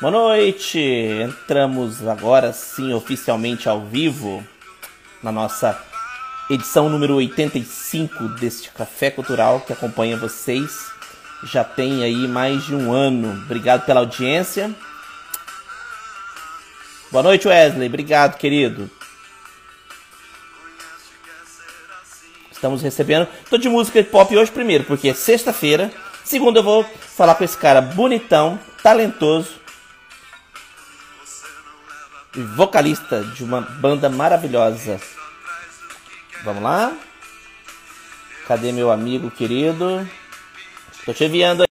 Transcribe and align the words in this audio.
Boa 0.00 0.10
noite! 0.10 0.78
Entramos 0.78 2.08
agora 2.08 2.54
sim 2.54 2.94
oficialmente 2.94 3.68
ao 3.68 3.82
vivo 3.84 4.42
na 5.22 5.30
nossa 5.30 5.78
edição 6.48 6.88
número 6.88 7.16
85 7.16 8.28
deste 8.28 8.70
Café 8.70 9.10
Cultural 9.10 9.60
que 9.60 9.74
acompanha 9.74 10.16
vocês. 10.16 10.90
Já 11.44 11.62
tem 11.62 12.02
aí 12.02 12.26
mais 12.26 12.64
de 12.64 12.74
um 12.74 12.90
ano. 12.90 13.42
Obrigado 13.44 13.84
pela 13.84 14.00
audiência. 14.00 14.74
Boa 17.12 17.22
noite, 17.22 17.46
Wesley. 17.46 17.86
Obrigado, 17.86 18.38
querido. 18.38 18.90
Estamos 22.50 22.80
recebendo. 22.80 23.28
Tô 23.50 23.58
de 23.58 23.68
música 23.68 24.02
pop 24.02 24.34
hoje 24.34 24.50
primeiro, 24.50 24.84
porque 24.84 25.10
é 25.10 25.14
sexta-feira. 25.14 25.92
Segundo, 26.24 26.56
eu 26.56 26.62
vou 26.62 26.84
falar 26.84 27.34
com 27.34 27.44
esse 27.44 27.58
cara 27.58 27.82
bonitão, 27.82 28.58
talentoso, 28.82 29.59
e 32.36 32.40
vocalista 32.42 33.22
de 33.24 33.42
uma 33.44 33.60
banda 33.60 34.08
maravilhosa. 34.08 35.00
Vamos 36.44 36.62
lá? 36.62 36.96
Cadê 38.46 38.72
meu 38.72 38.90
amigo 38.90 39.30
querido? 39.30 40.08
Tô 41.04 41.12
te 41.12 41.24
enviando 41.24 41.62
aí. 41.62 41.68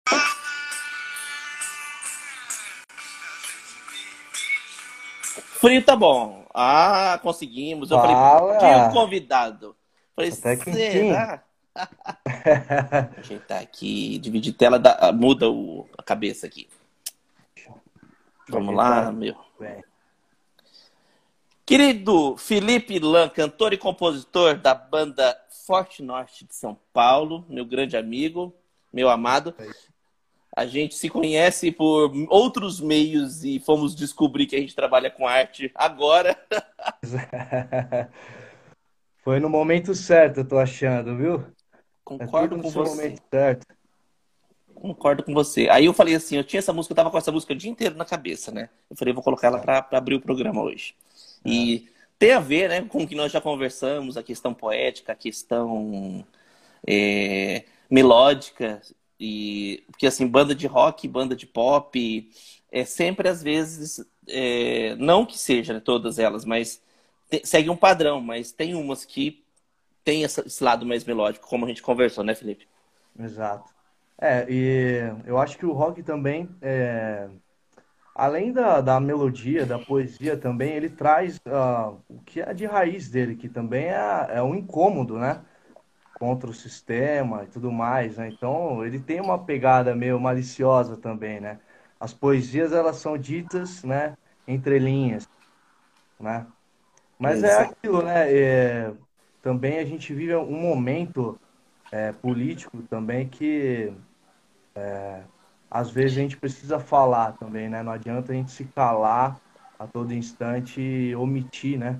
Frio 5.59 5.83
tá 5.83 5.95
bom. 5.95 6.45
Ah, 6.53 7.19
conseguimos. 7.21 7.91
Eu 7.91 7.99
Fala. 7.99 8.39
falei, 8.39 8.57
tinha 8.59 8.87
um 8.87 8.91
convidado. 8.93 9.75
Falei, 10.15 10.31
Até 10.31 10.55
que 10.55 10.71
será? 10.73 11.43
Ajeitar 13.19 13.61
aqui, 13.61 14.17
dividir 14.17 14.53
tela, 14.53 14.79
dá- 14.79 15.11
muda 15.13 15.47
o, 15.49 15.87
a 15.97 16.01
cabeça 16.01 16.47
aqui. 16.47 16.67
Vamos 18.49 18.73
lá, 18.75 19.11
meu. 19.11 19.35
Querido 21.67 22.37
Felipe 22.37 22.97
Lan, 22.97 23.27
cantor 23.27 23.73
e 23.73 23.77
compositor 23.77 24.55
da 24.57 24.73
banda 24.73 25.37
Forte 25.65 26.01
Norte 26.01 26.45
de 26.45 26.55
São 26.55 26.79
Paulo, 26.93 27.45
meu 27.49 27.65
grande 27.65 27.97
amigo, 27.97 28.55
meu 28.91 29.09
amado. 29.09 29.53
A 30.55 30.65
gente 30.65 30.95
se 30.95 31.09
conhece 31.09 31.69
por 31.69 32.09
outros 32.29 32.79
meios 32.79 33.43
e 33.43 33.59
fomos 33.59 33.93
descobrir 33.93 34.45
que 34.45 34.55
a 34.55 34.59
gente 34.61 34.73
trabalha 34.73 35.11
com 35.11 35.27
arte 35.27 35.69
agora. 35.75 36.39
Foi 39.21 39.41
no 39.41 39.49
momento 39.49 39.93
certo, 39.93 40.37
eu 40.37 40.47
tô 40.47 40.57
achando, 40.57 41.17
viu? 41.17 41.35
É 41.73 41.81
Concordo 42.05 42.55
tudo 42.55 42.63
com 42.63 42.69
você. 42.69 42.95
momento 42.95 43.21
certo. 43.29 43.67
Concordo 44.73 45.21
com 45.21 45.33
você. 45.33 45.67
Aí 45.67 45.83
eu 45.83 45.93
falei 45.93 46.15
assim, 46.15 46.37
eu 46.37 46.45
tinha 46.45 46.59
essa 46.59 46.71
música, 46.71 46.93
eu 46.93 46.95
tava 46.95 47.11
com 47.11 47.17
essa 47.17 47.29
música 47.29 47.51
o 47.51 47.57
dia 47.57 47.69
inteiro 47.69 47.97
na 47.97 48.05
cabeça, 48.05 48.53
né? 48.53 48.69
Eu 48.89 48.95
falei, 48.95 49.11
eu 49.11 49.15
vou 49.15 49.23
colocar 49.23 49.47
ela 49.47 49.59
pra, 49.59 49.81
pra 49.81 49.97
abrir 49.97 50.15
o 50.15 50.21
programa 50.21 50.63
hoje. 50.63 50.95
E 51.47 51.89
tem 52.19 52.33
a 52.33 52.39
ver, 52.39 52.69
né, 52.69 52.81
com 52.83 53.03
o 53.03 53.07
que 53.07 53.15
nós 53.15 53.31
já 53.31 53.41
conversamos, 53.41 54.17
a 54.17 54.23
questão 54.23 54.53
poética, 54.53 55.13
a 55.13 55.15
questão 55.15 56.25
é, 56.87 57.65
melódica 57.89 58.81
e 59.19 59.83
porque 59.91 60.07
assim, 60.07 60.27
banda 60.27 60.53
de 60.55 60.67
rock, 60.67 61.07
banda 61.07 61.35
de 61.35 61.47
pop, 61.47 62.29
é 62.71 62.85
sempre 62.85 63.29
às 63.29 63.41
vezes, 63.43 64.05
é, 64.27 64.95
não 64.97 65.25
que 65.25 65.37
seja 65.37 65.73
né, 65.73 65.79
todas 65.79 66.19
elas, 66.19 66.45
mas 66.45 66.81
te- 67.29 67.41
segue 67.45 67.69
um 67.69 67.77
padrão, 67.77 68.21
mas 68.21 68.51
tem 68.51 68.75
umas 68.75 69.05
que 69.05 69.43
tem 70.03 70.23
essa- 70.25 70.41
esse 70.47 70.63
lado 70.63 70.85
mais 70.85 71.05
melódico, 71.05 71.47
como 71.47 71.65
a 71.65 71.67
gente 71.69 71.81
conversou, 71.83 72.23
né, 72.23 72.35
Felipe? 72.35 72.67
Exato. 73.19 73.73
É, 74.19 74.45
e 74.51 74.99
eu 75.25 75.37
acho 75.37 75.57
que 75.57 75.65
o 75.65 75.73
rock 75.73 76.03
também, 76.03 76.49
é, 76.61 77.29
além 78.17 78.51
da, 78.51 78.81
da 78.81 78.99
melodia, 78.99 79.63
da 79.63 79.77
poesia 79.77 80.35
também, 80.35 80.73
ele 80.73 80.89
traz 80.89 81.39
ah, 81.45 81.93
o 82.09 82.19
que 82.25 82.41
é 82.41 82.51
de 82.51 82.65
raiz 82.65 83.09
dele, 83.11 83.35
que 83.35 83.47
também 83.47 83.85
é, 83.85 84.27
é 84.29 84.41
um 84.41 84.55
incômodo, 84.55 85.19
né? 85.19 85.45
Contra 86.19 86.49
o 86.49 86.53
sistema 86.53 87.43
e 87.43 87.47
tudo 87.47 87.71
mais, 87.71 88.17
né? 88.17 88.29
Então, 88.29 88.83
ele 88.83 88.99
tem 88.99 89.21
uma 89.21 89.45
pegada 89.45 89.95
meio 89.95 90.19
maliciosa 90.19 90.97
também, 90.97 91.39
né? 91.39 91.59
As 91.99 92.11
poesias, 92.11 92.73
elas 92.73 92.95
são 92.97 93.15
ditas, 93.19 93.83
né? 93.83 94.17
Entre 94.47 94.79
linhas, 94.79 95.29
né? 96.19 96.47
Mas 97.19 97.43
é 97.43 97.51
Exato. 97.51 97.71
aquilo, 97.71 98.01
né? 98.01 98.33
É, 98.33 98.93
também 99.43 99.77
a 99.77 99.85
gente 99.85 100.11
vive 100.11 100.35
um 100.35 100.59
momento 100.59 101.39
é, 101.91 102.11
político 102.13 102.81
também 102.83 103.29
que 103.29 103.93
é, 104.75 105.23
às 105.69 105.89
vezes 105.89 106.17
a 106.17 106.21
gente 106.21 106.37
precisa 106.37 106.79
falar 106.79 107.33
também, 107.37 107.69
né? 107.69 107.83
Não 107.83 107.91
adianta 107.91 108.31
a 108.31 108.35
gente 108.35 108.51
se 108.51 108.65
calar 108.65 109.39
a 109.77 109.85
todo 109.87 110.13
instante 110.13 110.81
e 110.81 111.15
omitir, 111.15 111.77
né? 111.77 111.99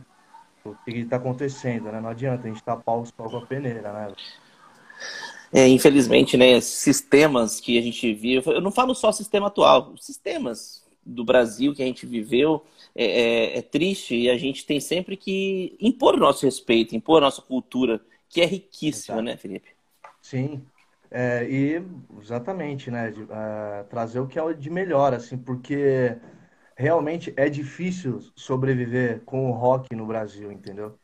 O 0.66 0.76
que 0.86 0.92
está 0.98 1.18
acontecendo, 1.18 1.92
né? 1.92 2.02
Não 2.02 2.10
adianta 2.10 2.48
a 2.48 2.50
gente 2.52 2.64
tapar 2.64 2.98
o 2.98 3.06
sol 3.06 3.30
com 3.30 3.38
a 3.38 3.46
peneira, 3.46 3.94
né? 3.94 4.14
É, 5.54 5.68
infelizmente, 5.68 6.36
né, 6.36 6.60
sistemas 6.60 7.60
que 7.60 7.78
a 7.78 7.82
gente 7.82 8.14
vive, 8.14 8.50
eu 8.50 8.60
não 8.62 8.72
falo 8.72 8.94
só 8.94 9.12
sistema 9.12 9.48
atual, 9.48 9.94
os 9.94 10.06
sistemas 10.06 10.84
do 11.06 11.24
Brasil 11.24 11.74
que 11.74 11.82
a 11.82 11.86
gente 11.86 12.06
viveu 12.06 12.66
é, 12.94 13.06
é- 13.06 13.58
é 13.60 13.62
triste 13.62 14.14
e 14.14 14.30
a 14.30 14.38
gente 14.38 14.66
tem 14.66 14.80
sempre 14.82 15.16
que 15.16 15.78
impor 15.80 16.16
o 16.16 16.20
nosso 16.20 16.46
respeito, 16.46 16.96
impor 16.96 17.20
a 17.20 17.28
nossa 17.28 17.42
cultura, 17.42 18.02
que 18.30 18.42
é 18.42 18.46
riquíssima, 18.46 19.22
Exato. 19.22 19.24
né, 19.24 19.38
Felipe? 19.38 19.70
Sim, 20.22 20.66
é, 21.12 21.46
e 21.50 21.82
exatamente, 22.20 22.92
né? 22.92 23.12
de- 23.12 23.28
ah, 23.32 23.86
trazer 23.90 24.20
o 24.20 24.28
que 24.28 24.40
é 24.40 24.54
de 24.54 24.70
melhor, 24.70 25.14
assim, 25.14 25.38
porque 25.38 26.18
realmente 26.78 27.34
é 27.38 27.50
difícil 27.50 28.20
sobreviver 28.36 29.22
com 29.26 29.50
o 29.50 29.54
rock 29.54 29.96
no 29.96 30.06
Brasil, 30.08 30.52
entendeu? 30.52 31.00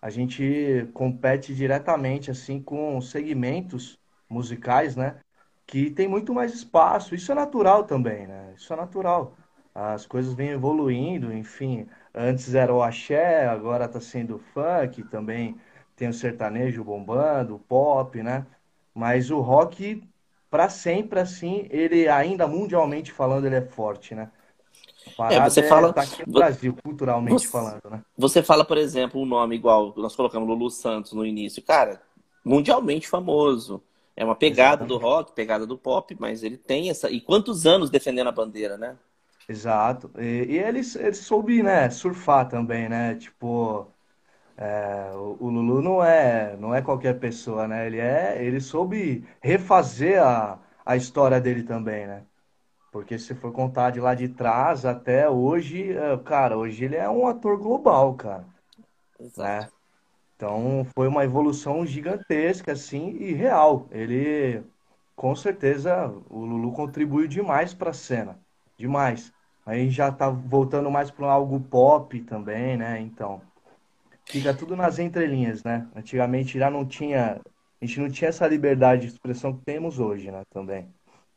A 0.00 0.10
gente 0.10 0.88
compete 0.94 1.54
diretamente, 1.54 2.30
assim, 2.30 2.62
com 2.62 3.00
segmentos 3.00 3.98
musicais, 4.28 4.96
né? 4.96 5.20
Que 5.66 5.90
tem 5.90 6.08
muito 6.08 6.32
mais 6.34 6.54
espaço. 6.54 7.14
Isso 7.14 7.30
é 7.32 7.34
natural 7.34 7.84
também, 7.84 8.26
né? 8.26 8.54
Isso 8.56 8.72
é 8.72 8.76
natural. 8.76 9.36
As 9.74 10.06
coisas 10.06 10.32
vêm 10.34 10.50
evoluindo, 10.50 11.32
enfim. 11.32 11.86
Antes 12.14 12.54
era 12.54 12.72
o 12.74 12.82
axé, 12.82 13.46
agora 13.46 13.84
está 13.86 14.00
sendo 14.00 14.36
o 14.36 14.38
funk, 14.38 15.02
também 15.04 15.60
tem 15.96 16.08
o 16.08 16.12
sertanejo 16.12 16.82
bombando, 16.84 17.56
o 17.56 17.58
pop, 17.58 18.22
né? 18.22 18.46
Mas 18.98 19.30
o 19.30 19.38
rock, 19.38 20.02
para 20.50 20.68
sempre, 20.68 21.20
assim, 21.20 21.68
ele 21.70 22.08
ainda 22.08 22.48
mundialmente 22.48 23.12
falando, 23.12 23.46
ele 23.46 23.54
é 23.54 23.62
forte, 23.62 24.12
né? 24.12 24.28
É, 25.30 25.40
você 25.40 25.60
é 25.60 25.68
fala. 25.68 25.92
tá 25.92 26.02
aqui 26.02 26.26
no 26.26 26.32
Brasil, 26.32 26.76
culturalmente 26.82 27.42
Você, 27.42 27.48
falando, 27.48 27.80
né? 27.88 28.02
você 28.16 28.42
fala, 28.42 28.64
por 28.64 28.76
exemplo, 28.76 29.20
um 29.20 29.24
nome 29.24 29.54
igual, 29.54 29.94
nós 29.96 30.16
colocamos 30.16 30.48
Lulu 30.48 30.68
Santos 30.68 31.12
no 31.12 31.24
início. 31.24 31.62
Cara, 31.62 32.02
mundialmente 32.44 33.08
famoso. 33.08 33.80
É 34.16 34.24
uma 34.24 34.34
pegada 34.34 34.84
do 34.84 34.94
Exatamente. 34.94 35.02
rock, 35.02 35.32
pegada 35.32 35.64
do 35.64 35.78
pop, 35.78 36.16
mas 36.18 36.42
ele 36.42 36.56
tem 36.56 36.90
essa. 36.90 37.08
E 37.08 37.20
quantos 37.20 37.66
anos 37.66 37.88
defendendo 37.88 38.26
a 38.26 38.32
bandeira, 38.32 38.76
né? 38.76 38.96
Exato. 39.48 40.10
E, 40.18 40.44
e 40.48 40.58
ele, 40.58 40.80
ele 40.80 41.14
soube, 41.14 41.62
né, 41.62 41.88
surfar 41.88 42.48
também, 42.48 42.88
né? 42.88 43.14
Tipo, 43.14 43.86
é, 44.60 45.12
o, 45.14 45.48
Lulu 45.48 45.80
não 45.80 46.04
é, 46.04 46.56
não 46.56 46.74
é 46.74 46.82
qualquer 46.82 47.20
pessoa, 47.20 47.68
né? 47.68 47.86
Ele 47.86 48.00
é, 48.00 48.44
ele 48.44 48.60
soube 48.60 49.24
refazer 49.40 50.20
a, 50.20 50.58
a 50.84 50.96
história 50.96 51.40
dele 51.40 51.62
também, 51.62 52.08
né? 52.08 52.24
Porque 52.90 53.16
se 53.20 53.36
for 53.36 53.52
contar 53.52 53.90
de 53.90 54.00
lá 54.00 54.16
de 54.16 54.28
trás 54.28 54.84
até 54.84 55.30
hoje, 55.30 55.92
é, 55.96 56.16
cara, 56.18 56.58
hoje 56.58 56.84
ele 56.84 56.96
é 56.96 57.08
um 57.08 57.28
ator 57.28 57.56
global, 57.56 58.14
cara, 58.14 58.44
Exato. 59.20 59.42
né? 59.42 59.68
Então 60.34 60.84
foi 60.92 61.06
uma 61.06 61.22
evolução 61.24 61.86
gigantesca, 61.86 62.72
assim, 62.72 63.10
e 63.10 63.32
real. 63.32 63.86
Ele, 63.92 64.64
com 65.14 65.36
certeza, 65.36 66.08
o 66.28 66.44
Lulu 66.44 66.72
contribuiu 66.72 67.28
demais 67.28 67.74
para 67.74 67.90
a 67.90 67.94
cena, 67.94 68.40
demais. 68.76 69.32
Aí 69.64 69.88
já 69.88 70.10
tá 70.10 70.28
voltando 70.30 70.90
mais 70.90 71.10
para 71.12 71.30
algo 71.30 71.60
pop 71.60 72.20
também, 72.22 72.76
né? 72.76 73.00
Então, 73.00 73.40
fica 74.28 74.54
tudo 74.54 74.76
nas 74.76 74.98
entrelinhas, 74.98 75.62
né? 75.64 75.86
Antigamente 75.94 76.58
já 76.58 76.70
não 76.70 76.84
tinha, 76.84 77.40
a 77.80 77.84
gente 77.84 78.00
não 78.00 78.10
tinha 78.10 78.28
essa 78.28 78.46
liberdade 78.46 79.02
de 79.02 79.08
expressão 79.12 79.52
que 79.56 79.64
temos 79.64 79.98
hoje, 79.98 80.30
né? 80.30 80.42
Também. 80.52 80.88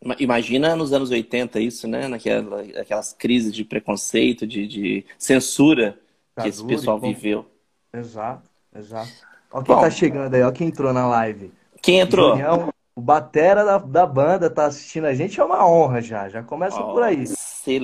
Ima- 0.01 0.15
Imagina 0.19 0.75
nos 0.75 0.91
anos 0.93 1.11
80 1.11 1.59
isso, 1.59 1.87
né? 1.87 2.07
Naquela, 2.07 2.61
aquelas 2.79 3.13
crises 3.13 3.53
de 3.53 3.63
preconceito, 3.63 4.45
de, 4.47 4.67
de 4.67 5.05
censura 5.17 5.99
que 6.41 6.47
esse 6.47 6.65
pessoal 6.65 6.99
como... 6.99 7.13
viveu. 7.13 7.45
Exato, 7.93 8.49
exato. 8.75 9.11
Ó 9.51 9.61
quem 9.61 9.75
tá 9.75 9.81
Bom, 9.83 9.91
chegando 9.91 10.33
aí, 10.33 10.41
ó 10.43 10.51
quem 10.51 10.67
entrou 10.69 10.93
na 10.93 11.07
live. 11.07 11.51
quem 11.81 11.99
entrou? 11.99 12.31
Junião, 12.31 12.69
o 12.95 13.01
batera 13.01 13.65
da, 13.65 13.77
da 13.77 14.05
banda 14.05 14.49
tá 14.49 14.65
assistindo 14.65 15.05
a 15.05 15.13
gente, 15.13 15.39
é 15.39 15.43
uma 15.43 15.67
honra 15.67 16.01
já. 16.01 16.29
Já 16.29 16.41
começa 16.41 16.81
por 16.81 17.01
Ó, 17.01 17.03
aí. 17.03 17.25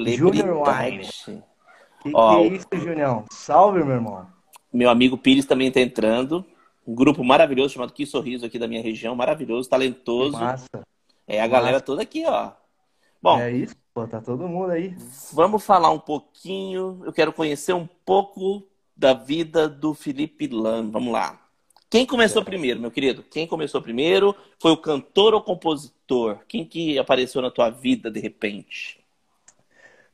Junior 0.05 0.63
Wine. 0.67 1.05
celebridade. 1.05 1.43
Que 2.01 2.11
que 2.11 2.17
é 2.17 2.47
isso, 2.47 2.67
Junião? 2.73 3.25
Salve, 3.31 3.83
meu 3.83 3.95
irmão. 3.95 4.27
Meu 4.77 4.89
amigo 4.89 5.17
Pires 5.17 5.45
também 5.45 5.71
tá 5.71 5.79
entrando. 5.81 6.45
Um 6.85 6.95
grupo 6.95 7.23
maravilhoso 7.23 7.73
chamado 7.73 7.93
Que 7.93 8.05
Sorriso 8.05 8.45
aqui 8.45 8.57
da 8.57 8.67
minha 8.67 8.81
região, 8.81 9.15
maravilhoso, 9.15 9.69
talentoso. 9.69 10.37
massa, 10.39 10.67
É 11.27 11.41
a 11.41 11.43
que 11.45 11.49
galera 11.49 11.73
massa. 11.73 11.85
toda 11.85 12.01
aqui, 12.01 12.23
ó. 12.25 12.51
Bom, 13.21 13.37
É 13.39 13.51
isso 13.51 13.75
pô, 13.93 14.07
tá 14.07 14.21
todo 14.21 14.47
mundo 14.47 14.71
aí. 14.71 14.95
Vamos 15.33 15.65
falar 15.65 15.89
um 15.91 15.99
pouquinho. 15.99 17.01
Eu 17.05 17.11
quero 17.13 17.33
conhecer 17.33 17.73
um 17.73 17.87
pouco 18.05 18.67
da 18.95 19.13
vida 19.13 19.67
do 19.67 19.93
Felipe 19.93 20.47
Lan. 20.47 20.89
Vamos 20.89 21.11
lá. 21.13 21.39
Quem 21.89 22.05
começou 22.05 22.43
primeiro, 22.43 22.79
meu 22.79 22.91
querido? 22.91 23.23
Quem 23.23 23.47
começou 23.47 23.81
primeiro? 23.81 24.35
Foi 24.59 24.71
o 24.71 24.77
cantor 24.77 25.33
ou 25.33 25.41
compositor? 25.41 26.39
Quem 26.47 26.65
que 26.65 26.99
apareceu 26.99 27.41
na 27.41 27.49
tua 27.51 27.69
vida 27.69 28.11
de 28.11 28.19
repente? 28.19 28.99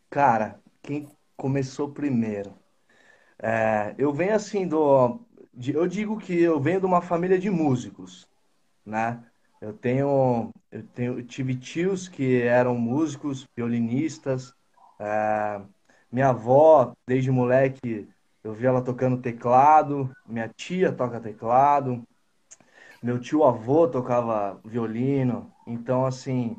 Cara, 0.10 0.62
quem 0.82 1.10
começou 1.36 1.92
primeiro? 1.92 2.58
É, 3.44 3.94
eu 3.98 4.14
venho 4.14 4.36
assim 4.36 4.68
do. 4.68 5.20
Eu 5.68 5.86
digo 5.88 6.18
que 6.20 6.34
eu 6.42 6.60
venho 6.62 6.80
de 6.80 6.86
uma 6.86 7.02
família 7.02 7.38
de 7.40 7.50
músicos, 7.50 8.26
né? 8.86 9.24
Eu 9.62 9.74
tenho, 9.74 10.52
eu 10.72 10.84
tenho, 10.90 11.20
eu 11.20 11.26
tive 11.26 11.56
tios 11.58 12.08
que 12.10 12.42
eram 12.44 12.78
músicos, 12.78 13.48
violinistas. 13.56 14.54
É, 15.00 15.62
minha 16.12 16.30
avó, 16.30 16.94
desde 17.08 17.32
moleque, 17.32 18.08
eu 18.44 18.54
vi 18.54 18.66
ela 18.68 18.84
tocando 18.84 19.22
teclado, 19.22 20.12
minha 20.28 20.50
tia 20.50 20.92
toca 20.94 21.20
teclado, 21.22 22.04
meu 23.02 23.20
tio 23.20 23.44
avô 23.44 23.88
tocava 23.88 24.60
violino, 24.66 25.54
então 25.68 26.06
assim, 26.06 26.58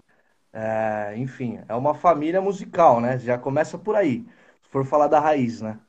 é, 0.53 1.15
enfim, 1.19 1.61
é 1.69 1.75
uma 1.75 1.95
família 1.95 2.41
musical, 2.43 3.01
né? 3.01 3.19
Já 3.19 3.39
começa 3.39 3.79
por 3.79 3.97
aí, 3.97 4.25
se 4.63 4.71
for 4.71 4.85
falar 4.87 5.09
da 5.09 5.21
raiz, 5.21 5.61
né? 5.63 5.81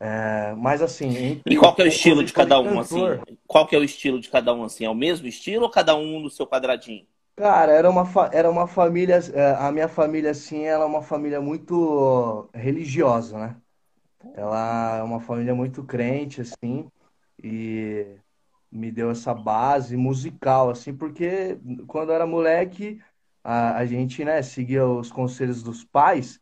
É, 0.00 0.54
mas 0.56 0.80
assim. 0.80 1.40
E 1.44 1.56
qual 1.56 1.74
que 1.74 1.82
é 1.82 1.84
o 1.84 1.88
estilo 1.88 2.22
de 2.22 2.32
cada 2.32 2.60
um, 2.60 2.78
assim? 2.78 3.02
Qual 3.46 3.66
que 3.66 3.74
é 3.74 3.78
o 3.78 3.84
estilo 3.84 4.20
de 4.20 4.28
cada 4.28 4.54
um, 4.54 4.64
assim? 4.64 4.84
É 4.84 4.90
o 4.90 4.94
mesmo 4.94 5.26
estilo 5.26 5.64
ou 5.64 5.70
cada 5.70 5.96
um 5.96 6.20
no 6.20 6.30
seu 6.30 6.46
quadradinho? 6.46 7.06
Cara, 7.34 7.72
era 7.72 7.88
uma, 7.88 8.04
era 8.32 8.50
uma 8.50 8.66
família. 8.66 9.20
É, 9.32 9.52
a 9.58 9.70
minha 9.72 9.88
família, 9.88 10.30
assim, 10.30 10.64
ela 10.64 10.84
é 10.84 10.86
uma 10.86 11.02
família 11.02 11.40
muito 11.40 12.48
religiosa, 12.54 13.38
né? 13.38 13.56
Ela 14.34 14.98
é 14.98 15.02
uma 15.02 15.20
família 15.20 15.54
muito 15.54 15.84
crente, 15.84 16.40
assim, 16.40 16.90
e 17.42 18.06
me 18.70 18.90
deu 18.90 19.10
essa 19.10 19.32
base 19.32 19.96
musical, 19.96 20.70
assim, 20.70 20.94
porque 20.94 21.58
quando 21.86 22.10
eu 22.10 22.14
era 22.16 22.26
moleque, 22.26 23.00
a, 23.42 23.76
a 23.78 23.86
gente, 23.86 24.24
né, 24.24 24.42
seguia 24.42 24.86
os 24.86 25.10
conselhos 25.10 25.62
dos 25.62 25.84
pais, 25.84 26.40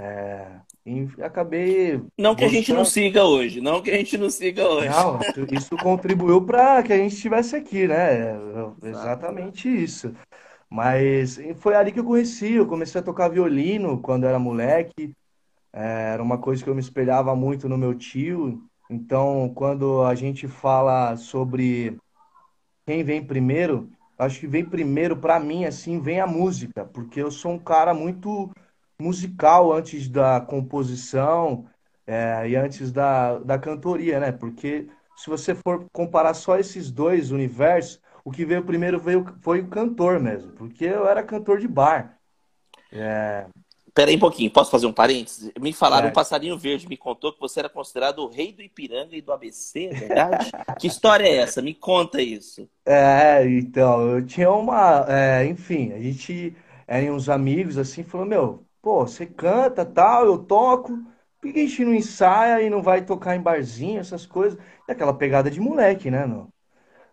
é, 0.00 1.24
acabei. 1.24 2.00
Não 2.16 2.36
que 2.36 2.44
a 2.44 2.48
gente 2.48 2.72
não 2.72 2.84
siga 2.84 3.24
hoje, 3.24 3.60
não 3.60 3.82
que 3.82 3.90
a 3.90 3.96
gente 3.96 4.16
não 4.16 4.30
siga 4.30 4.64
hoje. 4.64 4.88
Não, 4.88 5.18
isso 5.50 5.76
contribuiu 5.76 6.40
para 6.46 6.84
que 6.84 6.92
a 6.92 6.96
gente 6.96 7.16
estivesse 7.16 7.56
aqui, 7.56 7.88
né? 7.88 8.36
Exatamente 8.80 9.68
isso. 9.68 10.14
Mas 10.70 11.40
foi 11.56 11.74
ali 11.74 11.90
que 11.90 11.98
eu 11.98 12.04
conheci, 12.04 12.52
eu 12.52 12.66
comecei 12.66 13.00
a 13.00 13.04
tocar 13.04 13.28
violino 13.28 14.00
quando 14.00 14.24
era 14.24 14.38
moleque. 14.38 15.12
É, 15.72 16.12
era 16.12 16.22
uma 16.22 16.38
coisa 16.38 16.62
que 16.62 16.70
eu 16.70 16.74
me 16.74 16.80
espelhava 16.80 17.34
muito 17.34 17.68
no 17.68 17.76
meu 17.76 17.92
tio. 17.92 18.62
Então, 18.88 19.50
quando 19.52 20.04
a 20.04 20.14
gente 20.14 20.46
fala 20.46 21.16
sobre 21.16 21.98
quem 22.86 23.02
vem 23.02 23.24
primeiro, 23.24 23.90
acho 24.16 24.38
que 24.38 24.46
vem 24.46 24.64
primeiro 24.64 25.16
para 25.16 25.40
mim 25.40 25.64
assim, 25.64 26.00
vem 26.00 26.20
a 26.20 26.26
música, 26.26 26.84
porque 26.84 27.20
eu 27.20 27.32
sou 27.32 27.52
um 27.52 27.58
cara 27.58 27.92
muito 27.92 28.48
musical 29.00 29.72
antes 29.72 30.08
da 30.08 30.40
composição 30.40 31.66
é, 32.06 32.48
e 32.48 32.56
antes 32.56 32.90
da, 32.90 33.38
da 33.38 33.58
cantoria, 33.58 34.18
né? 34.18 34.32
Porque 34.32 34.88
se 35.16 35.28
você 35.28 35.54
for 35.54 35.86
comparar 35.92 36.34
só 36.34 36.58
esses 36.58 36.90
dois 36.90 37.30
universos, 37.30 38.00
o 38.24 38.30
que 38.30 38.44
veio 38.44 38.64
primeiro 38.64 38.98
veio, 38.98 39.24
foi 39.40 39.60
o 39.60 39.68
cantor 39.68 40.18
mesmo, 40.20 40.52
porque 40.52 40.84
eu 40.84 41.06
era 41.06 41.22
cantor 41.22 41.58
de 41.58 41.68
bar. 41.68 42.18
É, 42.92 43.46
Pera 43.98 44.12
aí 44.12 44.16
um 44.16 44.20
pouquinho, 44.20 44.48
posso 44.48 44.70
fazer 44.70 44.86
um 44.86 44.92
parênteses? 44.92 45.50
Me 45.60 45.72
falaram, 45.72 46.06
é. 46.06 46.10
um 46.10 46.12
passarinho 46.12 46.56
verde 46.56 46.88
me 46.88 46.96
contou 46.96 47.32
que 47.32 47.40
você 47.40 47.58
era 47.58 47.68
considerado 47.68 48.20
o 48.20 48.28
rei 48.28 48.52
do 48.52 48.62
Ipiranga 48.62 49.16
e 49.16 49.20
do 49.20 49.32
ABC, 49.32 49.86
é 49.86 49.94
verdade? 49.94 50.52
que 50.78 50.86
história 50.86 51.24
é 51.24 51.38
essa? 51.38 51.60
Me 51.60 51.74
conta 51.74 52.22
isso. 52.22 52.68
É, 52.86 53.44
então, 53.44 54.08
eu 54.08 54.24
tinha 54.24 54.52
uma. 54.52 55.04
É, 55.08 55.44
enfim, 55.46 55.92
a 55.92 55.98
gente 55.98 56.54
eram 56.86 57.16
uns 57.16 57.28
amigos 57.28 57.76
assim, 57.76 58.04
falou: 58.04 58.24
Meu, 58.24 58.67
pô, 58.82 59.06
você 59.06 59.26
canta 59.26 59.84
tal, 59.84 60.26
eu 60.26 60.38
toco, 60.38 60.98
por 61.40 61.52
que 61.52 61.60
a 61.60 61.66
gente 61.66 61.84
não 61.84 61.94
ensaia 61.94 62.62
e 62.62 62.70
não 62.70 62.82
vai 62.82 63.04
tocar 63.04 63.36
em 63.36 63.40
barzinho, 63.40 64.00
essas 64.00 64.26
coisas? 64.26 64.58
É 64.88 64.92
aquela 64.92 65.14
pegada 65.14 65.50
de 65.50 65.60
moleque, 65.60 66.10
né, 66.10 66.26
meu? 66.26 66.48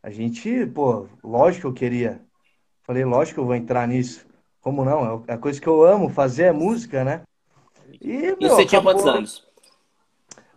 A 0.02 0.10
gente, 0.10 0.66
pô, 0.68 1.08
lógico 1.24 1.62
que 1.62 1.68
eu 1.68 1.74
queria. 1.74 2.22
Falei, 2.84 3.04
lógico 3.04 3.36
que 3.36 3.40
eu 3.40 3.46
vou 3.46 3.56
entrar 3.56 3.88
nisso. 3.88 4.26
Como 4.62 4.86
não? 4.86 5.24
É 5.28 5.34
a 5.34 5.38
coisa 5.38 5.60
que 5.60 5.68
eu 5.68 5.84
amo 5.84 6.10
fazer 6.10 6.44
é 6.44 6.52
música, 6.52 7.04
né? 7.04 7.22
E, 8.02 8.18
meu, 8.18 8.38
e 8.40 8.50
você 8.50 8.66
tinha 8.66 8.82
quantos 8.82 9.06
anos? 9.06 9.46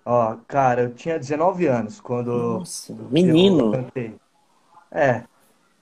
Ó, 0.04 0.36
cara, 0.46 0.82
eu 0.82 0.94
tinha 0.94 1.18
19 1.18 1.66
anos 1.66 2.00
quando 2.00 2.58
Nossa, 2.58 2.94
menino. 3.10 3.72
É, 4.90 5.24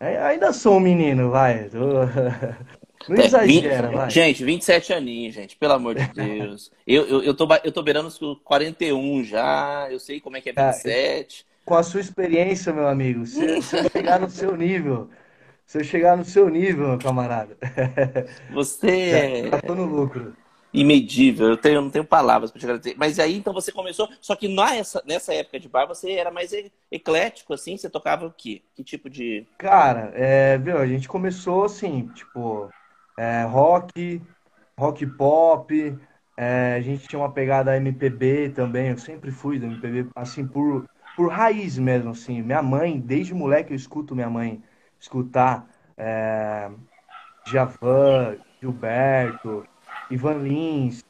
é, 0.00 0.18
ainda 0.22 0.52
sou 0.52 0.76
um 0.76 0.80
menino, 0.80 1.30
vai. 1.30 1.70
Não 3.08 3.16
é, 3.16 3.26
exagera, 3.26 3.88
20, 3.88 3.96
vai. 3.96 4.10
Gente, 4.10 4.44
27 4.44 4.92
aninhos, 4.92 5.34
gente, 5.34 5.56
pelo 5.56 5.74
amor 5.74 5.94
de 5.94 6.06
Deus. 6.14 6.70
eu, 6.86 7.06
eu, 7.06 7.22
eu, 7.22 7.34
tô, 7.34 7.48
eu 7.62 7.72
tô 7.72 7.82
beirando 7.82 8.08
os 8.08 8.18
41 8.42 9.24
já, 9.24 9.88
eu 9.90 9.98
sei 9.98 10.20
como 10.20 10.36
é 10.36 10.40
que 10.40 10.50
é 10.50 10.52
27. 10.52 11.46
Com 11.64 11.74
a 11.74 11.82
sua 11.82 12.00
experiência, 12.00 12.72
meu 12.72 12.86
amigo, 12.86 13.26
se, 13.26 13.62
se 13.62 13.76
eu 13.76 13.90
chegar 13.90 14.20
no 14.20 14.30
seu 14.30 14.56
nível, 14.56 15.10
se 15.66 15.78
eu 15.78 15.84
chegar 15.84 16.16
no 16.16 16.24
seu 16.24 16.48
nível, 16.48 16.88
meu 16.88 16.98
camarada. 16.98 17.56
Você 18.52 19.42
já, 19.50 19.56
já 19.56 19.62
tô 19.62 19.74
no 19.74 19.84
lucro. 19.84 20.34
Imedível, 20.72 21.48
eu, 21.48 21.56
tenho, 21.56 21.76
eu 21.76 21.82
não 21.82 21.90
tenho 21.90 22.04
palavras 22.04 22.50
para 22.50 22.60
te 22.60 22.66
agradecer. 22.66 22.94
Mas 22.98 23.18
aí 23.18 23.36
então 23.36 23.52
você 23.52 23.72
começou, 23.72 24.08
só 24.20 24.36
que 24.36 24.46
nessa, 24.46 25.02
nessa 25.06 25.32
época 25.32 25.58
de 25.58 25.68
bar 25.68 25.86
você 25.86 26.12
era 26.12 26.30
mais 26.30 26.52
eclético, 26.90 27.54
assim, 27.54 27.76
você 27.76 27.88
tocava 27.88 28.26
o 28.26 28.32
quê? 28.32 28.62
Que 28.74 28.84
tipo 28.84 29.08
de. 29.08 29.46
Cara, 29.56 30.12
é, 30.14 30.58
viu, 30.58 30.76
a 30.76 30.86
gente 30.86 31.08
começou 31.08 31.64
assim, 31.64 32.08
tipo, 32.08 32.68
é, 33.16 33.42
rock, 33.44 34.22
rock 34.78 35.06
pop, 35.06 35.98
é, 36.36 36.74
a 36.76 36.80
gente 36.80 37.08
tinha 37.08 37.18
uma 37.18 37.32
pegada 37.32 37.76
MPB 37.76 38.50
também, 38.50 38.88
eu 38.88 38.98
sempre 38.98 39.30
fui 39.30 39.58
do 39.58 39.66
MPB, 39.66 40.10
assim, 40.14 40.46
por, 40.46 40.86
por 41.16 41.30
raiz 41.30 41.78
mesmo, 41.78 42.10
assim. 42.10 42.42
Minha 42.42 42.62
mãe, 42.62 43.00
desde 43.00 43.34
moleque 43.34 43.72
eu 43.72 43.76
escuto 43.76 44.14
minha 44.14 44.28
mãe 44.30 44.62
escutar 45.00 45.66
é, 45.96 46.70
Javan, 47.46 48.36
Gilberto, 48.60 49.66
Ivan 50.10 50.38
Lins, 50.42 51.04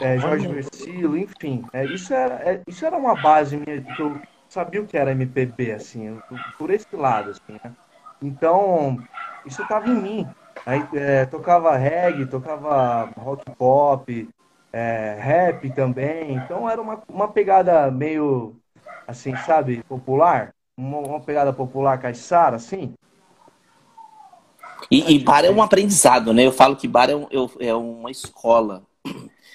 é, 0.00 0.18
Jorge 0.18 0.46
Versilo, 0.46 1.16
enfim. 1.16 1.64
É, 1.72 1.84
isso, 1.84 2.12
era, 2.12 2.34
é, 2.50 2.62
isso 2.66 2.84
era 2.84 2.96
uma 2.96 3.14
base 3.14 3.56
minha, 3.56 3.82
que 3.82 4.02
eu 4.02 4.20
sabia 4.48 4.82
o 4.82 4.86
que 4.86 4.96
era 4.96 5.12
MPB, 5.12 5.72
assim, 5.72 6.18
por 6.58 6.70
esse 6.70 6.94
lado, 6.94 7.30
assim, 7.30 7.58
né? 7.62 7.74
Então, 8.22 8.98
isso 9.44 9.62
estava 9.62 9.88
em 9.88 9.94
mim. 9.94 10.28
Aí 10.66 10.86
é, 10.94 11.24
tocava 11.26 11.76
reggae, 11.76 12.26
tocava 12.26 13.10
rock 13.16 13.44
pop, 13.52 14.28
é, 14.72 15.16
rap 15.18 15.70
também. 15.70 16.34
Então 16.34 16.68
era 16.68 16.80
uma, 16.80 17.02
uma 17.08 17.28
pegada 17.28 17.90
meio, 17.90 18.56
assim, 19.06 19.36
sabe, 19.36 19.82
popular 19.88 20.52
uma, 20.80 20.98
uma 20.98 21.20
pegada 21.20 21.52
popular 21.52 21.98
caiçara, 21.98 22.56
assim. 22.56 22.94
E, 24.90 25.14
e 25.14 25.18
bar 25.18 25.44
é 25.44 25.50
um 25.50 25.62
aprendizado, 25.62 26.32
né? 26.32 26.46
Eu 26.46 26.52
falo 26.52 26.74
que 26.74 26.88
bar 26.88 27.10
é, 27.10 27.14
um, 27.14 27.28
é 27.60 27.74
uma 27.74 28.10
escola. 28.10 28.82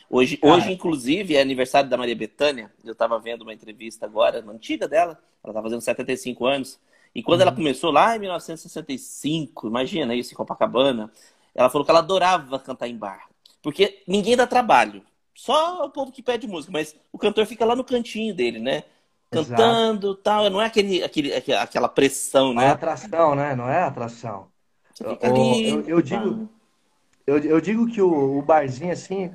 Hoje, 0.10 0.40
hoje, 0.42 0.72
inclusive, 0.72 1.36
é 1.36 1.42
aniversário 1.42 1.90
da 1.90 1.98
Maria 1.98 2.16
Bethânia. 2.16 2.72
Eu 2.84 2.94
estava 2.94 3.20
vendo 3.20 3.42
uma 3.42 3.54
entrevista 3.54 4.06
agora, 4.06 4.40
uma 4.40 4.54
antiga 4.54 4.88
dela. 4.88 5.20
Ela 5.44 5.52
está 5.52 5.62
fazendo 5.62 5.82
75 5.82 6.46
anos. 6.46 6.80
E 7.15 7.24
quando 7.24 7.39
uhum. 7.39 7.48
ela 7.48 7.55
começou 7.55 7.91
lá 7.91 8.15
em 8.15 8.19
1965, 8.19 9.67
imagina 9.67 10.13
isso, 10.13 10.34
em 10.34 10.36
Copacabana, 10.36 11.10
ela 11.55 11.69
falou 11.69 11.86
que 11.86 11.89
ela 11.89 12.01
adorava 12.01 12.60
cantar 12.60 12.88
em 12.88 12.98
bar. 12.98 13.29
Porque 13.63 14.03
ninguém 14.05 14.36
dá 14.36 14.45
trabalho. 14.45 15.01
Só 15.34 15.86
o 15.86 15.89
povo 15.89 16.12
que 16.12 16.22
pede 16.22 16.45
música, 16.45 16.72
mas 16.72 16.95
o 17.12 17.17
cantor 17.17 17.45
fica 17.45 17.65
lá 17.65 17.75
no 17.75 17.84
cantinho 17.84 18.36
dele, 18.36 18.60
né? 18.60 18.84
cantando 19.31 20.07
Exato. 20.07 20.22
tal. 20.24 20.50
Não 20.50 20.62
é 20.62 20.65
aquele, 20.65 21.03
aquele, 21.03 21.34
aquela 21.34 21.89
pressão, 21.89 22.50
né? 22.50 22.55
Não 22.55 22.62
é 22.62 22.69
atração, 22.69 23.36
né? 23.36 23.55
Não 23.55 23.69
é 23.69 23.81
atração. 23.84 24.48
Eu, 25.00 25.17
eu, 25.22 25.81
eu, 25.88 26.01
digo, 26.01 26.50
eu, 27.27 27.38
eu 27.39 27.62
digo 27.62 27.86
que 27.88 28.01
o, 28.01 28.38
o 28.38 28.41
barzinho, 28.41 28.93
assim, 28.93 29.31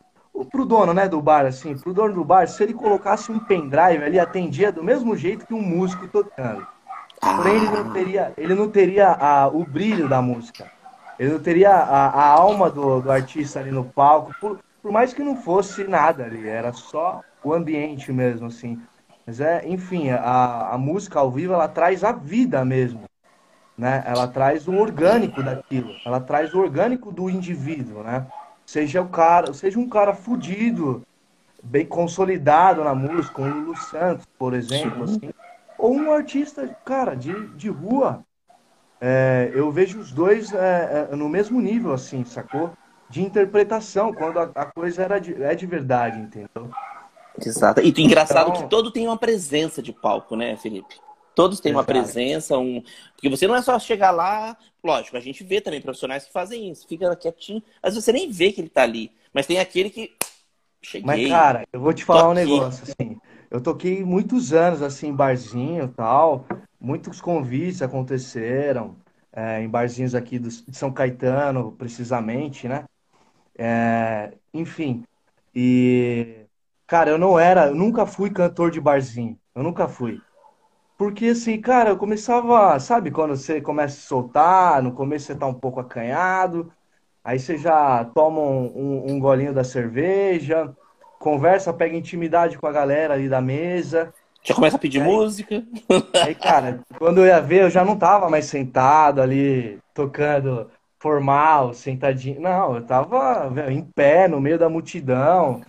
pro 0.50 0.64
dono, 0.64 0.94
né, 0.94 1.06
do 1.06 1.20
bar, 1.20 1.44
assim, 1.44 1.76
pro 1.76 1.92
dono 1.92 2.14
do 2.14 2.24
bar, 2.24 2.48
se 2.48 2.62
ele 2.62 2.72
colocasse 2.72 3.30
um 3.30 3.38
pendrive 3.38 4.02
ali, 4.02 4.18
atendia 4.18 4.72
do 4.72 4.82
mesmo 4.82 5.14
jeito 5.14 5.46
que 5.46 5.52
um 5.52 5.60
músico 5.60 6.08
tocando. 6.08 6.66
Porém, 7.20 7.56
ele 7.56 7.70
não 7.70 7.92
teria, 7.92 8.32
ele 8.36 8.54
não 8.54 8.70
teria 8.70 9.12
a, 9.12 9.48
o 9.48 9.64
brilho 9.64 10.08
da 10.08 10.22
música. 10.22 10.70
Ele 11.18 11.32
não 11.32 11.38
teria 11.38 11.70
a, 11.70 12.06
a 12.08 12.26
alma 12.28 12.70
do, 12.70 13.00
do 13.00 13.12
artista 13.12 13.60
ali 13.60 13.70
no 13.70 13.84
palco, 13.84 14.34
por, 14.40 14.58
por 14.82 14.90
mais 14.90 15.12
que 15.12 15.22
não 15.22 15.36
fosse 15.36 15.84
nada 15.84 16.24
ali, 16.24 16.48
era 16.48 16.72
só 16.72 17.20
o 17.44 17.52
ambiente 17.52 18.10
mesmo, 18.10 18.46
assim. 18.46 18.80
Mas 19.26 19.40
é, 19.40 19.68
enfim, 19.68 20.10
a, 20.10 20.70
a 20.72 20.78
música 20.78 21.20
ao 21.20 21.30
vivo 21.30 21.52
ela 21.52 21.68
traz 21.68 22.02
a 22.02 22.12
vida 22.12 22.64
mesmo. 22.64 23.02
Né? 23.76 24.02
Ela 24.06 24.26
traz 24.26 24.66
o 24.66 24.74
orgânico 24.74 25.42
daquilo, 25.42 25.94
ela 26.04 26.20
traz 26.20 26.54
o 26.54 26.58
orgânico 26.58 27.12
do 27.12 27.30
indivíduo, 27.30 28.02
né? 28.02 28.26
seja 28.70 29.02
o 29.02 29.08
cara, 29.08 29.52
seja 29.52 29.78
um 29.80 29.88
cara 29.88 30.14
fudido, 30.14 31.02
bem 31.62 31.84
consolidado 31.84 32.84
na 32.84 32.94
música, 32.94 33.34
como 33.34 33.50
o 33.50 33.52
Lulu 33.52 33.76
Santos, 33.76 34.24
por 34.38 34.54
exemplo, 34.54 35.04
assim, 35.04 35.30
ou 35.80 35.94
um 35.94 36.12
artista, 36.12 36.66
cara, 36.84 37.14
de, 37.14 37.48
de 37.56 37.68
rua. 37.68 38.24
É, 39.00 39.50
eu 39.54 39.70
vejo 39.72 39.98
os 39.98 40.12
dois 40.12 40.52
é, 40.52 41.08
é, 41.10 41.16
no 41.16 41.28
mesmo 41.28 41.60
nível, 41.60 41.92
assim, 41.92 42.24
sacou? 42.24 42.72
De 43.08 43.22
interpretação, 43.22 44.12
quando 44.12 44.38
a, 44.38 44.50
a 44.54 44.66
coisa 44.66 45.02
era 45.02 45.18
de, 45.18 45.42
é 45.42 45.54
de 45.54 45.66
verdade, 45.66 46.20
entendeu? 46.20 46.70
Exato. 47.40 47.80
E 47.80 47.88
engraçado 48.02 48.50
então... 48.50 48.62
que 48.62 48.68
todo 48.68 48.90
tem 48.90 49.06
uma 49.06 49.16
presença 49.16 49.82
de 49.82 49.92
palco, 49.92 50.36
né, 50.36 50.56
Felipe? 50.56 50.96
Todos 51.34 51.60
têm 51.60 51.72
Exato. 51.72 51.80
uma 51.80 51.84
presença, 51.84 52.58
um. 52.58 52.82
Porque 53.14 53.30
você 53.30 53.46
não 53.46 53.56
é 53.56 53.62
só 53.62 53.78
chegar 53.78 54.10
lá, 54.10 54.56
lógico, 54.84 55.16
a 55.16 55.20
gente 55.20 55.42
vê 55.42 55.60
também 55.60 55.80
profissionais 55.80 56.26
que 56.26 56.32
fazem 56.32 56.70
isso, 56.70 56.86
fica 56.86 57.16
quietinho, 57.16 57.62
às 57.82 57.94
vezes 57.94 58.04
você 58.04 58.12
nem 58.12 58.30
vê 58.30 58.52
que 58.52 58.60
ele 58.60 58.68
tá 58.68 58.82
ali. 58.82 59.10
Mas 59.32 59.46
tem 59.46 59.58
aquele 59.58 59.88
que 59.88 60.14
Cheguei. 60.82 61.06
Mas, 61.06 61.28
cara, 61.28 61.66
eu 61.72 61.80
vou 61.80 61.92
te 61.92 62.04
falar 62.04 62.30
um 62.30 62.34
negócio, 62.34 62.84
assim. 62.84 63.19
Eu 63.50 63.60
toquei 63.60 64.04
muitos 64.04 64.52
anos, 64.52 64.82
assim, 64.82 65.08
em 65.08 65.14
barzinho 65.14 65.88
tal. 65.88 66.46
Muitos 66.80 67.20
convites 67.20 67.82
aconteceram 67.82 68.96
é, 69.32 69.60
em 69.62 69.68
barzinhos 69.68 70.14
aqui 70.14 70.38
do, 70.38 70.48
de 70.48 70.76
São 70.76 70.92
Caetano, 70.92 71.72
precisamente, 71.72 72.68
né? 72.68 72.84
É, 73.58 74.32
enfim. 74.54 75.04
E, 75.54 76.46
cara, 76.86 77.10
eu 77.10 77.18
não 77.18 77.38
era, 77.38 77.68
eu 77.68 77.74
nunca 77.74 78.06
fui 78.06 78.30
cantor 78.30 78.70
de 78.70 78.80
barzinho. 78.80 79.38
Eu 79.54 79.62
nunca 79.62 79.88
fui. 79.88 80.20
Porque, 80.96 81.26
assim, 81.28 81.60
cara, 81.60 81.90
eu 81.90 81.96
começava, 81.98 82.78
sabe, 82.78 83.10
quando 83.10 83.36
você 83.36 83.60
começa 83.60 83.96
a 83.98 84.00
soltar, 84.02 84.82
no 84.82 84.92
começo 84.92 85.26
você 85.26 85.34
tá 85.34 85.46
um 85.46 85.54
pouco 85.54 85.80
acanhado, 85.80 86.72
Aí 87.24 87.38
você 87.38 87.58
já 87.58 88.04
toma 88.06 88.40
um, 88.40 88.66
um, 89.08 89.12
um 89.14 89.20
golinho 89.20 89.54
da 89.54 89.64
cerveja, 89.64 90.74
conversa, 91.20 91.72
pega 91.72 91.94
intimidade 91.94 92.58
com 92.58 92.66
a 92.66 92.72
galera 92.72 93.14
ali 93.14 93.28
da 93.28 93.40
mesa. 93.40 94.12
Já 94.42 94.54
começa 94.54 94.76
a 94.76 94.80
pedir 94.80 95.02
aí, 95.02 95.06
música. 95.06 95.62
Aí, 96.24 96.34
cara, 96.34 96.80
quando 96.98 97.18
eu 97.18 97.26
ia 97.26 97.40
ver, 97.40 97.64
eu 97.64 97.70
já 97.70 97.84
não 97.84 97.94
tava 97.94 98.30
mais 98.30 98.46
sentado 98.46 99.20
ali, 99.20 99.78
tocando 99.92 100.70
formal, 100.98 101.74
sentadinho. 101.74 102.40
Não, 102.40 102.76
eu 102.76 102.82
tava 102.82 103.52
em 103.70 103.82
pé, 103.82 104.26
no 104.26 104.40
meio 104.40 104.58
da 104.58 104.68
multidão, 104.68 105.60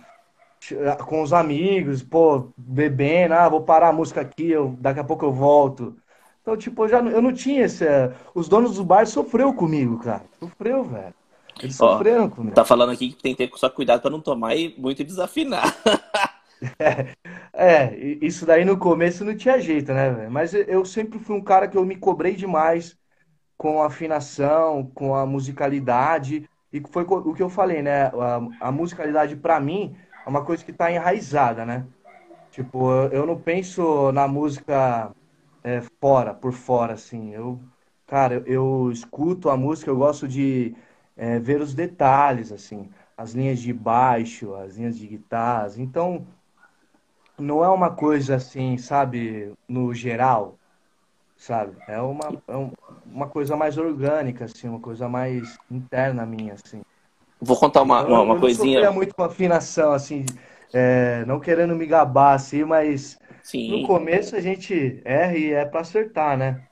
com 1.06 1.22
os 1.22 1.34
amigos, 1.34 2.02
pô, 2.02 2.48
bebendo, 2.56 3.34
ah, 3.34 3.48
vou 3.48 3.60
parar 3.60 3.88
a 3.88 3.92
música 3.92 4.22
aqui, 4.22 4.50
eu, 4.50 4.74
daqui 4.80 5.00
a 5.00 5.04
pouco 5.04 5.26
eu 5.26 5.32
volto. 5.32 5.94
Então, 6.40 6.56
tipo, 6.56 6.84
eu, 6.84 6.88
já, 6.88 6.98
eu 6.98 7.20
não 7.20 7.32
tinha 7.32 7.66
esse. 7.66 7.84
Os 8.34 8.48
donos 8.48 8.76
do 8.76 8.84
bar 8.84 9.06
sofreu 9.06 9.52
comigo, 9.52 9.98
cara. 9.98 10.22
Sofreu, 10.40 10.82
velho. 10.82 11.14
Eles 11.60 11.80
Ó, 11.80 11.92
sofreram 11.92 12.28
comigo. 12.28 12.54
Tá 12.54 12.64
falando 12.64 12.92
aqui 12.92 13.10
que 13.10 13.22
tem 13.22 13.34
que 13.34 13.46
ter 13.46 13.58
só 13.58 13.68
cuidado 13.68 14.00
para 14.00 14.10
não 14.10 14.20
tomar 14.20 14.54
e 14.56 14.74
muito 14.78 15.04
desafinar. 15.04 15.76
é, 16.78 17.14
é, 17.52 17.96
isso 18.20 18.46
daí 18.46 18.64
no 18.64 18.76
começo 18.76 19.24
não 19.24 19.36
tinha 19.36 19.60
jeito, 19.60 19.92
né, 19.92 20.10
velho? 20.10 20.30
Mas 20.30 20.54
eu 20.54 20.84
sempre 20.84 21.18
fui 21.18 21.36
um 21.36 21.42
cara 21.42 21.68
que 21.68 21.76
eu 21.76 21.84
me 21.84 21.96
cobrei 21.96 22.34
demais 22.34 22.96
com 23.56 23.82
a 23.82 23.86
afinação, 23.86 24.90
com 24.94 25.14
a 25.14 25.26
musicalidade. 25.26 26.48
E 26.72 26.82
foi 26.90 27.04
o 27.04 27.34
que 27.34 27.42
eu 27.42 27.50
falei, 27.50 27.82
né? 27.82 28.06
A, 28.06 28.68
a 28.68 28.72
musicalidade, 28.72 29.36
para 29.36 29.60
mim, 29.60 29.96
é 30.24 30.28
uma 30.28 30.44
coisa 30.44 30.64
que 30.64 30.72
tá 30.72 30.90
enraizada, 30.90 31.64
né? 31.64 31.86
Tipo, 32.50 32.90
eu 33.12 33.26
não 33.26 33.38
penso 33.38 34.12
na 34.12 34.28
música 34.28 35.10
é, 35.64 35.80
fora, 36.00 36.34
por 36.34 36.52
fora, 36.52 36.94
assim. 36.94 37.30
Eu, 37.30 37.60
cara, 38.06 38.34
eu, 38.34 38.44
eu 38.46 38.90
escuto 38.92 39.48
a 39.48 39.56
música, 39.56 39.90
eu 39.90 39.96
gosto 39.96 40.28
de 40.28 40.74
é, 41.16 41.38
ver 41.38 41.60
os 41.60 41.74
detalhes, 41.74 42.52
assim, 42.52 42.90
as 43.16 43.32
linhas 43.32 43.58
de 43.58 43.72
baixo, 43.72 44.54
as 44.54 44.76
linhas 44.76 44.96
de 44.96 45.06
guitarras. 45.06 45.78
Então, 45.78 46.26
não 47.38 47.64
é 47.64 47.68
uma 47.68 47.90
coisa 47.90 48.36
assim, 48.36 48.76
sabe, 48.78 49.52
no 49.68 49.92
geral, 49.94 50.58
sabe? 51.36 51.76
É 51.88 52.00
uma, 52.00 52.42
é 52.48 52.70
uma 53.06 53.28
coisa 53.28 53.56
mais 53.56 53.78
orgânica, 53.78 54.44
assim, 54.44 54.68
uma 54.68 54.80
coisa 54.80 55.08
mais 55.08 55.56
interna 55.70 56.24
minha, 56.24 56.54
assim. 56.54 56.82
Vou 57.40 57.58
contar 57.58 57.82
uma, 57.82 58.04
uma, 58.06 58.22
uma 58.22 58.34
eu 58.36 58.40
coisinha. 58.40 58.80
Eu 58.80 58.92
muito 58.92 59.14
com 59.14 59.24
afinação, 59.24 59.92
assim, 59.92 60.24
é, 60.72 61.24
não 61.26 61.40
querendo 61.40 61.74
me 61.74 61.86
gabar, 61.86 62.34
assim, 62.34 62.64
mas 62.64 63.18
Sim. 63.42 63.70
no 63.70 63.86
começo 63.86 64.36
a 64.36 64.40
gente 64.40 65.02
erra 65.04 65.36
e 65.36 65.52
é 65.52 65.64
para 65.64 65.80
acertar, 65.80 66.36
né? 66.36 66.62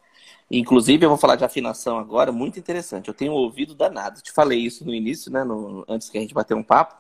Inclusive, 0.51 1.05
eu 1.05 1.09
vou 1.09 1.19
falar 1.19 1.37
de 1.37 1.45
afinação 1.45 1.99
agora, 1.99 2.33
muito 2.33 2.59
interessante. 2.59 3.07
Eu 3.07 3.15
tenho 3.15 3.33
ouvido 3.33 3.75
danado. 3.75 4.21
Te 4.21 4.33
falei 4.33 4.59
isso 4.59 4.85
no 4.85 4.93
início, 4.93 5.31
né? 5.31 5.45
No, 5.45 5.85
antes 5.89 6.11
que 6.11 6.19
a 6.19 6.21
gente 6.21 6.35
bater 6.35 6.55
um 6.55 6.63
papo. 6.63 6.97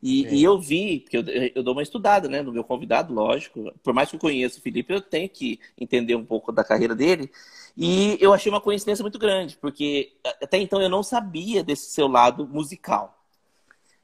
E, 0.00 0.26
e 0.34 0.42
eu 0.42 0.58
vi, 0.58 1.00
porque 1.00 1.16
eu, 1.16 1.24
eu, 1.54 1.62
dou 1.62 1.74
uma 1.74 1.82
estudada, 1.82 2.28
né? 2.28 2.42
No 2.42 2.52
meu 2.52 2.62
convidado, 2.62 3.12
lógico. 3.12 3.72
Por 3.82 3.92
mais 3.92 4.08
que 4.08 4.16
eu 4.16 4.20
conheça 4.20 4.58
o 4.58 4.62
Felipe, 4.62 4.92
eu 4.92 5.00
tenho 5.00 5.28
que 5.28 5.58
entender 5.80 6.14
um 6.14 6.24
pouco 6.24 6.52
da 6.52 6.62
carreira 6.62 6.94
dele. 6.94 7.30
E 7.76 8.18
eu 8.20 8.32
achei 8.32 8.50
uma 8.50 8.60
coincidência 8.60 9.02
muito 9.02 9.18
grande, 9.18 9.56
porque 9.56 10.12
até 10.42 10.58
então 10.58 10.80
eu 10.80 10.88
não 10.88 11.02
sabia 11.02 11.64
desse 11.64 11.90
seu 11.90 12.06
lado 12.06 12.46
musical. 12.46 13.18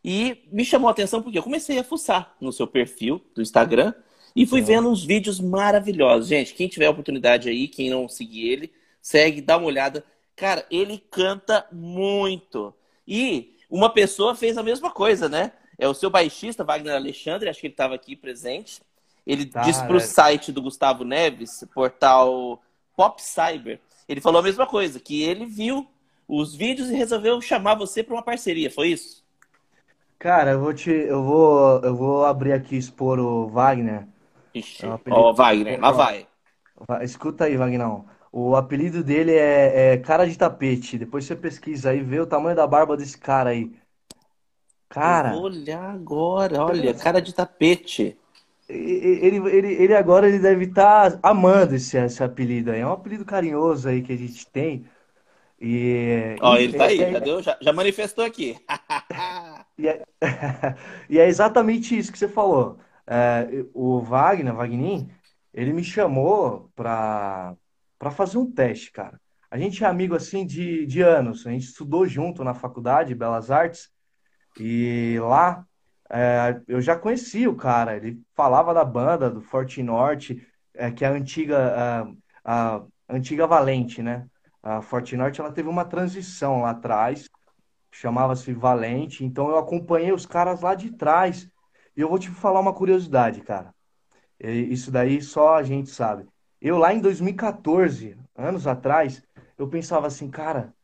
E 0.02 0.38
me 0.50 0.64
chamou 0.64 0.88
a 0.88 0.92
atenção 0.92 1.22
porque 1.22 1.38
eu 1.38 1.42
comecei 1.42 1.78
a 1.78 1.84
fuçar 1.84 2.34
no 2.40 2.52
seu 2.52 2.66
perfil 2.66 3.20
do 3.34 3.42
Instagram 3.42 3.92
e 4.34 4.46
fui 4.46 4.60
é. 4.60 4.62
vendo 4.62 4.88
uns 4.88 5.04
vídeos 5.04 5.40
maravilhosos. 5.40 6.28
Gente, 6.28 6.54
quem 6.54 6.68
tiver 6.68 6.86
a 6.86 6.90
oportunidade 6.90 7.48
aí, 7.48 7.68
quem 7.68 7.90
não 7.90 8.08
seguir 8.08 8.48
ele, 8.48 8.72
Segue, 9.08 9.40
dá 9.40 9.56
uma 9.56 9.66
olhada. 9.66 10.04
Cara, 10.36 10.66
ele 10.70 10.98
canta 10.98 11.66
muito. 11.72 12.74
E 13.06 13.56
uma 13.70 13.88
pessoa 13.88 14.34
fez 14.34 14.58
a 14.58 14.62
mesma 14.62 14.90
coisa, 14.90 15.30
né? 15.30 15.52
É 15.78 15.88
o 15.88 15.94
seu 15.94 16.10
baixista, 16.10 16.62
Wagner 16.62 16.94
Alexandre, 16.94 17.48
acho 17.48 17.58
que 17.58 17.68
ele 17.68 17.72
estava 17.72 17.94
aqui 17.94 18.14
presente. 18.14 18.82
Ele 19.26 19.46
tá, 19.46 19.62
disse 19.62 19.82
para 19.82 19.94
o 19.94 19.96
é. 19.96 20.00
site 20.00 20.52
do 20.52 20.60
Gustavo 20.60 21.04
Neves, 21.04 21.64
portal 21.72 22.60
Pop 22.94 23.22
Cyber, 23.22 23.80
ele 24.06 24.20
falou 24.20 24.40
a 24.40 24.44
mesma 24.44 24.66
coisa, 24.66 25.00
que 25.00 25.22
ele 25.22 25.46
viu 25.46 25.88
os 26.28 26.54
vídeos 26.54 26.90
e 26.90 26.94
resolveu 26.94 27.40
chamar 27.40 27.76
você 27.76 28.02
para 28.02 28.14
uma 28.14 28.22
parceria, 28.22 28.70
foi 28.70 28.88
isso? 28.88 29.24
Cara, 30.18 30.50
eu 30.50 30.60
vou 30.60 30.74
te, 30.74 30.90
eu 30.90 31.22
vou, 31.22 31.80
eu 31.80 31.96
vou 31.96 32.26
abrir 32.26 32.52
aqui 32.52 32.74
e 32.74 32.78
expor 32.78 33.18
o 33.18 33.48
Wagner. 33.48 34.06
Ixi, 34.54 34.84
é 34.84 34.98
ó, 35.10 35.32
Wagner, 35.32 35.80
lá 35.80 35.92
vai. 35.92 36.26
Escuta 37.02 37.44
aí, 37.44 37.56
Wagner. 37.56 37.86
O 38.32 38.54
apelido 38.56 39.02
dele 39.02 39.32
é, 39.32 39.92
é, 39.92 39.96
cara 39.98 40.26
de 40.26 40.36
tapete. 40.36 40.98
Depois 40.98 41.24
você 41.24 41.34
pesquisa 41.34 41.90
aí, 41.90 42.00
vê 42.00 42.20
o 42.20 42.26
tamanho 42.26 42.56
da 42.56 42.66
barba 42.66 42.96
desse 42.96 43.16
cara 43.16 43.50
aí. 43.50 43.72
Cara. 44.88 45.32
Vou 45.32 45.44
olhar 45.44 45.90
agora, 45.90 46.64
olha, 46.64 46.94
cara 46.94 47.20
de 47.20 47.34
tapete. 47.34 48.16
Ele, 48.68 49.36
ele, 49.48 49.72
ele 49.74 49.94
agora 49.94 50.28
ele 50.28 50.38
deve 50.38 50.66
estar 50.66 51.12
tá 51.12 51.18
amando 51.22 51.74
esse, 51.74 51.96
esse 51.96 52.22
apelido 52.22 52.70
aí. 52.70 52.80
É 52.80 52.86
um 52.86 52.92
apelido 52.92 53.24
carinhoso 53.24 53.88
aí 53.88 54.02
que 54.02 54.12
a 54.12 54.16
gente 54.16 54.46
tem. 54.46 54.84
E, 55.60 56.36
Ó, 56.40 56.56
ele 56.56 56.76
tá 56.76 56.84
aí, 56.84 57.00
é, 57.00 57.42
já, 57.42 57.58
já 57.60 57.72
manifestou 57.72 58.24
aqui. 58.24 58.56
e, 59.76 59.88
é, 59.88 60.04
e 61.08 61.18
é 61.18 61.26
exatamente 61.26 61.98
isso 61.98 62.12
que 62.12 62.18
você 62.18 62.28
falou. 62.28 62.78
É, 63.06 63.64
o 63.74 64.00
Wagner, 64.00 64.54
Wagner, 64.54 65.06
ele 65.52 65.72
me 65.72 65.82
chamou 65.82 66.70
para 66.76 67.56
para 67.98 68.10
fazer 68.10 68.38
um 68.38 68.50
teste, 68.50 68.92
cara. 68.92 69.20
A 69.50 69.58
gente 69.58 69.82
é 69.82 69.86
amigo 69.86 70.14
assim 70.14 70.46
de, 70.46 70.86
de 70.86 71.00
anos, 71.00 71.46
a 71.46 71.50
gente 71.50 71.64
estudou 71.64 72.06
junto 72.06 72.44
na 72.44 72.54
faculdade 72.54 73.14
Belas 73.14 73.50
Artes 73.50 73.90
e 74.58 75.18
lá 75.20 75.64
é, 76.10 76.60
eu 76.66 76.80
já 76.80 76.96
conhecia 76.96 77.50
o 77.50 77.56
cara, 77.56 77.96
ele 77.96 78.20
falava 78.34 78.72
da 78.72 78.84
banda 78.84 79.30
do 79.30 79.40
Forte 79.40 79.82
Norte, 79.82 80.46
é, 80.74 80.90
que 80.90 81.04
é 81.04 81.08
a 81.08 81.12
antiga, 81.12 82.08
a, 82.44 82.76
a 82.76 82.82
antiga 83.08 83.46
Valente, 83.46 84.02
né? 84.02 84.26
A 84.62 84.80
Forte 84.80 85.16
Norte 85.16 85.40
ela 85.40 85.52
teve 85.52 85.68
uma 85.68 85.84
transição 85.84 86.62
lá 86.62 86.70
atrás, 86.70 87.28
chamava-se 87.90 88.52
Valente, 88.52 89.24
então 89.24 89.48
eu 89.48 89.58
acompanhei 89.58 90.12
os 90.12 90.26
caras 90.26 90.60
lá 90.60 90.74
de 90.74 90.92
trás. 90.92 91.48
E 91.96 92.00
eu 92.00 92.08
vou 92.08 92.18
te 92.18 92.30
falar 92.30 92.60
uma 92.60 92.72
curiosidade, 92.72 93.40
cara. 93.40 93.74
Isso 94.38 94.90
daí 94.90 95.20
só 95.20 95.56
a 95.56 95.62
gente 95.62 95.90
sabe. 95.90 96.24
Eu 96.60 96.76
lá 96.78 96.92
em 96.92 97.00
2014, 97.00 98.16
anos 98.36 98.66
atrás, 98.66 99.22
eu 99.56 99.68
pensava 99.68 100.06
assim, 100.06 100.30
cara, 100.30 100.74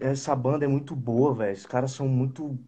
essa 0.00 0.34
banda 0.36 0.64
é 0.64 0.68
muito 0.68 0.94
boa, 0.96 1.34
velho. 1.34 1.54
Os 1.56 1.66
caras 1.66 1.92
são 1.92 2.08
muito. 2.08 2.58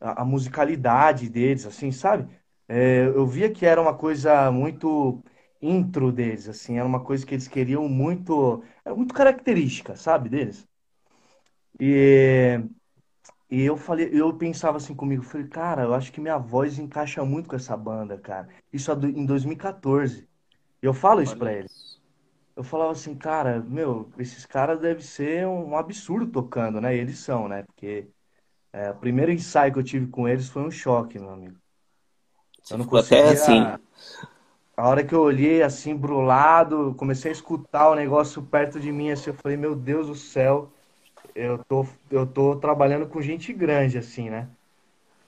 A, 0.00 0.22
a 0.22 0.24
musicalidade 0.24 1.28
deles, 1.28 1.66
assim, 1.66 1.92
sabe? 1.92 2.28
É, 2.68 3.06
eu 3.06 3.26
via 3.26 3.50
que 3.52 3.64
era 3.66 3.80
uma 3.80 3.96
coisa 3.96 4.50
muito 4.50 5.22
intro 5.62 6.12
deles, 6.12 6.48
assim, 6.48 6.78
era 6.78 6.86
uma 6.86 7.02
coisa 7.04 7.24
que 7.26 7.34
eles 7.34 7.48
queriam 7.48 7.88
muito. 7.88 8.62
Era 8.84 8.94
muito 8.94 9.14
característica, 9.14 9.96
sabe, 9.96 10.28
deles. 10.28 10.66
E, 11.80 12.60
e 13.50 13.62
eu 13.62 13.76
falei, 13.76 14.10
eu 14.12 14.36
pensava 14.36 14.78
assim 14.78 14.94
comigo, 14.94 15.22
falei, 15.24 15.48
cara, 15.48 15.82
eu 15.84 15.94
acho 15.94 16.12
que 16.12 16.20
minha 16.20 16.38
voz 16.38 16.78
encaixa 16.78 17.24
muito 17.24 17.48
com 17.48 17.56
essa 17.56 17.76
banda, 17.76 18.18
cara. 18.18 18.48
Isso 18.72 18.92
em 18.92 19.26
2014. 19.26 20.28
E 20.82 20.86
eu 20.86 20.94
falo 20.94 21.22
isso 21.22 21.36
pra 21.38 21.52
eles 21.52 21.93
eu 22.56 22.64
falava 22.64 22.92
assim, 22.92 23.14
cara, 23.14 23.60
meu, 23.60 24.08
esses 24.18 24.46
caras 24.46 24.80
devem 24.80 25.02
ser 25.02 25.46
um 25.46 25.76
absurdo 25.76 26.26
tocando, 26.30 26.80
né? 26.80 26.94
E 26.96 27.00
eles 27.00 27.18
são, 27.18 27.48
né? 27.48 27.62
Porque 27.64 28.06
É, 28.72 28.90
o 28.90 28.94
primeiro 28.96 29.30
ensaio 29.30 29.72
que 29.72 29.78
eu 29.78 29.84
tive 29.84 30.08
com 30.08 30.26
eles 30.26 30.48
foi 30.48 30.62
um 30.62 30.70
choque, 30.70 31.16
meu 31.16 31.30
amigo. 31.30 31.54
Eu 32.68 32.78
não 32.78 32.84
conseguia... 32.84 33.24
Até 33.24 33.32
assim... 33.34 33.62
A 34.76 34.88
hora 34.88 35.04
que 35.04 35.14
eu 35.14 35.20
olhei 35.20 35.62
assim, 35.62 35.94
brulado, 35.94 36.92
comecei 36.98 37.30
a 37.30 37.32
escutar 37.32 37.90
o 37.90 37.94
negócio 37.94 38.42
perto 38.42 38.80
de 38.80 38.90
mim, 38.90 39.12
assim, 39.12 39.30
eu 39.30 39.34
falei, 39.34 39.56
meu 39.56 39.76
Deus 39.76 40.08
do 40.08 40.16
céu, 40.16 40.72
eu 41.32 41.58
tô, 41.68 41.86
eu 42.10 42.26
tô 42.26 42.56
trabalhando 42.56 43.06
com 43.06 43.22
gente 43.22 43.52
grande, 43.52 43.96
assim, 43.96 44.28
né? 44.28 44.48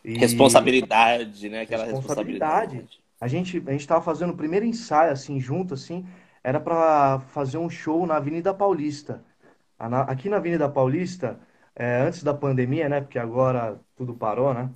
E... 0.04 0.18
Responsabilidade, 0.18 1.48
né? 1.48 1.60
Aquela 1.60 1.84
responsabilidade. 1.84 2.78
responsabilidade. 2.78 3.00
A 3.20 3.28
gente, 3.28 3.62
a 3.64 3.70
gente 3.70 3.86
tava 3.86 4.02
fazendo 4.02 4.32
o 4.32 4.36
primeiro 4.36 4.66
ensaio, 4.66 5.12
assim, 5.12 5.38
junto, 5.38 5.74
assim, 5.74 6.04
era 6.46 6.60
para 6.60 7.18
fazer 7.18 7.58
um 7.58 7.68
show 7.68 8.06
na 8.06 8.18
Avenida 8.18 8.54
Paulista. 8.54 9.20
Aqui 9.76 10.28
na 10.28 10.36
Avenida 10.36 10.68
Paulista, 10.68 11.40
é, 11.74 12.02
antes 12.02 12.22
da 12.22 12.32
pandemia, 12.32 12.88
né? 12.88 13.00
Porque 13.00 13.18
agora 13.18 13.80
tudo 13.96 14.14
parou, 14.14 14.54
né? 14.54 14.70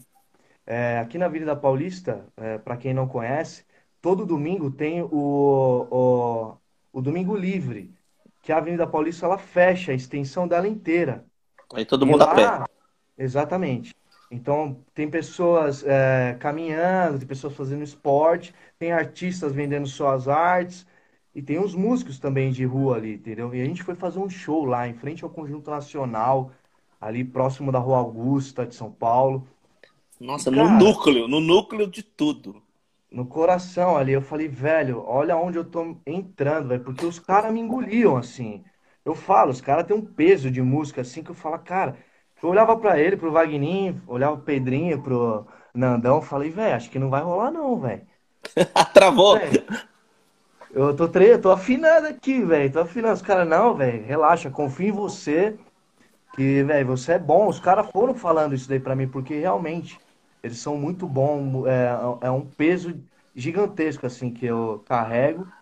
É, 0.66 0.98
aqui 0.98 1.16
na 1.16 1.26
Avenida 1.26 1.54
Paulista, 1.54 2.26
é, 2.36 2.58
para 2.58 2.76
quem 2.76 2.92
não 2.92 3.06
conhece, 3.06 3.64
todo 4.02 4.26
domingo 4.26 4.72
tem 4.72 5.00
o, 5.00 5.08
o, 5.12 6.56
o 6.92 7.00
Domingo 7.00 7.36
Livre, 7.36 7.94
que 8.42 8.50
a 8.50 8.56
Avenida 8.56 8.84
Paulista 8.84 9.26
ela 9.26 9.38
fecha 9.38 9.92
a 9.92 9.94
extensão 9.94 10.48
dela 10.48 10.66
inteira. 10.66 11.24
Aí 11.72 11.84
todo 11.84 12.04
mundo 12.04 12.18
lá, 12.18 12.32
a 12.32 12.34
pé. 12.64 12.72
Exatamente. 13.16 13.94
Então, 14.28 14.84
tem 14.92 15.08
pessoas 15.08 15.84
é, 15.86 16.36
caminhando, 16.40 17.20
tem 17.20 17.28
pessoas 17.28 17.54
fazendo 17.54 17.84
esporte, 17.84 18.52
tem 18.76 18.90
artistas 18.90 19.52
vendendo 19.52 19.86
suas 19.86 20.26
artes, 20.26 20.84
e 21.34 21.42
tem 21.42 21.58
os 21.58 21.74
músicos 21.74 22.18
também 22.18 22.50
de 22.50 22.64
rua 22.64 22.96
ali, 22.96 23.14
entendeu? 23.14 23.54
E 23.54 23.60
a 23.60 23.64
gente 23.64 23.82
foi 23.82 23.94
fazer 23.94 24.18
um 24.18 24.28
show 24.28 24.64
lá, 24.64 24.88
em 24.88 24.94
frente 24.94 25.24
ao 25.24 25.30
Conjunto 25.30 25.70
Nacional, 25.70 26.52
ali 27.00 27.24
próximo 27.24 27.70
da 27.70 27.78
Rua 27.78 27.98
Augusta, 27.98 28.66
de 28.66 28.74
São 28.74 28.90
Paulo. 28.90 29.46
Nossa, 30.20 30.50
Cara, 30.50 30.68
no 30.68 30.78
núcleo, 30.78 31.28
no 31.28 31.40
núcleo 31.40 31.86
de 31.86 32.02
tudo. 32.02 32.62
No 33.10 33.26
coração 33.26 33.96
ali, 33.96 34.12
eu 34.12 34.22
falei, 34.22 34.48
velho, 34.48 35.02
olha 35.06 35.36
onde 35.36 35.58
eu 35.58 35.64
tô 35.64 35.96
entrando, 36.06 36.68
velho, 36.68 36.84
porque 36.84 37.04
os 37.04 37.18
caras 37.18 37.52
me 37.52 37.60
engoliam, 37.60 38.16
assim. 38.16 38.64
Eu 39.04 39.14
falo, 39.14 39.50
os 39.50 39.60
caras 39.60 39.86
têm 39.86 39.96
um 39.96 40.04
peso 40.04 40.50
de 40.50 40.62
música, 40.62 41.00
assim, 41.00 41.22
que 41.22 41.30
eu 41.30 41.34
falo, 41.34 41.58
cara, 41.58 41.96
eu 42.42 42.48
olhava 42.48 42.76
para 42.76 43.00
ele, 43.00 43.16
pro 43.16 43.32
Vagninho, 43.32 44.00
olhava 44.06 44.36
pro 44.36 44.44
Pedrinho, 44.46 45.02
pro 45.02 45.46
Nandão, 45.74 46.22
falei, 46.22 46.50
velho, 46.50 46.76
acho 46.76 46.90
que 46.90 46.98
não 46.98 47.10
vai 47.10 47.22
rolar 47.22 47.50
não, 47.50 47.80
velho. 47.80 48.06
Travou. 48.94 49.38
Véio, 49.38 49.64
eu 50.70 50.94
tô, 50.94 51.08
tre... 51.08 51.38
tô 51.38 51.50
afinando 51.50 52.06
aqui, 52.08 52.42
velho, 52.44 52.72
tô 52.72 52.80
afinando. 52.80 53.14
Os 53.14 53.22
caras, 53.22 53.48
não, 53.48 53.74
velho, 53.76 54.04
relaxa, 54.04 54.50
confio 54.50 54.88
em 54.88 54.92
você, 54.92 55.58
que, 56.32 56.64
velho, 56.64 56.86
você 56.88 57.14
é 57.14 57.18
bom. 57.18 57.48
Os 57.48 57.60
caras 57.60 57.90
foram 57.92 58.14
falando 58.14 58.54
isso 58.54 58.68
daí 58.68 58.80
para 58.80 58.96
mim, 58.96 59.08
porque 59.08 59.34
realmente 59.38 60.00
eles 60.42 60.58
são 60.58 60.76
muito 60.78 61.08
bons. 61.08 61.66
É, 61.66 62.26
é 62.28 62.30
um 62.30 62.46
peso 62.50 63.02
gigantesco, 63.34 64.06
assim, 64.06 64.32
que 64.32 64.46
eu 64.46 64.80
carrego. 64.86 65.52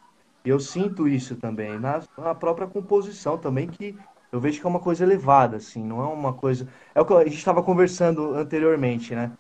E 0.45 0.49
eu 0.51 0.61
sinto 0.61 1.09
isso 1.09 1.37
também. 1.37 1.79
Na, 1.79 2.03
na 2.19 2.35
própria 2.35 2.67
composição 2.69 3.39
também, 3.39 3.69
que 3.69 3.99
eu 4.33 4.41
vejo 4.41 4.61
que 4.61 4.67
é 4.67 4.71
uma 4.71 4.81
coisa 4.81 5.05
elevada, 5.05 5.57
assim, 5.59 5.85
não 5.85 6.03
é 6.03 6.07
uma 6.07 6.35
coisa. 6.35 6.69
É 6.95 7.01
o 7.01 7.07
que 7.07 7.13
a 7.15 7.25
gente 7.25 7.37
estava 7.39 7.63
conversando 7.63 8.35
anteriormente, 8.35 9.15
né? 9.15 9.33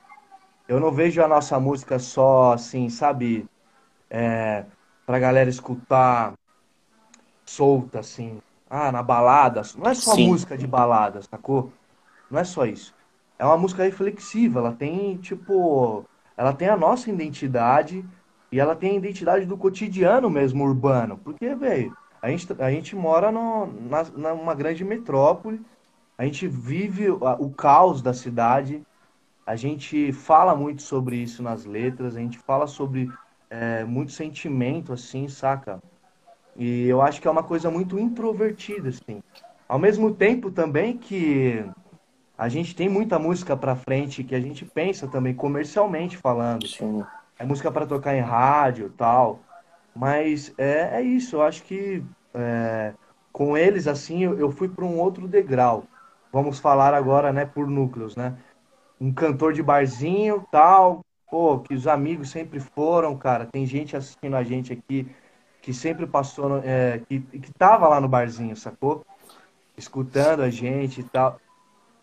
Eu 0.69 0.81
não 0.81 0.93
vejo 0.93 1.23
a 1.23 1.29
nossa 1.29 1.59
música 1.61 1.99
só, 1.99 2.53
assim, 2.53 2.89
sabe, 2.91 3.49
é, 4.11 4.67
pra 5.09 5.19
galera 5.19 5.49
escutar 5.49 6.35
solta, 7.47 8.01
assim. 8.01 8.43
Ah, 8.69 8.93
na 8.93 9.03
balada. 9.03 9.63
Não 9.79 9.91
é 9.91 9.95
só 9.95 10.15
Sim. 10.15 10.29
música 10.29 10.59
de 10.59 10.67
balada, 10.67 11.23
sacou? 11.23 11.73
Não 12.31 12.39
é 12.39 12.45
só 12.45 12.67
isso 12.67 12.93
é 13.39 13.45
uma 13.45 13.57
música 13.57 13.85
reflexiva, 13.85 14.59
ela 14.59 14.73
tem, 14.73 15.17
tipo, 15.19 16.05
ela 16.37 16.53
tem 16.53 16.69
a 16.69 16.77
nossa 16.77 17.09
identidade 17.09 18.05
e 18.51 18.59
ela 18.59 18.75
tem 18.75 18.93
a 18.93 18.97
identidade 18.97 19.47
do 19.47 19.57
cotidiano 19.57 20.29
mesmo 20.29 20.65
urbano. 20.65 21.19
Porque, 21.19 21.55
velho, 21.55 21.97
a 22.21 22.29
gente, 22.31 22.53
a 22.61 22.71
gente 22.71 22.97
mora 22.97 23.31
no, 23.31 23.67
na, 23.67 24.05
numa 24.35 24.55
grande 24.55 24.85
metrópole, 24.85 25.61
a 26.17 26.25
gente 26.25 26.49
vive 26.49 27.09
o, 27.11 27.21
o 27.39 27.51
caos 27.51 28.03
da 28.03 28.13
cidade, 28.13 28.83
a 29.47 29.55
gente 29.55 30.13
fala 30.13 30.55
muito 30.57 30.83
sobre 30.83 31.17
isso 31.17 31.43
nas 31.43 31.65
letras, 31.65 32.17
a 32.17 32.21
gente 32.21 32.39
fala 32.39 32.67
sobre 32.67 33.09
é, 33.51 33.85
muito 33.85 34.13
sentimento, 34.13 34.93
assim, 34.93 35.29
saca? 35.29 35.81
E 36.57 36.87
eu 36.89 37.01
acho 37.01 37.21
que 37.21 37.29
é 37.29 37.31
uma 37.31 37.43
coisa 37.43 37.71
muito 37.71 37.99
introvertida, 37.99 38.89
assim. 38.89 39.23
Ao 39.69 39.79
mesmo 39.79 40.15
tempo 40.15 40.51
também 40.51 40.97
que 40.97 41.65
a 42.37 42.49
gente 42.49 42.75
tem 42.75 42.89
muita 42.89 43.19
música 43.19 43.57
para 43.57 43.77
frente 43.77 44.25
que 44.25 44.35
a 44.35 44.41
gente 44.41 44.65
pensa 44.65 45.07
também 45.07 45.35
comercialmente 45.35 46.17
falando. 46.17 46.67
Sim. 46.67 47.05
É 47.39 47.45
música 47.45 47.71
para 47.71 47.87
tocar 47.87 48.15
em 48.15 48.21
rádio 48.21 48.93
tal. 48.97 49.41
Mas 49.95 50.55
é, 50.57 50.99
é 50.99 51.03
isso, 51.03 51.37
eu 51.37 51.43
acho 51.43 51.63
que 51.65 52.05
é, 52.35 52.95
com 53.33 53.57
eles, 53.57 53.87
assim, 53.87 54.23
eu, 54.23 54.39
eu 54.39 54.51
fui 54.51 54.69
para 54.69 54.85
um 54.85 54.99
outro 54.99 55.27
degrau. 55.27 55.85
Vamos 56.33 56.59
falar 56.59 56.95
agora, 56.95 57.33
né, 57.33 57.45
por 57.45 57.67
núcleos, 57.67 58.15
né? 58.15 58.37
Um 59.01 59.13
cantor 59.13 59.53
de 59.53 59.63
barzinho 59.63 60.47
tal, 60.51 61.05
pô, 61.31 61.59
que 61.61 61.75
os 61.75 61.87
amigos 61.87 62.31
sempre 62.31 62.61
foram, 62.61 63.17
cara. 63.17 63.47
Tem 63.47 63.67
gente 63.67 63.97
assistindo 63.97 64.35
a 64.35 64.43
gente 64.43 64.73
aqui 64.73 65.07
que 65.61 65.73
sempre 65.73 66.07
passou, 66.07 66.59
é, 66.65 67.01
que, 67.09 67.21
que 67.21 67.53
tava 67.53 67.89
lá 67.89 68.01
no 68.01 68.09
barzinho, 68.09 68.57
sacou? 68.57 69.05
Escutando 69.77 70.43
a 70.43 70.51
gente 70.51 71.01
e 71.01 71.05
tal. 71.05 71.41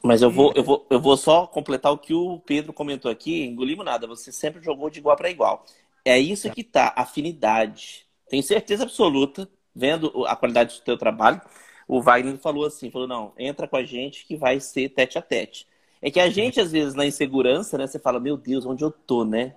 Mas 0.03 0.21
eu 0.21 0.29
vou, 0.29 0.53
eu, 0.55 0.63
vou, 0.63 0.85
eu 0.89 0.99
vou 0.99 1.17
só 1.17 1.47
completar 1.47 1.91
o 1.91 1.97
que 1.97 2.13
o 2.13 2.39
Pedro 2.39 2.71
comentou 2.71 3.09
aqui. 3.09 3.43
Engolimos 3.43 3.83
nada. 3.83 4.05
Você 4.05 4.31
sempre 4.31 4.63
jogou 4.63 4.89
de 4.89 4.99
igual 4.99 5.15
para 5.15 5.31
igual. 5.31 5.65
É 6.03 6.19
isso 6.19 6.49
que 6.51 6.63
tá, 6.63 6.93
afinidade. 6.95 8.05
Tenho 8.29 8.43
certeza 8.43 8.83
absoluta, 8.83 9.49
vendo 9.73 10.25
a 10.27 10.35
qualidade 10.35 10.75
do 10.75 10.83
teu 10.83 10.97
trabalho. 10.97 11.41
O 11.88 12.01
Wagner 12.01 12.38
falou 12.38 12.65
assim, 12.65 12.91
falou, 12.91 13.07
não, 13.07 13.33
entra 13.38 13.67
com 13.67 13.77
a 13.77 13.83
gente 13.83 14.25
que 14.25 14.35
vai 14.35 14.59
ser 14.59 14.89
tete 14.89 15.17
a 15.17 15.21
tete. 15.21 15.67
É 16.05 16.11
que 16.11 16.19
a 16.19 16.29
gente, 16.29 16.61
às 16.61 16.71
vezes, 16.71 16.93
na 16.93 17.03
insegurança, 17.03 17.79
né, 17.79 17.87
você 17.87 17.97
fala, 17.97 18.19
meu 18.19 18.37
Deus, 18.37 18.63
onde 18.63 18.83
eu 18.83 18.91
tô, 18.91 19.25
né? 19.25 19.55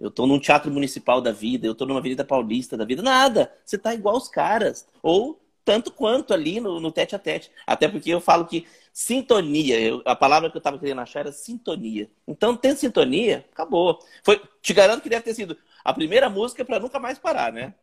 Eu 0.00 0.10
tô 0.10 0.26
num 0.26 0.38
teatro 0.38 0.70
municipal 0.70 1.20
da 1.20 1.32
vida, 1.32 1.66
eu 1.66 1.74
tô 1.74 1.84
numa 1.84 2.00
avenida 2.00 2.24
paulista 2.24 2.78
da 2.78 2.86
vida. 2.86 3.02
Nada, 3.02 3.52
você 3.62 3.76
tá 3.76 3.92
igual 3.92 4.16
os 4.16 4.26
caras. 4.26 4.88
Ou 5.02 5.38
tanto 5.62 5.92
quanto 5.92 6.32
ali 6.32 6.60
no, 6.60 6.80
no 6.80 6.90
tete 6.90 7.14
a 7.14 7.18
tete. 7.18 7.50
Até 7.66 7.88
porque 7.88 8.08
eu 8.08 8.22
falo 8.22 8.46
que 8.46 8.66
Sintonia. 8.90 9.78
Eu, 9.78 10.00
a 10.06 10.16
palavra 10.16 10.50
que 10.50 10.56
eu 10.56 10.60
estava 10.60 10.78
querendo 10.78 11.02
achar 11.02 11.20
era 11.20 11.32
sintonia. 11.32 12.10
Então, 12.26 12.56
tem 12.56 12.74
sintonia, 12.74 13.44
acabou. 13.52 13.98
Foi, 14.24 14.40
te 14.62 14.72
garanto 14.72 15.02
que 15.02 15.10
deve 15.10 15.24
ter 15.24 15.34
sido 15.34 15.58
a 15.84 15.92
primeira 15.92 16.30
música 16.30 16.64
para 16.64 16.80
nunca 16.80 16.98
mais 16.98 17.18
parar, 17.18 17.52
né? 17.52 17.74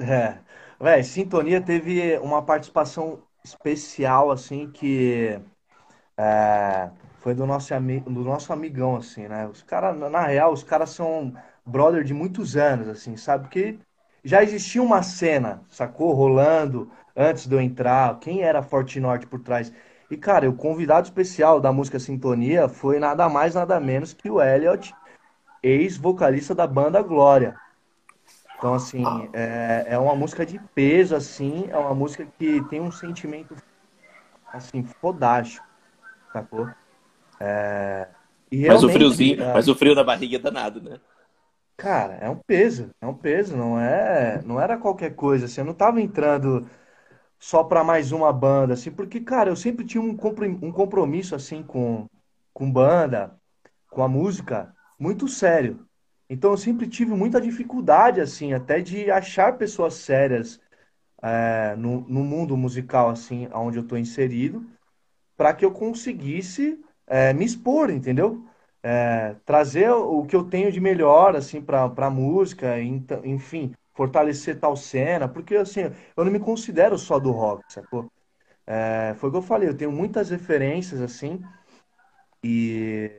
É. 0.00 0.38
Véi, 0.80 1.02
Sintonia 1.02 1.60
teve 1.60 2.18
uma 2.18 2.42
participação 2.42 3.22
especial, 3.44 4.30
assim, 4.30 4.70
que 4.70 5.38
é, 6.16 6.90
foi 7.22 7.34
do 7.34 7.46
nosso, 7.46 7.72
do 8.04 8.24
nosso 8.24 8.52
amigão, 8.52 8.96
assim, 8.96 9.28
né? 9.28 9.46
Os 9.46 9.62
caras, 9.62 9.96
na 9.96 10.26
real, 10.26 10.52
os 10.52 10.64
caras 10.64 10.90
são 10.90 11.32
brother 11.64 12.02
de 12.02 12.12
muitos 12.12 12.56
anos, 12.56 12.88
assim, 12.88 13.16
sabe? 13.16 13.44
Porque 13.44 13.78
já 14.24 14.42
existia 14.42 14.82
uma 14.82 15.02
cena, 15.04 15.62
sacou? 15.68 16.12
Rolando 16.12 16.90
antes 17.16 17.46
de 17.46 17.54
eu 17.54 17.60
entrar. 17.60 18.18
Quem 18.18 18.42
era 18.42 18.62
Forte 18.62 18.98
Norte 18.98 19.26
por 19.26 19.40
trás? 19.40 19.72
E, 20.10 20.16
cara, 20.16 20.50
o 20.50 20.54
convidado 20.54 21.06
especial 21.06 21.60
da 21.60 21.72
música 21.72 22.00
Sintonia 22.00 22.68
foi 22.68 22.98
nada 22.98 23.28
mais, 23.28 23.54
nada 23.54 23.78
menos 23.78 24.12
que 24.12 24.28
o 24.28 24.42
Elliot, 24.42 24.92
ex-vocalista 25.62 26.54
da 26.54 26.66
banda 26.66 27.00
Glória. 27.02 27.54
Então, 28.58 28.74
assim, 28.74 29.04
é, 29.32 29.86
é 29.90 29.98
uma 29.98 30.14
música 30.14 30.44
de 30.44 30.58
peso, 30.74 31.14
assim, 31.14 31.66
é 31.70 31.78
uma 31.78 31.94
música 31.94 32.26
que 32.36 32.60
tem 32.68 32.80
um 32.80 32.90
sentimento, 32.92 33.56
assim, 34.52 34.82
fodástico, 34.84 35.66
sacou? 36.32 36.68
É, 37.44 38.08
e 38.52 38.68
mas 38.68 38.84
o 38.84 38.88
friozinho, 38.88 39.42
é, 39.42 39.52
mas 39.52 39.66
o 39.66 39.74
frio 39.74 39.96
na 39.96 40.04
barriga 40.04 40.36
é 40.36 40.38
danado, 40.38 40.80
né? 40.80 41.00
Cara, 41.76 42.14
é 42.14 42.30
um 42.30 42.36
peso, 42.36 42.90
é 43.00 43.06
um 43.06 43.14
peso, 43.14 43.56
não 43.56 43.80
é, 43.80 44.40
não 44.44 44.60
era 44.60 44.78
qualquer 44.78 45.16
coisa, 45.16 45.46
assim, 45.46 45.60
eu 45.60 45.64
não 45.64 45.74
tava 45.74 46.00
entrando 46.00 46.68
só 47.40 47.64
para 47.64 47.82
mais 47.82 48.12
uma 48.12 48.32
banda, 48.32 48.74
assim, 48.74 48.92
porque, 48.92 49.20
cara, 49.20 49.50
eu 49.50 49.56
sempre 49.56 49.84
tinha 49.84 50.00
um 50.00 50.16
compromisso, 50.16 51.34
assim, 51.34 51.62
com, 51.64 52.06
com 52.52 52.70
banda, 52.70 53.34
com 53.90 54.02
a 54.04 54.08
música, 54.08 54.72
muito 54.96 55.26
sério. 55.26 55.84
Então, 56.30 56.52
eu 56.52 56.56
sempre 56.56 56.86
tive 56.86 57.12
muita 57.12 57.40
dificuldade, 57.40 58.20
assim, 58.20 58.52
até 58.52 58.80
de 58.80 59.10
achar 59.10 59.58
pessoas 59.58 59.94
sérias 59.94 60.60
é, 61.20 61.74
no, 61.76 62.02
no 62.02 62.22
mundo 62.22 62.56
musical, 62.56 63.10
assim, 63.10 63.48
onde 63.52 63.78
eu 63.78 63.82
estou 63.82 63.98
inserido, 63.98 64.64
para 65.36 65.52
que 65.52 65.64
eu 65.64 65.72
conseguisse 65.72 66.80
é, 67.12 67.30
me 67.34 67.44
expor, 67.44 67.90
entendeu? 67.90 68.42
É, 68.82 69.36
trazer 69.44 69.90
o 69.90 70.24
que 70.24 70.34
eu 70.34 70.44
tenho 70.44 70.72
de 70.72 70.80
melhor, 70.80 71.36
assim, 71.36 71.60
para 71.60 71.92
a 71.94 72.10
música, 72.10 72.80
enfim, 72.80 73.74
fortalecer 73.92 74.58
tal 74.58 74.74
cena, 74.74 75.28
porque 75.28 75.56
assim, 75.56 75.82
eu 76.16 76.24
não 76.24 76.32
me 76.32 76.40
considero 76.40 76.96
só 76.96 77.18
do 77.18 77.30
rock, 77.30 77.70
sacou? 77.70 78.10
É, 78.66 79.14
foi 79.18 79.28
o 79.28 79.32
que 79.32 79.38
eu 79.38 79.42
falei, 79.42 79.68
eu 79.68 79.76
tenho 79.76 79.92
muitas 79.92 80.30
referências, 80.30 81.02
assim, 81.02 81.42
E 82.42 83.10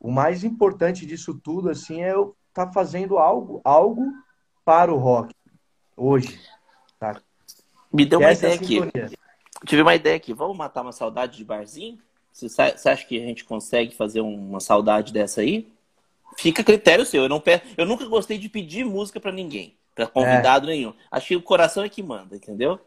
o 0.00 0.10
mais 0.10 0.42
importante 0.42 1.06
disso 1.06 1.32
tudo, 1.32 1.70
assim, 1.70 2.02
é 2.02 2.12
eu 2.12 2.36
estar 2.48 2.66
tá 2.66 2.72
fazendo 2.72 3.18
algo, 3.18 3.60
algo 3.64 4.12
para 4.64 4.92
o 4.92 4.98
rock 4.98 5.32
hoje. 5.96 6.40
Tá? 6.98 7.20
Me 7.92 8.04
deu 8.04 8.18
uma 8.18 8.32
ideia 8.32 8.52
é 8.52 8.56
aqui. 8.56 8.80
Tive 9.64 9.82
uma 9.82 9.94
ideia 9.94 10.16
aqui. 10.16 10.34
Vamos 10.34 10.56
matar 10.56 10.82
uma 10.82 10.92
saudade 10.92 11.36
de 11.36 11.44
barzinho? 11.44 11.98
Você, 12.32 12.62
acha 12.62 13.06
que 13.06 13.20
a 13.20 13.24
gente 13.24 13.44
consegue 13.44 13.94
fazer 13.94 14.20
uma 14.20 14.60
saudade 14.60 15.12
dessa 15.12 15.40
aí? 15.40 15.70
Fica 16.36 16.62
a 16.62 16.64
critério 16.64 17.04
seu. 17.04 17.24
Eu, 17.24 17.28
não 17.28 17.40
peço, 17.40 17.64
eu 17.76 17.84
nunca 17.84 18.06
gostei 18.06 18.38
de 18.38 18.48
pedir 18.48 18.84
música 18.84 19.18
para 19.18 19.32
ninguém, 19.32 19.74
para 19.94 20.06
convidado 20.06 20.66
é. 20.66 20.70
nenhum. 20.70 20.94
Acho 21.10 21.28
que 21.28 21.36
o 21.36 21.42
coração 21.42 21.82
é 21.82 21.88
que 21.88 22.02
manda, 22.02 22.36
entendeu? 22.36 22.80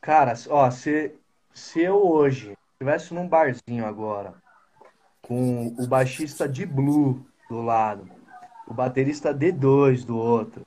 Cara, 0.00 0.32
ó, 0.48 0.70
se, 0.70 1.12
se 1.52 1.80
eu 1.80 2.06
hoje 2.06 2.56
estivesse 2.72 3.12
num 3.12 3.28
barzinho 3.28 3.84
agora, 3.84 4.34
com 5.20 5.74
o 5.78 5.86
baixista 5.86 6.48
de 6.48 6.64
Blue 6.64 7.26
do 7.50 7.60
lado, 7.60 8.08
o 8.66 8.72
baterista 8.72 9.34
D2 9.34 10.04
do 10.04 10.16
outro, 10.16 10.66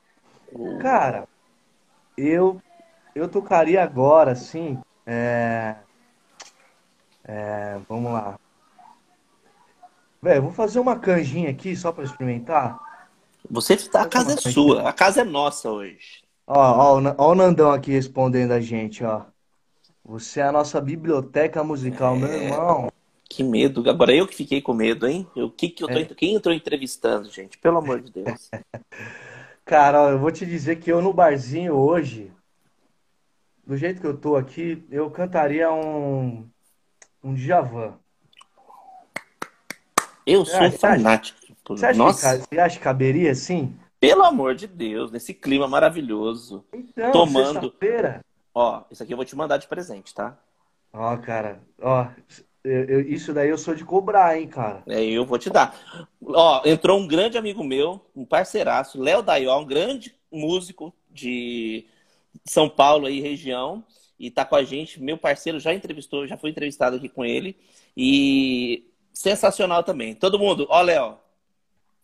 cara, 0.80 1.26
eu 2.16 2.60
eu 3.14 3.28
tocaria 3.28 3.82
agora, 3.82 4.32
assim, 4.32 4.80
é, 5.06 5.76
é, 7.24 7.78
vamos 7.88 8.12
lá. 8.12 8.38
Velho, 10.20 10.42
vou 10.42 10.52
fazer 10.52 10.78
uma 10.78 10.98
canjinha 10.98 11.50
aqui 11.50 11.74
só 11.74 11.90
para 11.90 12.04
experimentar. 12.04 12.78
Você 13.50 13.76
tá, 13.76 14.02
a 14.02 14.08
casa 14.08 14.34
é 14.34 14.36
sua, 14.36 14.88
a 14.88 14.92
casa 14.92 15.22
é 15.22 15.24
nossa 15.24 15.70
hoje. 15.70 16.22
Ó, 16.46 16.54
ó, 16.56 17.14
ó 17.18 17.32
o 17.32 17.34
Nandão 17.34 17.72
aqui 17.72 17.90
respondendo 17.90 18.52
a 18.52 18.60
gente, 18.60 19.02
ó. 19.04 19.22
Você 20.04 20.40
é 20.40 20.44
a 20.44 20.52
nossa 20.52 20.80
biblioteca 20.80 21.62
musical, 21.62 22.14
é... 22.16 22.18
meu 22.18 22.32
irmão. 22.32 22.92
Que 23.28 23.42
medo. 23.42 23.88
Agora 23.88 24.14
eu 24.14 24.26
que 24.26 24.34
fiquei 24.34 24.60
com 24.60 24.74
medo, 24.74 25.08
hein? 25.08 25.26
Eu, 25.34 25.50
que 25.50 25.70
que 25.70 25.82
eu 25.82 25.88
tô, 25.88 25.94
é. 25.94 26.04
Quem 26.04 26.38
tô 26.38 26.52
entrevistando, 26.52 27.30
gente? 27.30 27.56
Pelo 27.56 27.78
amor 27.78 28.00
de 28.00 28.12
Deus. 28.12 28.50
Cara, 29.64 30.02
ó, 30.02 30.10
eu 30.10 30.18
vou 30.18 30.30
te 30.30 30.44
dizer 30.44 30.76
que 30.76 30.92
eu 30.92 31.00
no 31.00 31.12
barzinho 31.12 31.74
hoje, 31.74 32.30
do 33.66 33.76
jeito 33.76 34.00
que 34.00 34.06
eu 34.06 34.16
tô 34.16 34.36
aqui, 34.36 34.84
eu 34.90 35.10
cantaria 35.10 35.72
um, 35.72 36.46
um 37.22 37.34
Djavan. 37.34 37.94
Eu 40.26 40.44
sou 40.44 40.60
acha, 40.60 40.78
fanático. 40.78 41.38
Você 41.68 41.86
acha, 41.86 41.98
Nossa. 41.98 42.38
Que, 42.38 42.46
você 42.46 42.60
acha 42.60 42.78
que 42.78 42.84
caberia 42.84 43.32
assim? 43.32 43.76
Pelo 43.98 44.24
amor 44.24 44.54
de 44.54 44.66
Deus, 44.66 45.10
nesse 45.10 45.32
clima 45.32 45.68
maravilhoso. 45.68 46.64
Então, 46.72 47.12
tomando. 47.12 47.72
Ó, 48.54 48.82
isso 48.90 49.02
aqui 49.02 49.12
eu 49.12 49.16
vou 49.16 49.24
te 49.24 49.36
mandar 49.36 49.56
de 49.58 49.66
presente, 49.66 50.14
tá? 50.14 50.36
Ó, 50.92 51.16
cara, 51.16 51.60
ó, 51.80 52.06
eu, 52.62 52.84
eu, 52.84 53.00
isso 53.00 53.32
daí 53.32 53.48
eu 53.48 53.56
sou 53.56 53.74
de 53.74 53.84
cobrar, 53.84 54.38
hein, 54.38 54.46
cara. 54.46 54.82
É, 54.86 55.02
eu 55.02 55.24
vou 55.24 55.38
te 55.38 55.48
dar. 55.48 55.74
Ó, 56.22 56.62
entrou 56.64 56.98
um 56.98 57.06
grande 57.06 57.38
amigo 57.38 57.64
meu, 57.64 58.04
um 58.14 58.24
parceiraço, 58.24 59.00
Léo 59.00 59.22
Daió, 59.22 59.58
um 59.58 59.64
grande 59.64 60.14
músico 60.30 60.92
de 61.10 61.86
São 62.44 62.68
Paulo 62.68 63.06
aí, 63.06 63.20
região, 63.20 63.82
e 64.22 64.30
tá 64.30 64.44
com 64.44 64.54
a 64.54 64.62
gente. 64.62 65.02
Meu 65.02 65.18
parceiro 65.18 65.58
já 65.58 65.74
entrevistou, 65.74 66.28
já 66.28 66.36
foi 66.36 66.50
entrevistado 66.50 66.94
aqui 66.94 67.08
com 67.08 67.24
ele. 67.24 67.56
E 67.96 68.84
sensacional 69.12 69.82
também. 69.82 70.14
Todo 70.14 70.38
mundo, 70.38 70.64
ó, 70.70 70.80
Léo, 70.80 71.16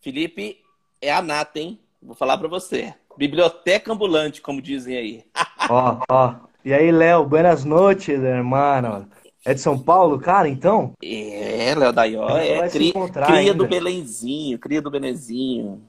Felipe 0.01 0.57
é 1.01 1.13
a 1.13 1.21
nata, 1.21 1.59
hein? 1.59 1.79
Vou 2.03 2.13
falar 2.13 2.37
para 2.37 2.49
você. 2.49 2.93
Biblioteca 3.17 3.93
ambulante, 3.93 4.41
como 4.41 4.61
dizem 4.61 4.97
aí. 4.97 5.23
Ó, 5.69 5.99
ó. 6.09 6.35
E 6.65 6.73
aí, 6.73 6.91
Léo, 6.91 7.25
buenas 7.25 7.63
noites, 7.63 8.21
hermano. 8.23 9.07
É 9.45 9.53
de 9.53 9.61
São 9.61 9.77
Paulo, 9.77 10.19
cara, 10.19 10.49
então? 10.49 10.93
É, 11.03 11.75
Léo 11.75 11.93
Daió 11.93 12.27
é 12.37 12.67
cri, 12.69 12.91
cria 12.91 13.35
ainda. 13.35 13.53
do 13.53 13.67
Belenzinho, 13.67 14.57
cria 14.57 14.81
do 14.81 14.89
Belenzinho. 14.89 15.81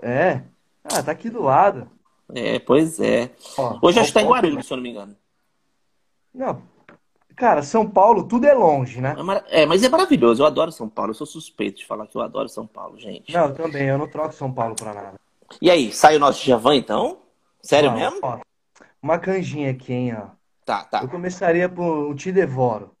É? 0.00 0.42
Ah, 0.84 1.02
tá 1.02 1.12
aqui 1.12 1.28
do 1.28 1.42
lado. 1.42 1.90
É, 2.32 2.58
pois 2.60 3.00
é. 3.00 3.30
Ó, 3.58 3.78
Hoje 3.82 3.98
acho 3.98 4.08
que 4.08 4.14
tá 4.14 4.22
em 4.22 4.28
Guarulhos, 4.28 4.66
se 4.66 4.72
eu 4.72 4.76
não 4.76 4.82
me 4.82 4.90
engano. 4.90 5.16
Não, 6.36 6.62
Cara, 7.36 7.62
São 7.62 7.86
Paulo, 7.86 8.26
tudo 8.26 8.46
é 8.46 8.54
longe, 8.54 8.98
né? 8.98 9.14
É, 9.50 9.62
é, 9.62 9.66
mas 9.66 9.82
é 9.82 9.90
maravilhoso. 9.90 10.42
Eu 10.42 10.46
adoro 10.46 10.72
São 10.72 10.88
Paulo. 10.88 11.10
Eu 11.10 11.14
sou 11.14 11.26
suspeito 11.26 11.78
de 11.78 11.86
falar 11.86 12.06
que 12.06 12.16
eu 12.16 12.22
adoro 12.22 12.48
São 12.48 12.66
Paulo, 12.66 12.98
gente. 12.98 13.30
Não, 13.30 13.48
eu 13.48 13.54
também. 13.54 13.82
Eu 13.82 13.98
não 13.98 14.08
troco 14.08 14.32
São 14.32 14.50
Paulo 14.50 14.74
pra 14.74 14.94
nada. 14.94 15.20
E 15.60 15.70
aí, 15.70 15.92
sai 15.92 16.16
o 16.16 16.18
nosso 16.18 16.42
Javan, 16.44 16.74
então? 16.74 17.18
Sério 17.62 17.90
não, 17.90 17.98
mesmo? 17.98 18.20
Ó, 18.22 18.38
uma 19.02 19.18
canjinha 19.18 19.70
aqui, 19.70 19.92
hein, 19.92 20.16
ó. 20.16 20.28
Tá, 20.64 20.84
tá. 20.84 21.02
Eu 21.02 21.08
começaria 21.08 21.68
por 21.68 22.14
Te 22.14 22.32
Devoro. 22.32 22.92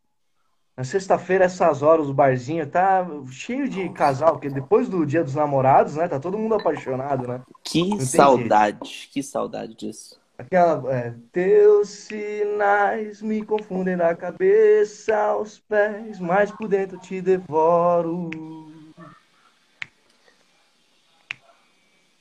Na 0.76 0.84
sexta-feira, 0.84 1.46
essas 1.46 1.82
horas, 1.82 2.06
o 2.06 2.12
barzinho 2.12 2.66
tá 2.66 3.06
cheio 3.30 3.66
de 3.66 3.88
casal, 3.88 4.32
porque 4.32 4.50
depois 4.50 4.86
do 4.86 5.06
dia 5.06 5.24
dos 5.24 5.34
namorados, 5.34 5.96
né? 5.96 6.06
Tá 6.06 6.20
todo 6.20 6.36
mundo 6.36 6.56
apaixonado, 6.56 7.26
né? 7.26 7.40
Que 7.64 7.98
saudade, 8.04 9.08
que 9.10 9.22
saudade 9.22 9.74
disso. 9.74 10.20
Aquela. 10.38 10.94
É, 10.94 11.14
Teus 11.32 11.88
sinais 11.88 13.22
me 13.22 13.44
confundem 13.44 13.96
da 13.96 14.14
cabeça 14.14 15.16
aos 15.16 15.58
pés, 15.58 16.18
mas 16.18 16.52
por 16.52 16.68
dentro 16.68 16.98
te 16.98 17.22
devoro. 17.22 18.30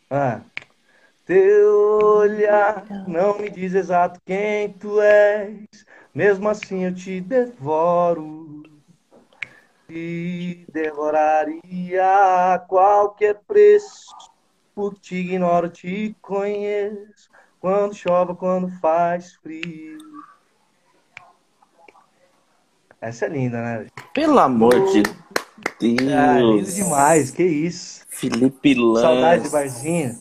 Ah. 0.09 0.41
Teu 1.25 1.99
olhar 2.19 2.85
não 3.07 3.39
me 3.39 3.49
diz 3.49 3.73
exato 3.73 4.19
quem 4.23 4.71
tu 4.73 5.01
és, 5.01 5.65
mesmo 6.13 6.47
assim 6.47 6.85
eu 6.85 6.93
te 6.93 7.19
devoro. 7.19 8.61
Te 9.87 10.65
devoraria 10.71 12.53
a 12.53 12.59
qualquer 12.59 13.41
preço, 13.47 14.15
por 14.75 14.99
te 14.99 15.15
ignoro, 15.15 15.67
te 15.67 16.15
conheço 16.21 17.34
quando 17.65 17.95
chove, 17.95 18.35
quando 18.35 18.69
faz 18.79 19.33
frio. 19.41 19.97
Essa 23.01 23.25
é 23.25 23.29
linda, 23.29 23.59
né? 23.59 23.87
Pelo 24.13 24.37
amor 24.37 24.85
de 24.91 25.01
Deus. 25.01 26.13
Ah, 26.13 26.39
lindo 26.39 26.71
demais, 26.71 27.31
que 27.31 27.41
isso. 27.41 28.05
Felipe 28.07 28.75
Lance. 28.75 29.01
Saudade 29.01 29.43
de 29.45 29.49
barzinho. 29.49 30.15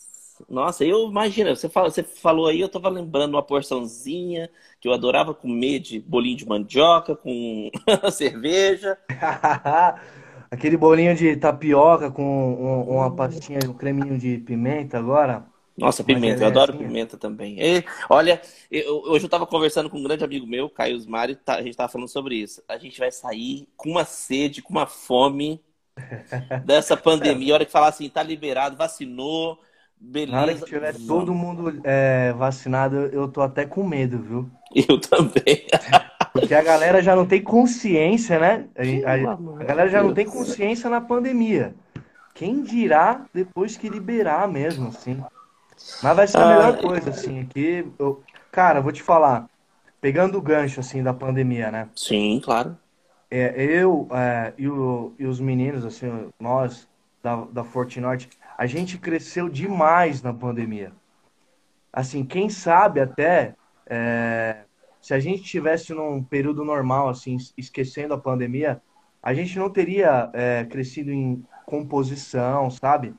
Nossa, 0.49 0.87
eu 0.87 1.07
imagino, 1.07 1.55
você, 1.55 1.69
fala, 1.69 1.91
você 1.91 2.03
falou 2.03 2.47
aí, 2.47 2.63
eu 2.63 2.69
tava 2.69 2.89
lembrando 2.89 3.35
uma 3.35 3.43
porçãozinha 3.43 4.49
que 4.81 4.89
eu 4.89 4.95
adorava 4.95 5.35
comer 5.35 5.81
de 5.81 6.01
bolinho 6.01 6.39
de 6.39 6.49
mandioca 6.49 7.15
com 7.15 7.71
cerveja. 8.11 8.97
Aquele 10.51 10.79
bolinho 10.79 11.15
de 11.15 11.37
tapioca 11.37 12.11
com 12.11 12.25
um, 12.25 12.95
uma 12.95 13.15
pastinha, 13.15 13.59
um 13.69 13.75
creminho 13.75 14.17
de 14.17 14.39
pimenta 14.39 14.97
agora. 14.97 15.53
Nossa, 15.77 16.05
pimenta, 16.05 16.43
eu 16.43 16.47
adoro 16.47 16.77
pimenta 16.77 17.17
também. 17.17 17.61
E, 17.61 17.85
olha, 18.09 18.41
eu, 18.71 19.03
hoje 19.07 19.25
eu 19.25 19.27
estava 19.27 19.47
conversando 19.47 19.91
com 19.91 19.99
um 19.99 20.03
grande 20.05 20.25
amigo 20.25 20.47
meu, 20.47 20.71
Caio 20.71 20.97
Osmari, 20.97 21.35
tá, 21.35 21.55
a 21.55 21.63
gente 21.63 21.71
estava 21.71 21.91
falando 21.91 22.09
sobre 22.09 22.37
isso. 22.37 22.63
A 22.69 22.79
gente 22.79 22.99
vai 22.99 23.11
sair 23.11 23.69
com 23.77 23.91
uma 23.91 24.05
sede, 24.05 24.63
com 24.63 24.71
uma 24.71 24.87
fome 24.87 25.61
dessa 26.65 26.97
pandemia. 26.97 27.53
A 27.53 27.57
hora 27.57 27.65
que 27.65 27.73
falar 27.73 27.89
assim, 27.89 28.09
tá 28.09 28.23
liberado, 28.23 28.77
vacinou, 28.77 29.59
beleza. 29.99 30.33
Na 30.33 30.43
hora 30.43 30.55
que 30.55 30.65
tiver 30.65 30.95
todo 31.07 31.35
mundo 31.35 31.81
é, 31.83 32.33
vacinado, 32.35 32.97
eu 32.97 33.27
tô 33.27 33.41
até 33.41 33.67
com 33.67 33.83
medo, 33.83 34.19
viu? 34.19 34.51
Eu 34.89 35.01
também. 35.01 35.67
Porque 36.33 36.55
a 36.55 36.63
galera 36.63 37.01
já 37.01 37.15
não 37.15 37.27
tem 37.27 37.41
consciência, 37.41 38.39
né? 38.41 38.67
A, 38.77 39.11
a, 39.11 39.33
a 39.61 39.65
galera 39.65 39.89
já 39.89 40.03
não 40.03 40.13
tem 40.13 40.27
consciência 40.27 40.91
na 40.91 41.01
pandemia. 41.01 41.75
Quem 42.35 42.63
dirá 42.63 43.25
depois 43.33 43.77
que 43.77 43.89
liberar 43.89 44.49
mesmo, 44.49 44.89
assim? 44.89 45.23
Mas 46.03 46.17
vai 46.17 46.27
ser 46.27 46.39
a 46.39 46.47
melhor 46.47 46.75
ah, 46.75 46.83
coisa, 46.83 47.11
assim, 47.11 47.41
aqui. 47.41 47.87
Eu, 47.99 48.23
cara, 48.51 48.81
vou 48.81 48.93
te 48.93 49.03
falar. 49.03 49.49
Pegando 50.01 50.39
o 50.39 50.43
gancho, 50.43 50.81
assim, 50.81 51.03
da 51.03 51.15
pandemia, 51.15 51.71
né? 51.71 51.89
Sim, 51.95 52.41
claro. 52.43 52.77
É, 53.31 53.55
eu 53.57 54.07
é, 54.13 54.53
e, 54.57 54.69
o, 54.69 55.15
e 55.19 55.27
os 55.27 55.41
meninos, 55.41 55.85
assim, 55.85 56.31
nós 56.39 56.89
da, 57.23 57.37
da 57.45 57.65
Fortinorte, 57.65 58.29
a 58.57 58.67
gente 58.67 58.99
cresceu 58.99 59.49
demais 59.49 60.23
na 60.23 60.33
pandemia. 60.33 60.93
Assim, 61.93 62.25
quem 62.25 62.49
sabe 62.51 63.01
até 63.01 63.55
é, 63.87 64.65
se 65.01 65.13
a 65.13 65.21
gente 65.21 65.43
tivesse 65.43 65.93
num 65.93 66.23
período 66.23 66.65
normal, 66.65 67.09
assim, 67.09 67.37
esquecendo 67.57 68.15
a 68.15 68.19
pandemia, 68.19 68.81
a 69.23 69.35
gente 69.35 69.59
não 69.59 69.71
teria 69.71 70.31
é, 70.33 70.65
crescido 70.65 71.11
em 71.11 71.45
composição, 71.67 72.71
sabe? 72.71 73.15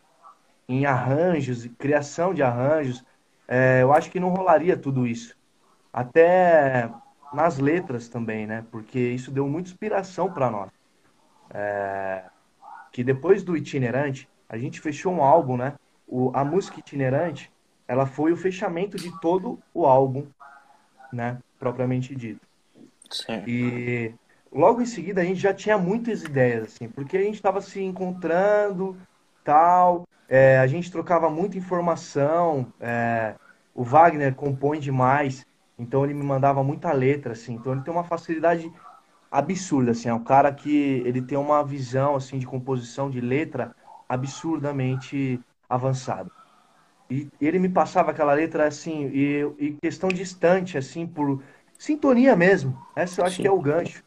Em 0.67 0.85
arranjos, 0.85 1.67
criação 1.77 2.33
de 2.33 2.41
arranjos, 2.41 3.03
é, 3.47 3.81
eu 3.81 3.93
acho 3.93 4.09
que 4.09 4.19
não 4.19 4.29
rolaria 4.29 4.75
tudo 4.75 5.05
isso. 5.05 5.37
Até 5.93 6.89
nas 7.33 7.57
letras 7.57 8.07
também, 8.07 8.47
né? 8.47 8.65
Porque 8.71 8.99
isso 8.99 9.31
deu 9.31 9.47
muita 9.47 9.69
inspiração 9.69 10.31
para 10.31 10.49
nós. 10.49 10.71
É, 11.53 12.23
que 12.91 13.03
depois 13.03 13.43
do 13.43 13.55
itinerante, 13.55 14.27
a 14.49 14.57
gente 14.57 14.79
fechou 14.79 15.13
um 15.13 15.21
álbum, 15.23 15.57
né? 15.57 15.73
O, 16.07 16.31
a 16.33 16.43
música 16.43 16.79
itinerante, 16.79 17.51
ela 17.87 18.05
foi 18.05 18.31
o 18.31 18.37
fechamento 18.37 18.97
de 18.97 19.11
todo 19.19 19.59
o 19.73 19.85
álbum, 19.85 20.25
né? 21.11 21.37
Propriamente 21.59 22.15
dito. 22.15 22.45
Certo. 23.09 23.47
E 23.49 24.13
logo 24.51 24.81
em 24.81 24.85
seguida 24.85 25.21
a 25.21 25.25
gente 25.25 25.39
já 25.39 25.53
tinha 25.53 25.77
muitas 25.77 26.23
ideias, 26.23 26.63
assim, 26.63 26.89
porque 26.89 27.17
a 27.17 27.21
gente 27.21 27.35
estava 27.35 27.61
se 27.61 27.81
encontrando, 27.81 28.97
tal, 29.45 30.07
é, 30.27 30.57
a 30.57 30.67
gente 30.67 30.91
trocava 30.91 31.29
muita 31.29 31.57
informação, 31.57 32.73
é, 32.79 33.35
o 33.73 33.83
Wagner 33.83 34.33
compõe 34.33 34.79
demais, 34.79 35.45
então 35.77 36.03
ele 36.03 36.15
me 36.15 36.23
mandava 36.23 36.63
muita 36.63 36.91
letra, 36.91 37.33
assim, 37.33 37.53
então 37.53 37.71
ele 37.73 37.81
tem 37.81 37.93
uma 37.93 38.03
facilidade 38.03 38.69
absurda, 39.31 39.91
assim, 39.91 40.09
é 40.09 40.13
um 40.13 40.23
cara 40.23 40.51
que 40.51 41.03
ele 41.05 41.21
tem 41.21 41.37
uma 41.37 41.63
visão, 41.63 42.15
assim, 42.15 42.39
de 42.39 42.47
composição, 42.47 43.09
de 43.09 43.21
letra 43.21 43.75
absurdamente 44.09 45.39
avançada. 45.69 46.31
E 47.09 47.29
ele 47.39 47.59
me 47.59 47.69
passava 47.69 48.09
aquela 48.09 48.33
letra, 48.33 48.67
assim, 48.67 49.07
e, 49.13 49.41
e 49.59 49.71
questão 49.73 50.09
distante, 50.09 50.75
assim, 50.77 51.05
por 51.05 51.43
sintonia 51.77 52.35
mesmo, 52.35 52.75
essa 52.95 53.21
eu 53.21 53.25
acho 53.25 53.35
Sim. 53.35 53.41
que 53.43 53.47
é 53.47 53.51
o 53.51 53.61
gancho. 53.61 54.03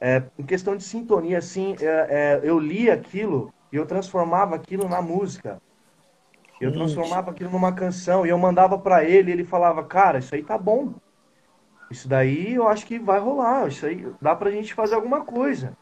É, 0.00 0.22
em 0.38 0.44
questão 0.44 0.76
de 0.76 0.82
sintonia, 0.82 1.38
assim, 1.38 1.74
é, 1.80 1.86
é, 1.86 2.40
eu 2.42 2.58
lia 2.58 2.92
aquilo 2.92 3.54
e 3.74 3.76
eu 3.76 3.84
transformava 3.84 4.54
aquilo 4.54 4.88
na 4.88 5.02
música. 5.02 5.60
Eu 6.60 6.72
transformava 6.72 7.32
aquilo 7.32 7.50
numa 7.50 7.72
canção 7.72 8.24
e 8.24 8.28
eu 8.28 8.38
mandava 8.38 8.78
para 8.78 9.02
ele, 9.02 9.32
ele 9.32 9.42
falava, 9.42 9.82
cara, 9.82 10.20
isso 10.20 10.32
aí 10.32 10.44
tá 10.44 10.56
bom. 10.56 10.94
Isso 11.90 12.08
daí 12.08 12.54
eu 12.54 12.68
acho 12.68 12.86
que 12.86 13.00
vai 13.00 13.18
rolar, 13.18 13.66
isso 13.66 13.84
aí 13.84 14.06
dá 14.22 14.32
pra 14.36 14.52
gente 14.52 14.72
fazer 14.72 14.94
alguma 14.94 15.24
coisa. 15.24 15.76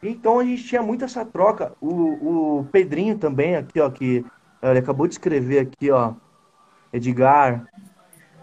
Então 0.00 0.38
a 0.38 0.44
gente 0.44 0.62
tinha 0.62 0.80
muito 0.80 1.04
essa 1.04 1.24
troca. 1.24 1.72
O, 1.80 2.60
o 2.60 2.64
Pedrinho 2.70 3.18
também, 3.18 3.56
aqui, 3.56 3.80
ó, 3.80 3.90
que 3.90 4.24
ele 4.62 4.78
acabou 4.78 5.08
de 5.08 5.14
escrever 5.14 5.58
aqui, 5.58 5.90
ó. 5.90 6.12
Edgar, 6.92 7.66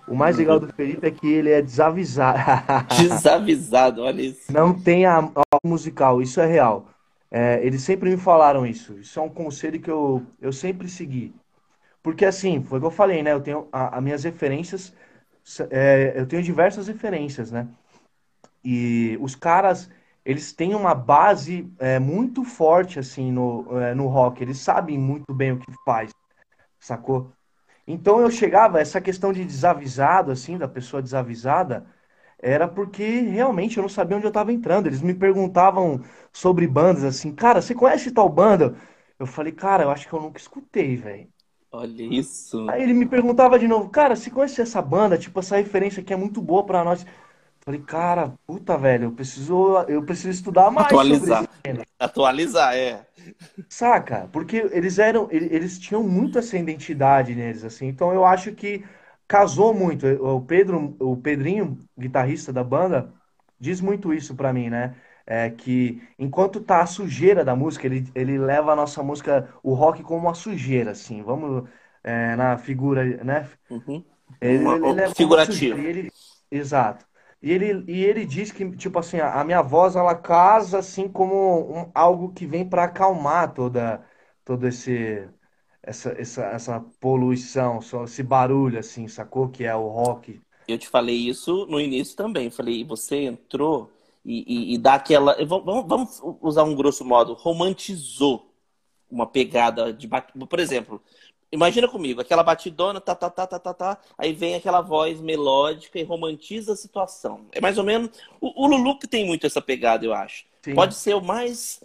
o 0.06 0.14
mais 0.14 0.36
legal 0.36 0.60
do 0.60 0.68
Felipe 0.74 1.08
é 1.08 1.12
que 1.12 1.32
ele 1.32 1.52
é 1.52 1.62
desavisado. 1.62 2.38
desavisado, 3.00 4.02
olha 4.02 4.24
isso. 4.24 4.52
Não 4.52 4.78
tem 4.78 5.06
a, 5.06 5.20
a 5.20 5.58
musical, 5.68 6.22
isso 6.22 6.42
é 6.42 6.46
real. 6.46 6.93
É, 7.36 7.66
eles 7.66 7.82
sempre 7.82 8.12
me 8.12 8.18
falaram 8.18 8.64
isso. 8.64 8.94
Isso 9.00 9.20
é 9.20 9.24
um 9.24 9.30
conselho 9.30 9.82
que 9.82 9.90
eu, 9.90 10.24
eu 10.40 10.54
sempre 10.54 10.88
segui. 10.88 11.34
Porque 12.04 12.26
assim, 12.26 12.64
foi 12.64 12.78
o 12.78 12.82
que 12.82 12.88
eu 12.88 12.92
falei, 12.92 13.24
né? 13.24 13.34
Eu 13.34 13.42
tenho 13.42 13.68
as 13.72 14.04
minhas 14.04 14.24
referências, 14.24 14.94
é, 15.72 16.14
eu 16.16 16.28
tenho 16.28 16.44
diversas 16.44 16.88
referências, 16.88 17.52
né? 17.52 17.68
E 18.64 19.18
os 19.20 19.36
caras, 19.36 19.90
eles 20.24 20.54
têm 20.54 20.76
uma 20.76 20.94
base 20.94 21.68
é, 21.80 21.98
muito 22.00 22.44
forte, 22.44 23.00
assim, 23.00 23.32
no, 23.32 23.80
é, 23.80 23.96
no 23.96 24.08
rock. 24.08 24.44
Eles 24.44 24.60
sabem 24.60 24.98
muito 25.00 25.34
bem 25.34 25.54
o 25.54 25.60
que 25.60 25.72
faz, 25.84 26.12
sacou? 26.80 27.32
Então 27.88 28.22
eu 28.22 28.32
chegava, 28.32 28.80
essa 28.80 29.02
questão 29.02 29.34
de 29.34 29.44
desavisado, 29.46 30.32
assim, 30.32 30.58
da 30.58 30.68
pessoa 30.68 31.02
desavisada, 31.02 31.86
era 32.44 32.68
porque 32.68 33.22
realmente 33.22 33.78
eu 33.78 33.82
não 33.82 33.90
sabia 33.90 34.18
onde 34.18 34.26
eu 34.26 34.30
estava 34.30 34.52
entrando. 34.52 34.88
Eles 34.88 35.02
me 35.02 35.14
perguntavam 35.14 36.02
sobre 36.32 36.68
bandas, 36.68 37.04
assim, 37.04 37.34
cara, 37.34 37.62
você 37.62 37.74
conhece 37.74 38.12
tal 38.12 38.30
banda? 38.30 38.76
Eu 39.18 39.26
falei, 39.26 39.54
cara, 39.54 39.84
eu 39.84 39.90
acho 39.90 40.08
que 40.08 40.14
eu 40.14 40.22
nunca 40.22 40.40
escutei, 40.40 40.98
velho. 40.98 41.28
Olha 41.72 42.04
isso. 42.04 42.70
Aí 42.70 42.84
ele 42.84 42.94
me 42.94 43.06
perguntava 43.06 43.58
de 43.58 43.68
novo, 43.68 43.90
cara, 43.90 44.16
você 44.16 44.30
conhece 44.30 44.62
essa 44.62 44.82
banda? 44.82 45.18
Tipo, 45.18 45.40
essa 45.40 45.56
referência 45.56 46.02
aqui 46.02 46.14
é 46.14 46.18
muito 46.18 46.42
boa 46.42 46.66
para 46.66 46.84
nós. 46.84 47.06
Falei, 47.62 47.80
cara, 47.80 48.34
puta, 48.46 48.78
velho, 48.78 49.06
eu 49.06 49.12
preciso, 49.14 49.80
eu 49.88 50.04
preciso 50.04 50.30
estudar 50.30 50.70
mais. 50.70 50.88
Atualizar. 50.88 51.50
Atualizar, 51.98 52.76
é. 52.76 53.08
Saca? 53.70 54.30
Porque 54.34 54.58
eles 54.72 55.00
eram, 55.00 55.30
eles 55.32 55.80
tinham 55.80 56.04
muito 56.04 56.38
essa 56.38 56.58
identidade 56.58 57.34
neles, 57.34 57.64
assim. 57.64 57.88
Então 57.88 58.14
eu 58.14 58.26
acho 58.26 58.52
que 58.52 58.84
casou 59.28 59.74
muito. 59.74 60.06
O 60.08 60.42
Pedro, 60.42 60.96
o 61.00 61.18
Pedrinho, 61.18 61.78
guitarrista 61.98 62.52
da 62.52 62.64
banda, 62.64 63.12
diz 63.60 63.82
muito 63.82 64.14
isso 64.14 64.36
para 64.36 64.54
mim, 64.54 64.70
né? 64.70 64.96
É 65.26 65.50
que 65.50 66.02
enquanto 66.20 66.60
tá 66.60 66.82
a 66.82 66.86
sujeira 66.86 67.46
da 67.46 67.56
música, 67.56 67.88
ele, 67.88 68.06
ele 68.14 68.38
leva 68.38 68.74
a 68.74 68.76
nossa 68.76 69.02
música, 69.02 69.50
o 69.64 69.74
rock, 69.74 70.04
como 70.04 70.20
uma 70.20 70.34
sujeira, 70.34 70.92
assim. 70.92 71.24
Vamos 71.24 71.68
é, 72.04 72.36
na 72.36 72.58
figura, 72.58 73.04
né? 73.24 73.50
Uhum. 73.70 74.04
Ele, 74.42 74.64
uma, 74.64 74.76
ele 74.76 74.94
leva 74.94 75.16
figurativo. 75.16 75.80
Ele, 75.80 76.12
exato. 76.52 77.06
E 77.42 77.52
ele, 77.52 77.84
e 77.92 78.04
ele 78.04 78.26
diz 78.26 78.52
que, 78.52 78.70
tipo 78.76 79.00
assim, 79.00 79.20
a, 79.20 79.42
a 79.42 79.44
minha 79.44 79.62
voz, 79.62 79.96
ela 79.96 80.16
casa, 80.16 80.80
assim, 80.80 81.08
como 81.10 81.78
um, 81.78 81.92
algo 81.94 82.34
que 82.34 82.46
vem 82.46 82.68
para 82.68 82.86
acalmar 82.86 83.54
toda, 83.54 84.02
todo 84.46 84.68
esse, 84.68 85.28
essa, 85.84 86.10
essa, 86.18 86.44
essa 86.46 86.80
poluição, 87.00 87.82
só 87.82 88.06
esse 88.06 88.24
barulho, 88.24 88.80
assim, 88.80 89.08
sacou? 89.08 89.50
Que 89.50 89.66
é 89.66 89.76
o 89.76 89.88
rock. 89.88 90.42
Eu 90.68 90.78
te 90.78 90.88
falei 90.88 91.16
isso 91.16 91.66
no 91.68 91.80
início 91.80 92.16
também. 92.16 92.50
Falei, 92.50 92.84
você 92.84 93.18
entrou 93.24 93.92
e, 94.26 94.44
e, 94.48 94.74
e 94.74 94.78
dá 94.78 94.96
aquela. 94.96 95.36
Vamos, 95.46 95.86
vamos 95.88 96.22
usar 96.42 96.64
um 96.64 96.76
grosso 96.76 97.04
modo, 97.04 97.34
romantizou 97.34 98.50
uma 99.12 99.28
pegada 99.28 99.92
de. 99.94 100.08
Por 100.08 100.60
exemplo, 100.60 101.02
Imagina 101.54 101.88
comigo, 101.88 102.20
aquela 102.20 102.42
batidona, 102.42 103.00
tá, 103.00 103.14
tá, 103.14 103.30
tá, 103.30 103.46
tá, 103.46 103.60
tá, 103.60 103.74
tá, 103.76 103.98
aí 104.18 104.34
vem 104.34 104.56
aquela 104.56 104.82
voz 104.82 105.22
melódica 105.22 106.00
e 106.00 106.04
romantiza 106.04 106.74
a 106.74 106.76
situação. 106.76 107.46
É 107.52 107.62
mais 107.62 107.78
ou 107.78 107.84
menos. 107.84 108.10
O, 108.42 108.64
o 108.64 108.68
Lulu 108.68 108.98
que 108.98 109.06
tem 109.06 109.24
muito 109.24 109.46
essa 109.46 109.62
pegada, 109.62 110.04
eu 110.04 110.16
acho. 110.16 110.46
Sim. 110.64 110.74
Pode 110.74 110.96
ser 110.96 111.14
o 111.14 111.22
mais. 111.22 111.84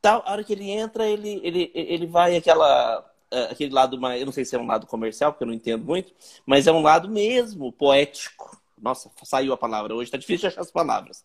Tá, 0.00 0.22
a 0.24 0.32
hora 0.32 0.42
que 0.42 0.54
ele 0.54 0.70
entra, 0.70 1.06
ele, 1.06 1.38
ele, 1.44 1.70
ele 1.74 2.06
vai 2.06 2.34
aquela. 2.34 3.09
É, 3.30 3.44
aquele 3.44 3.72
lado 3.72 4.00
mais. 4.00 4.20
Eu 4.20 4.26
não 4.26 4.32
sei 4.32 4.44
se 4.44 4.56
é 4.56 4.58
um 4.58 4.66
lado 4.66 4.86
comercial, 4.86 5.32
porque 5.32 5.44
eu 5.44 5.48
não 5.48 5.54
entendo 5.54 5.84
muito, 5.84 6.12
mas 6.44 6.66
é 6.66 6.72
um 6.72 6.82
lado 6.82 7.08
mesmo 7.08 7.72
poético. 7.72 8.58
Nossa, 8.80 9.10
saiu 9.24 9.52
a 9.52 9.58
palavra 9.58 9.94
hoje, 9.94 10.10
tá 10.10 10.16
difícil 10.16 10.48
de 10.48 10.54
achar 10.54 10.62
as 10.62 10.70
palavras. 10.70 11.22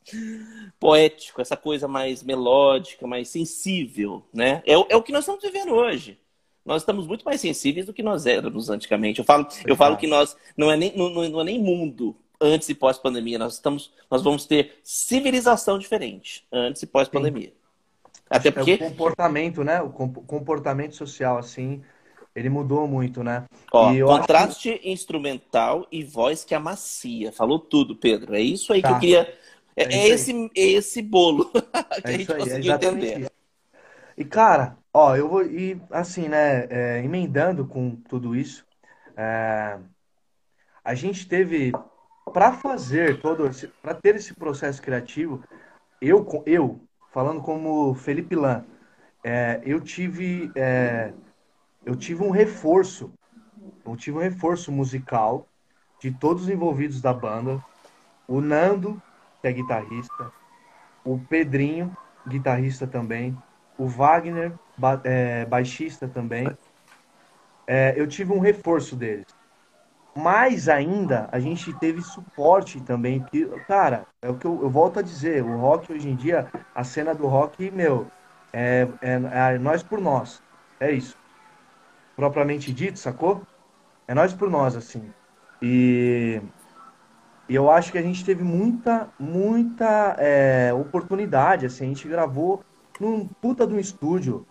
Poético, 0.77 1.41
essa 1.41 1.55
coisa 1.55 1.87
mais 1.87 2.21
melódica, 2.21 3.07
mais 3.07 3.29
sensível, 3.29 4.25
né? 4.33 4.61
É, 4.65 4.73
é 4.73 4.95
o 4.95 5.01
que 5.01 5.13
nós 5.13 5.23
estamos 5.23 5.41
vivendo 5.41 5.73
hoje 5.73 6.19
nós 6.65 6.81
estamos 6.81 7.05
muito 7.05 7.23
mais 7.23 7.39
sensíveis 7.39 7.85
do 7.85 7.93
que 7.93 8.01
nós 8.01 8.25
éramos 8.25 8.71
antigamente. 8.71 9.19
Eu 9.19 9.25
falo, 9.25 9.47
eu 9.67 9.75
falo 9.75 9.97
que 9.97 10.07
nós 10.07 10.35
não 10.57 10.71
é 10.71 10.75
nem, 10.75 10.97
não, 10.97 11.09
não 11.29 11.41
é 11.41 11.43
nem 11.43 11.61
mundo 11.61 12.15
antes 12.41 12.67
e 12.69 12.73
pós-pandemia. 12.73 13.37
Nós 13.37 13.53
estamos, 13.53 13.93
nós 14.09 14.23
vamos 14.23 14.45
ter 14.45 14.79
civilização 14.83 15.77
diferente 15.77 16.45
antes 16.51 16.81
e 16.81 16.87
pós-pandemia. 16.87 17.53
Até 18.27 18.49
porque 18.49 18.71
é 18.71 18.75
o 18.75 18.79
comportamento, 18.79 19.63
né? 19.63 19.79
O 19.81 19.91
comportamento 19.91 20.95
social 20.95 21.37
assim, 21.37 21.83
ele 22.35 22.49
mudou 22.49 22.85
muito, 22.85 23.23
né? 23.23 23.45
Ó, 23.71 23.93
contraste 24.05 24.77
que... 24.77 24.91
instrumental 24.91 25.87
e 25.89 26.03
voz 26.03 26.43
que 26.43 26.53
amacia. 26.53 27.31
Falou 27.31 27.57
tudo, 27.57 27.95
Pedro. 27.95 28.35
É 28.35 28.41
isso 28.41 28.73
aí 28.73 28.81
tá. 28.81 28.89
que 28.89 28.93
eu 28.93 28.99
queria. 28.99 29.39
É, 29.75 29.83
é, 29.83 29.93
é 29.93 30.07
esse, 30.09 30.51
é 30.55 30.61
esse 30.61 31.01
bolo 31.01 31.45
que 31.51 31.59
é 31.59 31.63
a 32.03 32.11
gente 32.11 32.31
aí, 32.31 32.37
conseguiu 32.37 32.73
entender. 32.73 33.19
Isso. 33.21 33.31
E, 34.17 34.25
cara, 34.25 34.77
ó, 34.93 35.15
eu 35.15 35.29
vou. 35.29 35.45
E, 35.45 35.81
assim, 35.89 36.27
né, 36.27 36.67
é, 36.69 37.01
emendando 37.03 37.65
com 37.65 37.95
tudo 37.95 38.35
isso, 38.35 38.65
é, 39.15 39.79
a 40.83 40.93
gente 40.93 41.27
teve. 41.27 41.71
Para 42.33 42.51
fazer 42.51 43.21
todo 43.21 43.47
esse. 43.47 43.67
Para 43.67 43.93
ter 43.93 44.15
esse 44.15 44.33
processo 44.33 44.81
criativo, 44.81 45.41
eu, 46.01 46.43
eu 46.45 46.81
falando 47.13 47.41
como 47.41 47.93
Felipe 47.93 48.35
Lan, 48.35 48.65
é, 49.23 49.61
eu 49.63 49.79
tive. 49.79 50.51
É, 50.53 51.13
eu 51.85 51.95
tive 51.95 52.23
um 52.23 52.31
reforço. 52.31 53.13
Eu 53.85 53.95
tive 53.95 54.17
um 54.17 54.21
reforço 54.21 54.71
musical 54.71 55.47
de 55.99 56.11
todos 56.11 56.43
os 56.43 56.49
envolvidos 56.49 57.01
da 57.01 57.13
banda. 57.13 57.63
O 58.27 58.41
Nando, 58.41 59.01
que 59.41 59.47
é 59.47 59.51
guitarrista. 59.51 60.31
O 61.03 61.19
Pedrinho, 61.19 61.95
guitarrista 62.27 62.87
também 62.87 63.37
o 63.77 63.87
Wagner, 63.87 64.53
ba 64.77 64.99
é, 65.03 65.45
baixista 65.45 66.07
também. 66.07 66.47
É, 67.67 67.93
eu 67.97 68.07
tive 68.07 68.31
um 68.31 68.39
reforço 68.39 68.95
deles. 68.95 69.25
Mais 70.15 70.69
ainda, 70.69 71.27
a 71.31 71.39
gente 71.39 71.73
teve 71.73 72.01
suporte 72.01 72.79
também. 72.81 73.21
Que, 73.23 73.45
cara, 73.67 74.05
é 74.21 74.29
o 74.29 74.35
que 74.35 74.45
eu, 74.45 74.61
eu, 74.61 74.69
volto 74.69 74.99
a 74.99 75.01
dizer: 75.01 75.43
o 75.43 75.57
rock 75.57 75.91
hoje 75.91 76.09
em 76.09 76.15
dia, 76.15 76.47
a 76.73 76.83
cena 76.83 77.13
do 77.13 77.27
rock, 77.27 77.69
meu, 77.71 78.07
é, 78.53 78.87
é, 79.01 79.53
é 79.53 79.57
nós 79.57 79.83
por 79.83 79.99
nós. 79.99 80.41
É 80.79 80.91
isso. 80.91 81.17
Propriamente 82.15 82.71
dito, 82.71 82.97
sacou? 82.97 83.41
É 84.07 84.13
nós 84.13 84.33
por 84.33 84.49
nós, 84.49 84.75
assim. 84.75 85.11
E, 85.61 86.41
e 87.49 87.55
eu 87.55 87.69
acho 87.69 87.91
que 87.91 87.97
a 87.97 88.01
gente 88.01 88.23
teve 88.23 88.43
muita, 88.43 89.09
muita 89.19 90.15
é, 90.19 90.73
oportunidade. 90.73 91.65
Assim, 91.65 91.85
a 91.85 91.87
gente 91.87 92.07
gravou 92.07 92.63
num 92.99 93.27
puta 93.27 93.67
de 93.67 93.73
um 93.73 93.79
estúdio. 93.79 94.45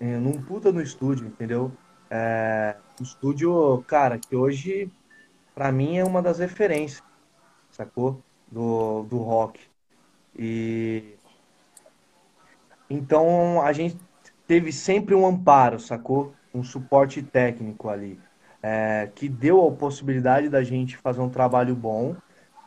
É, 0.00 0.18
num 0.18 0.42
puta 0.42 0.72
no 0.72 0.82
estúdio, 0.82 1.26
entendeu? 1.26 1.72
É, 2.10 2.76
um 3.00 3.02
estúdio, 3.02 3.82
cara, 3.86 4.18
que 4.18 4.36
hoje, 4.36 4.90
para 5.54 5.72
mim, 5.72 5.96
é 5.96 6.04
uma 6.04 6.20
das 6.20 6.38
referências, 6.38 7.02
sacou? 7.70 8.22
Do, 8.50 9.02
do 9.04 9.18
rock. 9.18 9.60
E. 10.38 11.16
Então, 12.88 13.60
a 13.62 13.72
gente 13.72 13.96
teve 14.46 14.70
sempre 14.72 15.14
um 15.14 15.26
amparo, 15.26 15.80
sacou? 15.80 16.35
Um 16.56 16.64
suporte 16.64 17.22
técnico 17.22 17.88
ali. 17.88 18.18
É, 18.62 19.10
que 19.14 19.28
deu 19.28 19.66
a 19.66 19.72
possibilidade 19.72 20.48
da 20.48 20.62
gente 20.62 20.96
fazer 20.96 21.20
um 21.20 21.28
trabalho 21.28 21.74
bom. 21.74 22.16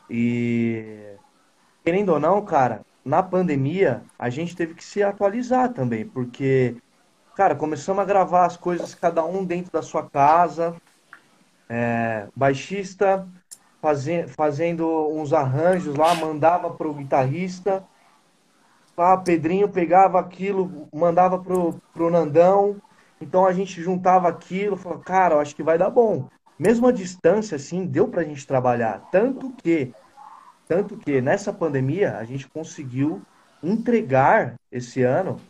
E. 0.08 1.14
Querendo 1.84 2.10
ou 2.10 2.20
não, 2.20 2.44
cara, 2.44 2.82
na 3.04 3.22
pandemia, 3.22 4.02
a 4.18 4.28
gente 4.28 4.54
teve 4.54 4.74
que 4.74 4.84
se 4.84 5.02
atualizar 5.02 5.72
também, 5.72 6.06
porque, 6.06 6.76
cara, 7.34 7.54
começamos 7.54 8.02
a 8.02 8.04
gravar 8.04 8.44
as 8.44 8.56
coisas 8.56 8.94
cada 8.94 9.24
um 9.24 9.44
dentro 9.44 9.72
da 9.72 9.80
sua 9.80 10.08
casa, 10.08 10.76
é, 11.68 12.28
baixista 12.36 13.26
faze, 13.80 14.26
fazendo 14.28 14.86
uns 15.08 15.32
arranjos 15.32 15.96
lá, 15.96 16.14
mandava 16.14 16.70
pro 16.70 16.94
guitarrista, 16.94 17.84
lá, 18.96 19.16
Pedrinho 19.16 19.68
pegava 19.68 20.20
aquilo, 20.20 20.88
mandava 20.92 21.38
pro, 21.38 21.80
pro 21.92 22.10
Nandão, 22.10 22.76
então 23.20 23.44
a 23.46 23.52
gente 23.52 23.82
juntava 23.82 24.28
aquilo, 24.28 24.76
falava, 24.76 25.02
cara, 25.02 25.34
eu 25.34 25.40
acho 25.40 25.54
que 25.54 25.62
vai 25.62 25.76
dar 25.76 25.90
bom. 25.90 26.28
Mesmo 26.58 26.86
a 26.86 26.92
distância, 26.92 27.56
assim, 27.56 27.86
deu 27.86 28.08
pra 28.08 28.24
gente 28.24 28.46
trabalhar, 28.46 29.08
tanto 29.10 29.50
que 29.50 29.92
tanto 30.66 30.96
que 30.96 31.20
nessa 31.20 31.52
pandemia 31.52 32.16
a 32.16 32.24
gente 32.24 32.48
conseguiu 32.48 33.20
entregar 33.60 34.54
esse 34.70 35.02
ano, 35.02 35.40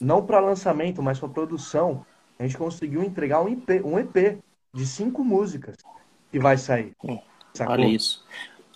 não 0.00 0.24
para 0.24 0.38
lançamento, 0.38 1.02
mas 1.02 1.18
para 1.18 1.28
produção, 1.28 2.06
a 2.38 2.44
gente 2.44 2.56
conseguiu 2.56 3.02
entregar 3.02 3.42
um 3.42 3.48
EP, 3.48 3.84
um 3.84 3.98
EP 3.98 4.38
de 4.72 4.86
cinco 4.86 5.24
músicas 5.24 5.76
que 6.30 6.38
vai 6.38 6.56
sair. 6.56 6.92
Sacou? 7.52 7.74
Olha 7.74 7.86
isso. 7.86 8.24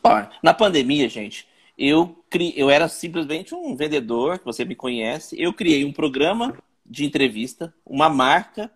Ó, 0.02 0.24
na 0.42 0.52
pandemia, 0.52 1.08
gente, 1.08 1.46
eu, 1.78 2.16
cri... 2.28 2.52
eu 2.56 2.68
era 2.68 2.88
simplesmente 2.88 3.54
um 3.54 3.76
vendedor, 3.76 4.40
que 4.40 4.44
você 4.44 4.64
me 4.64 4.74
conhece. 4.74 5.40
Eu 5.40 5.52
criei 5.52 5.84
um 5.84 5.92
programa 5.92 6.56
de 6.84 7.04
entrevista, 7.04 7.72
uma 7.86 8.08
marca, 8.08 8.70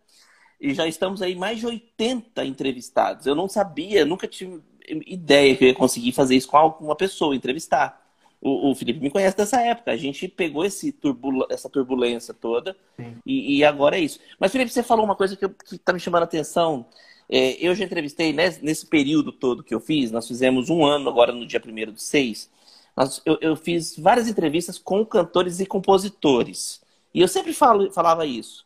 e 0.60 0.72
já 0.72 0.86
estamos 0.86 1.20
aí 1.20 1.34
mais 1.34 1.58
de 1.58 1.66
80 1.66 2.44
entrevistados. 2.44 3.26
Eu 3.26 3.34
não 3.34 3.48
sabia, 3.48 4.04
nunca 4.04 4.26
tive 4.26 4.62
ideia 5.06 5.56
que 5.56 5.64
eu 5.64 5.68
ia 5.68 5.74
conseguir 5.74 6.12
fazer 6.12 6.36
isso 6.36 6.48
com 6.48 6.56
alguma 6.56 6.96
pessoa, 6.96 7.34
entrevistar. 7.34 8.04
O, 8.40 8.70
o 8.70 8.74
Felipe 8.74 9.00
me 9.00 9.10
conhece 9.10 9.36
dessa 9.36 9.60
época. 9.60 9.90
A 9.90 9.96
gente 9.96 10.28
pegou 10.28 10.64
esse 10.64 10.92
turbul 10.92 11.46
essa 11.50 11.68
turbulência 11.68 12.32
toda 12.32 12.76
e, 13.24 13.58
e, 13.58 13.64
agora 13.64 13.96
é 13.96 14.00
isso. 14.00 14.20
Mas, 14.38 14.52
Felipe, 14.52 14.70
você 14.70 14.82
falou 14.82 15.04
uma 15.04 15.16
coisa 15.16 15.36
que 15.36 15.46
está 15.74 15.92
me 15.92 16.00
chamando 16.00 16.22
a 16.22 16.26
atenção. 16.26 16.86
É, 17.28 17.56
eu 17.60 17.74
já 17.74 17.84
entrevistei 17.84 18.32
né, 18.32 18.56
nesse 18.62 18.86
período 18.86 19.32
todo 19.32 19.64
que 19.64 19.74
eu 19.74 19.80
fiz, 19.80 20.12
nós 20.12 20.28
fizemos 20.28 20.70
um 20.70 20.84
ano 20.84 21.08
agora 21.08 21.32
no 21.32 21.44
dia 21.44 21.60
1 21.64 21.92
do 21.92 21.98
6. 21.98 22.48
Nós, 22.96 23.20
eu, 23.26 23.36
eu, 23.40 23.56
fiz 23.56 23.96
várias 23.98 24.28
entrevistas 24.28 24.78
com 24.78 25.04
cantores 25.04 25.58
e 25.58 25.66
compositores. 25.66 26.80
E 27.16 27.20
eu 27.20 27.26
sempre 27.26 27.52
falo, 27.52 27.90
falava 27.90 28.26
isso. 28.26 28.64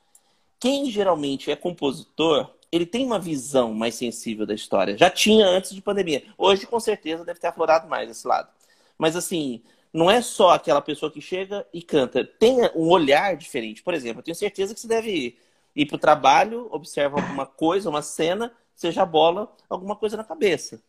Quem 0.59 0.91
geralmente 0.91 1.51
é 1.51 1.57
compositor 1.57 2.53
ele 2.73 2.87
tem 2.87 3.05
uma 3.05 3.19
visão 3.19 3.75
mais 3.75 3.97
sensível 3.97 4.47
da 4.47 4.55
história. 4.55 4.97
Já 4.97 5.11
tinha 5.11 5.47
antes 5.47 5.75
de 5.75 5.83
pandemia. 5.83 6.23
Hoje, 6.39 6.67
com 6.67 6.79
certeza, 6.79 7.25
deve 7.25 7.41
ter 7.41 7.49
aflorado 7.49 7.89
mais 7.89 8.09
esse 8.09 8.27
lado. 8.27 8.49
Mas, 8.97 9.17
assim, 9.17 9.63
não 9.93 10.11
é 10.11 10.23
só 10.23 10.51
aquela 10.51 10.81
pessoa 10.81 11.11
que 11.11 11.21
chega 11.21 11.67
e 11.73 11.83
canta. 11.83 12.25
Tem 12.25 12.59
um 12.77 12.89
olhar 12.89 13.37
diferente. 13.37 13.83
Por 13.83 13.93
exemplo, 13.93 14.21
eu 14.21 14.25
tenho 14.25 14.37
certeza 14.37 14.73
que 14.73 14.81
você 14.81 14.87
deve 14.87 15.37
ir 15.75 15.87
para 15.87 15.97
o 15.97 15.99
trabalho, 15.99 16.69
observa 16.71 17.21
alguma 17.21 17.45
coisa, 17.45 17.91
uma 17.91 18.03
cena, 18.03 18.53
seja 18.75 19.05
bola, 19.05 19.53
alguma 19.69 19.97
coisa 19.97 20.17
na 20.17 20.25
cabeça. 20.25 20.81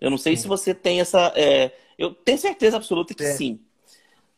Eu 0.00 0.10
não 0.10 0.18
sei 0.18 0.36
sim. 0.36 0.42
se 0.42 0.48
você 0.48 0.74
tem 0.74 1.00
essa. 1.00 1.32
É... 1.36 1.72
Eu 1.96 2.14
tenho 2.14 2.38
certeza 2.38 2.76
absoluta 2.76 3.14
que 3.14 3.22
é. 3.22 3.32
sim. 3.32 3.60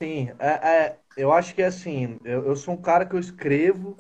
Sim, 0.03 0.31
é, 0.38 0.49
é, 0.49 0.99
eu 1.16 1.33
acho 1.33 1.55
que 1.55 1.62
é 1.62 1.66
assim. 1.66 2.18
Eu, 2.25 2.46
eu 2.46 2.57
sou 2.57 2.75
um 2.75 2.81
cara 2.83 3.07
que 3.07 3.14
eu 3.14 3.20
escrevo 3.20 3.96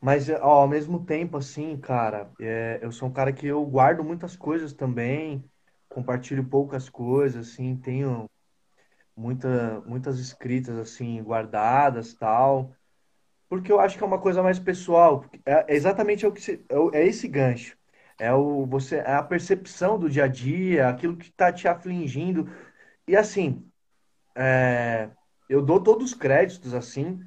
mas 0.00 0.28
ó, 0.30 0.62
ao 0.62 0.68
mesmo 0.68 1.04
tempo, 1.04 1.36
assim, 1.36 1.76
cara, 1.78 2.30
é, 2.40 2.80
eu 2.82 2.92
sou 2.92 3.08
um 3.08 3.12
cara 3.12 3.32
que 3.32 3.46
eu 3.46 3.64
guardo 3.66 4.04
muitas 4.04 4.36
coisas 4.36 4.72
também, 4.72 5.44
compartilho 5.88 6.44
poucas 6.44 6.88
coisas, 6.88 7.50
assim, 7.52 7.76
tenho 7.76 8.28
muita, 9.16 9.80
muitas 9.86 10.18
escritas, 10.18 10.78
assim, 10.78 11.22
guardadas 11.22 12.14
tal, 12.14 12.74
porque 13.48 13.70
eu 13.72 13.80
acho 13.80 13.98
que 13.98 14.04
é 14.04 14.06
uma 14.06 14.20
coisa 14.20 14.42
mais 14.42 14.58
pessoal. 14.58 15.24
É, 15.46 15.72
é 15.72 15.76
exatamente 15.76 16.26
o 16.26 16.32
que 16.32 16.40
se, 16.40 16.64
é, 16.94 16.98
é 17.00 17.06
esse 17.06 17.28
gancho. 17.28 17.76
É, 18.18 18.32
o, 18.32 18.66
você, 18.66 18.96
é 18.98 19.14
a 19.14 19.22
percepção 19.22 19.98
do 19.98 20.08
dia 20.10 20.24
a 20.24 20.28
dia, 20.28 20.88
aquilo 20.88 21.16
que 21.16 21.28
está 21.30 21.52
te 21.52 21.68
afligindo. 21.68 22.48
E 23.08 23.16
assim, 23.16 23.70
é, 24.36 25.10
eu 25.52 25.60
dou 25.60 25.78
todos 25.78 26.12
os 26.12 26.14
créditos, 26.14 26.72
assim, 26.72 27.22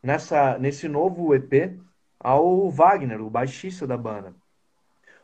nessa, 0.00 0.56
nesse 0.56 0.86
novo 0.86 1.34
EP 1.34 1.76
ao 2.20 2.70
Wagner, 2.70 3.20
o 3.20 3.28
baixista 3.28 3.84
da 3.88 3.96
banda. 3.96 4.32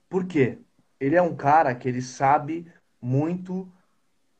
Por 0.08 0.26
quê? 0.26 0.58
Ele 0.98 1.14
é 1.14 1.22
um 1.22 1.36
cara 1.36 1.72
que 1.72 1.88
ele 1.88 2.02
sabe 2.02 2.66
muito 3.00 3.72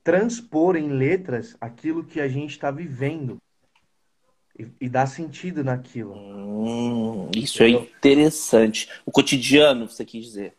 transpor 0.02 0.74
em 0.74 0.88
letras 0.88 1.56
aquilo 1.60 2.02
que 2.02 2.20
a 2.20 2.26
gente 2.26 2.50
está 2.50 2.72
vivendo 2.72 3.40
e, 4.58 4.66
e 4.80 4.88
dar 4.88 5.06
sentido 5.06 5.62
naquilo. 5.62 6.12
Hum, 6.12 7.30
isso 7.36 7.62
é 7.62 7.68
Entendeu? 7.68 7.88
é 7.88 7.96
interessante. 7.98 8.88
O 9.06 9.12
cotidiano, 9.12 9.88
você 9.88 10.04
quis 10.04 10.24
dizer. 10.24 10.56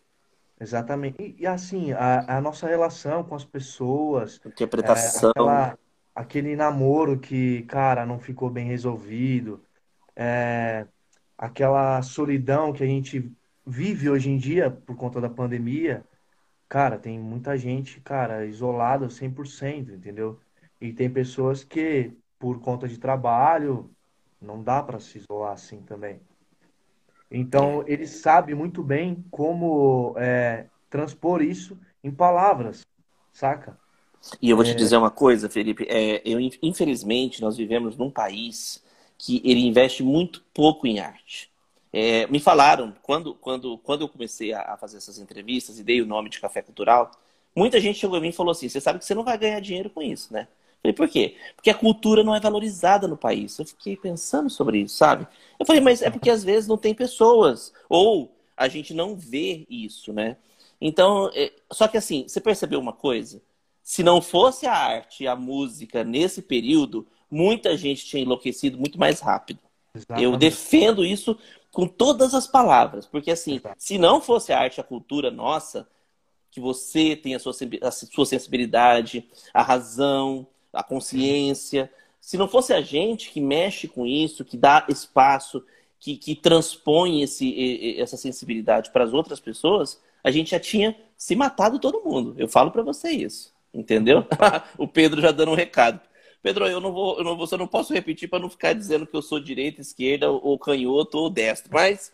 Exatamente. 0.61 1.21
E, 1.21 1.41
e 1.41 1.45
assim, 1.45 1.91
a, 1.91 2.37
a, 2.37 2.41
nossa 2.41 2.67
relação 2.67 3.21
com 3.21 3.35
as 3.35 3.43
pessoas. 3.43 4.39
Interpretação. 4.45 5.27
É, 5.27 5.31
aquela, 5.31 5.77
aquele 6.13 6.55
namoro 6.55 7.19
que, 7.19 7.63
cara, 7.63 8.05
não 8.05 8.19
ficou 8.19 8.49
bem 8.49 8.67
resolvido. 8.67 9.63
É, 10.15 10.87
aquela 11.37 12.01
solidão 12.01 12.73
que 12.73 12.83
a 12.83 12.87
gente 12.87 13.31
vive 13.65 14.09
hoje 14.09 14.29
em 14.29 14.37
dia 14.37 14.69
por 14.69 14.95
conta 14.95 15.19
da 15.21 15.29
pandemia, 15.29 16.05
cara, 16.69 16.97
tem 16.97 17.19
muita 17.19 17.57
gente, 17.57 17.99
cara, 18.01 18.45
isolada 18.45 19.09
100%, 19.09 19.91
entendeu? 19.93 20.39
E 20.79 20.93
tem 20.93 21.09
pessoas 21.09 21.63
que, 21.63 22.13
por 22.39 22.59
conta 22.59 22.87
de 22.87 22.97
trabalho, 22.97 23.89
não 24.41 24.61
dá 24.61 24.83
para 24.83 24.99
se 24.99 25.19
isolar 25.19 25.53
assim 25.53 25.81
também. 25.81 26.21
Então, 27.31 27.83
ele 27.87 28.05
sabe 28.05 28.53
muito 28.53 28.83
bem 28.83 29.25
como 29.31 30.13
é, 30.17 30.67
transpor 30.89 31.41
isso 31.41 31.79
em 32.03 32.11
palavras, 32.11 32.85
saca? 33.31 33.79
E 34.41 34.49
eu 34.49 34.55
vou 34.55 34.65
te 34.65 34.71
é... 34.71 34.75
dizer 34.75 34.97
uma 34.97 35.11
coisa, 35.11 35.49
Felipe. 35.49 35.85
É, 35.89 36.21
eu, 36.25 36.39
infelizmente, 36.61 37.41
nós 37.41 37.57
vivemos 37.57 37.97
num 37.97 38.09
país 38.09 38.83
que 39.17 39.41
ele 39.43 39.65
investe 39.65 40.03
muito 40.03 40.43
pouco 40.53 40.87
em 40.87 40.99
arte. 40.99 41.49
É, 41.91 42.25
me 42.27 42.39
falaram, 42.39 42.93
quando, 43.03 43.35
quando, 43.35 43.77
quando 43.77 44.01
eu 44.01 44.09
comecei 44.09 44.53
a, 44.53 44.75
fazer 44.77 44.97
essas 44.97 45.19
entrevistas 45.19 45.77
e 45.79 45.83
dei 45.83 46.01
o 46.01 46.05
nome 46.05 46.29
de 46.29 46.39
Café 46.39 46.61
Cultural, 46.61 47.11
muita 47.55 47.79
gente 47.79 47.99
chegou 47.99 48.17
a 48.17 48.21
mim 48.21 48.29
e 48.29 48.33
falou 48.33 48.51
assim: 48.51 48.67
você 48.67 48.81
sabe 48.81 48.99
que 48.99 49.05
você 49.05 49.13
não 49.13 49.23
vai 49.23 49.37
ganhar 49.37 49.59
dinheiro 49.59 49.89
com 49.89 50.01
isso, 50.01 50.33
né? 50.33 50.47
falei, 50.81 50.93
por 50.93 51.07
quê? 51.07 51.35
Porque 51.55 51.69
a 51.69 51.73
cultura 51.73 52.23
não 52.23 52.35
é 52.35 52.39
valorizada 52.39 53.07
no 53.07 53.15
país. 53.15 53.57
Eu 53.57 53.65
fiquei 53.65 53.95
pensando 53.95 54.49
sobre 54.49 54.79
isso, 54.79 54.97
sabe? 54.97 55.25
Eu 55.57 55.65
falei, 55.65 55.81
mas 55.81 56.01
é 56.01 56.09
porque 56.09 56.29
às 56.29 56.43
vezes 56.43 56.67
não 56.67 56.77
tem 56.77 56.93
pessoas, 56.93 57.73
ou 57.87 58.35
a 58.57 58.67
gente 58.67 58.93
não 58.93 59.15
vê 59.15 59.65
isso, 59.69 60.11
né? 60.11 60.35
Então, 60.81 61.29
é... 61.33 61.51
só 61.71 61.87
que 61.87 61.97
assim, 61.97 62.25
você 62.27 62.41
percebeu 62.41 62.79
uma 62.79 62.91
coisa? 62.91 63.41
Se 63.83 64.01
não 64.01 64.21
fosse 64.21 64.65
a 64.65 64.73
arte 64.73 65.23
e 65.23 65.27
a 65.27 65.35
música 65.35 66.03
nesse 66.03 66.41
período, 66.41 67.05
muita 67.29 67.75
gente 67.75 68.05
tinha 68.05 68.23
enlouquecido 68.23 68.77
muito 68.77 68.97
mais 68.97 69.19
rápido. 69.19 69.59
Exatamente. 69.93 70.23
Eu 70.23 70.37
defendo 70.37 71.05
isso 71.05 71.37
com 71.71 71.87
todas 71.87 72.33
as 72.33 72.47
palavras, 72.47 73.05
porque 73.05 73.31
assim, 73.31 73.55
Exato. 73.55 73.75
se 73.77 73.97
não 73.97 74.21
fosse 74.21 74.53
a 74.53 74.59
arte, 74.59 74.79
a 74.79 74.83
cultura 74.83 75.29
nossa, 75.29 75.87
que 76.49 76.59
você 76.59 77.15
tem 77.15 77.35
a 77.35 77.39
sua, 77.39 77.53
a 77.81 77.91
sua 77.91 78.25
sensibilidade, 78.25 79.27
a 79.53 79.61
razão, 79.61 80.47
a 80.71 80.83
consciência, 80.83 81.91
se 82.21 82.37
não 82.37 82.47
fosse 82.47 82.73
a 82.73 82.81
gente 82.81 83.31
que 83.31 83.41
mexe 83.41 83.87
com 83.87 84.05
isso, 84.05 84.45
que 84.45 84.55
dá 84.55 84.85
espaço, 84.87 85.63
que, 85.99 86.17
que 86.17 86.35
transpõe 86.35 87.21
esse, 87.21 87.99
essa 87.99 88.17
sensibilidade 88.17 88.91
para 88.91 89.03
as 89.03 89.13
outras 89.13 89.39
pessoas, 89.39 90.01
a 90.23 90.31
gente 90.31 90.51
já 90.51 90.59
tinha 90.59 90.95
se 91.17 91.35
matado 91.35 91.79
todo 91.79 92.03
mundo. 92.03 92.33
Eu 92.37 92.47
falo 92.47 92.71
para 92.71 92.81
você 92.81 93.09
isso, 93.11 93.52
entendeu? 93.73 94.25
o 94.77 94.87
Pedro 94.87 95.21
já 95.21 95.31
dando 95.31 95.51
um 95.51 95.55
recado. 95.55 95.99
Pedro, 96.41 96.67
eu 96.67 96.81
não 96.81 96.91
vou, 96.91 97.17
eu 97.17 97.23
não 97.23 97.37
vou, 97.37 97.47
eu 97.49 97.57
não 97.57 97.67
posso 97.67 97.93
repetir 97.93 98.29
para 98.29 98.39
não 98.39 98.49
ficar 98.49 98.73
dizendo 98.73 99.07
que 99.07 99.15
eu 99.15 99.21
sou 99.21 99.39
direita, 99.39 99.79
esquerda, 99.79 100.29
ou 100.29 100.59
canhoto, 100.59 101.17
ou 101.17 101.29
destro. 101.29 101.71
Mas, 101.73 102.11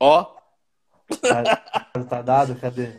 ó. 0.00 0.34
Tá, 1.20 2.04
tá 2.04 2.22
dado, 2.22 2.56
cadê? 2.56 2.98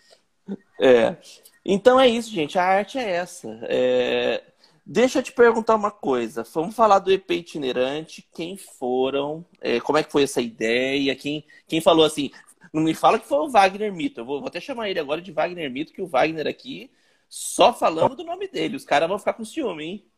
É. 0.79 1.17
Então 1.65 1.99
é 1.99 2.07
isso, 2.07 2.31
gente. 2.31 2.57
A 2.57 2.63
arte 2.63 2.97
é 2.97 3.09
essa. 3.11 3.59
É... 3.63 4.41
Deixa 4.85 5.19
eu 5.19 5.23
te 5.23 5.33
perguntar 5.33 5.75
uma 5.75 5.91
coisa. 5.91 6.45
Vamos 6.53 6.73
falar 6.73 6.99
do 6.99 7.11
EP 7.11 7.29
itinerante. 7.31 8.25
Quem 8.33 8.55
foram? 8.55 9.45
É, 9.59 9.81
como 9.81 9.97
é 9.97 10.03
que 10.03 10.11
foi 10.11 10.23
essa 10.23 10.39
ideia? 10.39 11.13
Quem, 11.13 11.43
quem 11.67 11.81
falou 11.81 12.05
assim? 12.05 12.31
Não 12.71 12.81
me 12.81 12.93
fala 12.93 13.19
que 13.19 13.27
foi 13.27 13.39
o 13.39 13.49
Wagner 13.49 13.91
Mito. 13.93 14.21
Eu 14.21 14.25
vou, 14.25 14.39
vou 14.39 14.47
até 14.47 14.61
chamar 14.61 14.89
ele 14.89 14.99
agora 14.99 15.21
de 15.21 15.33
Wagner 15.33 15.69
Mito, 15.69 15.91
que 15.91 16.01
o 16.01 16.07
Wagner 16.07 16.47
aqui, 16.47 16.89
só 17.29 17.73
falando 17.73 18.15
do 18.15 18.23
nome 18.23 18.47
dele. 18.47 18.75
Os 18.75 18.85
caras 18.85 19.09
vão 19.09 19.19
ficar 19.19 19.33
com 19.33 19.45
ciúme, 19.45 19.83
hein? 19.83 20.11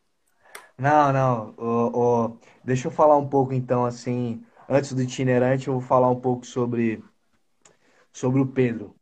Não, 0.78 1.12
não. 1.12 1.53
O, 1.57 2.26
o... 2.28 2.38
Deixa 2.64 2.88
eu 2.88 2.91
falar 2.91 3.18
um 3.18 3.28
pouco 3.28 3.53
então, 3.53 3.86
assim, 3.86 4.43
antes 4.68 4.93
do 4.93 5.01
itinerante, 5.01 5.68
eu 5.68 5.74
vou 5.74 5.82
falar 5.82 6.10
um 6.10 6.20
pouco 6.20 6.45
sobre, 6.45 7.03
sobre 8.14 8.41
o 8.41 8.47
Pedro. 8.47 8.95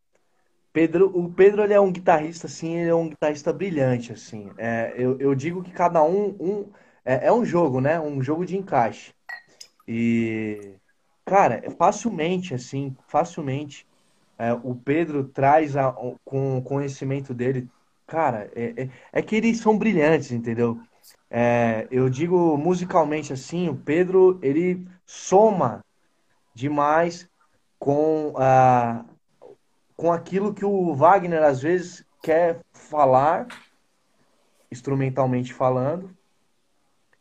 Pedro, 0.74 1.12
o 1.18 1.32
Pedro 1.32 1.64
ele 1.64 1.74
é 1.74 1.80
um 1.80 1.92
guitarrista, 1.92 2.48
assim, 2.48 2.78
ele 2.78 2.90
é 2.90 2.96
um 2.96 3.10
guitarrista 3.10 3.52
brilhante, 3.52 4.14
assim. 4.14 4.52
É, 4.58 4.94
eu, 4.96 5.18
eu 5.20 5.34
digo 5.34 5.64
que 5.64 5.72
cada 5.72 6.04
um, 6.04 6.36
um 6.40 6.72
é, 7.04 7.28
é 7.28 7.34
um 7.34 7.44
jogo, 7.44 7.82
né? 7.82 8.00
Um 8.00 8.22
jogo 8.22 8.46
de 8.46 8.58
encaixe. 8.58 9.14
E, 9.88 10.76
cara, 11.26 11.64
facilmente, 11.78 12.54
assim, 12.54 12.96
facilmente, 13.08 13.88
é, 14.38 14.54
o 14.54 14.76
Pedro 14.76 15.24
traz 15.24 15.76
a, 15.76 15.92
com 16.26 16.58
o 16.58 16.62
conhecimento 16.62 17.34
dele, 17.34 17.68
cara, 18.08 18.50
é, 18.56 18.84
é, 18.84 18.90
é 19.12 19.22
que 19.22 19.36
eles 19.36 19.60
são 19.60 19.78
brilhantes, 19.78 20.32
entendeu? 20.32 20.80
É, 21.30 21.88
eu 21.92 22.10
digo 22.10 22.58
musicalmente 22.58 23.34
assim, 23.34 23.68
o 23.68 23.76
Pedro, 23.76 24.40
ele 24.42 24.88
soma 25.06 25.84
demais 26.56 27.30
com, 27.78 28.34
a, 28.38 29.06
com 29.96 30.12
aquilo 30.12 30.54
que 30.54 30.66
o 30.66 30.96
Wagner 30.96 31.44
às 31.44 31.62
vezes 31.62 32.06
quer 32.24 32.62
falar, 32.74 33.48
instrumentalmente 34.72 35.54
falando, 35.54 36.10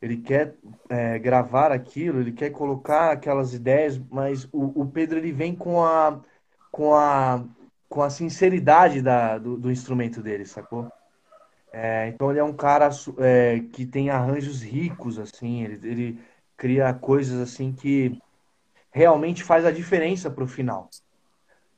ele 0.01 0.19
quer 0.19 0.55
é, 0.89 1.19
gravar 1.19 1.73
aquilo, 1.73 2.21
ele 2.21 2.33
quer 2.33 2.51
colocar 2.51 3.11
aquelas 3.11 3.55
ideias, 3.55 3.99
mas 4.11 4.45
o, 4.53 4.83
o, 4.83 4.87
Pedro 4.87 5.19
ele 5.19 5.33
vem 5.33 5.55
com 5.55 5.85
a 5.85 6.21
com 6.71 6.95
a 6.95 7.43
com 7.89 8.03
a 8.03 8.11
sinceridade 8.11 9.01
da, 9.01 9.39
do, 9.39 9.57
do 9.57 9.71
instrumento 9.71 10.23
dele, 10.23 10.45
sacou? 10.45 10.91
É, 11.73 12.09
então 12.09 12.31
ele 12.31 12.39
é 12.39 12.45
um 12.45 12.55
cara 12.55 12.89
é, 13.19 13.61
que 13.73 13.85
tem 13.85 14.11
arranjos 14.11 14.63
ricos, 14.63 15.19
assim, 15.19 15.63
ele, 15.63 15.89
ele 15.89 16.21
cria 16.57 16.93
coisas 16.95 17.39
assim 17.41 17.73
que 17.73 18.19
realmente 18.91 19.45
faz 19.45 19.65
a 19.65 19.71
diferença 19.71 20.31
pro 20.31 20.47
final. 20.47 20.89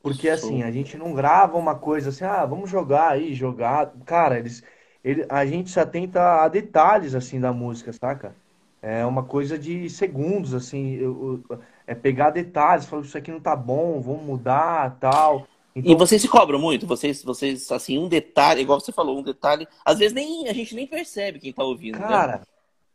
Porque 0.00 0.28
assim, 0.28 0.62
a 0.62 0.70
gente 0.70 0.96
não 0.96 1.12
grava 1.12 1.59
uma 1.59 1.74
coisa 1.74 2.11
assim, 2.11 2.24
ah, 2.24 2.46
vamos 2.46 2.70
jogar 2.70 3.11
aí, 3.11 3.34
jogar. 3.34 3.92
Cara, 4.06 4.38
eles, 4.38 4.62
ele, 5.02 5.26
a 5.28 5.44
gente 5.44 5.70
se 5.70 5.80
atenta 5.80 6.42
a 6.44 6.48
detalhes 6.48 7.14
assim 7.14 7.40
da 7.40 7.52
música, 7.52 7.92
saca? 7.92 8.34
É 8.80 9.04
uma 9.04 9.24
coisa 9.24 9.59
de 9.59 9.90
segundos, 9.90 10.54
assim, 10.54 10.94
eu, 10.94 11.42
eu, 11.50 11.61
é 11.86 11.94
pegar 11.94 12.30
detalhes, 12.30 12.86
falar 12.86 13.02
isso 13.02 13.18
aqui 13.18 13.32
não 13.32 13.40
tá 13.40 13.56
bom, 13.56 14.00
vamos 14.00 14.22
mudar, 14.22 14.96
tal. 15.00 15.48
Então... 15.79 15.93
E 15.93 15.95
vocês 15.95 16.20
se 16.20 16.29
cobram 16.29 16.59
muito? 16.59 16.87
Vocês, 16.87 17.22
vocês, 17.22 17.70
assim, 17.70 17.99
um 17.99 18.09
detalhe, 18.09 18.62
igual 18.62 18.81
você 18.81 18.93
falou, 18.93 19.18
um 19.18 19.22
detalhe, 19.22 19.66
às 19.85 19.99
vezes 19.99 20.12
nem 20.12 20.49
a 20.49 20.53
gente 20.53 20.74
nem 20.74 20.87
percebe 20.87 21.39
quem 21.39 21.53
tá 21.53 21.62
ouvindo. 21.64 21.99
Né? 21.99 22.07
Cara, 22.07 22.33
né? 22.39 22.43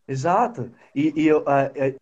exato. 0.07 0.71
E, 0.95 1.13
e 1.15 1.27
eu, 1.27 1.43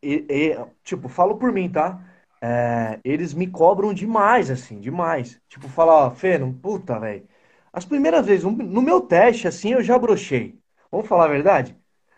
e, 0.01 0.25
e, 0.29 0.57
tipo, 0.83 1.07
falo 1.07 1.35
por 1.35 1.51
mim, 1.51 1.69
tá? 1.69 2.03
É, 2.41 2.99
eles 3.03 3.33
me 3.33 3.45
cobram 3.45 3.93
demais, 3.93 4.49
assim, 4.49 4.79
demais. 4.79 5.39
Tipo, 5.47 5.67
falar, 5.67 6.07
ó, 6.07 6.11
Fê, 6.11 6.37
não, 6.37 6.51
puta, 6.51 6.99
velho. 6.99 7.27
As 7.71 7.85
primeiras 7.85 8.25
vezes, 8.25 8.43
no 8.43 8.81
meu 8.81 9.01
teste, 9.01 9.47
assim, 9.47 9.73
eu 9.73 9.83
já 9.83 9.97
brochei. 9.97 10.59
Vamos 10.91 11.07
falar 11.07 11.25
a 11.25 11.29
verdade? 11.29 11.75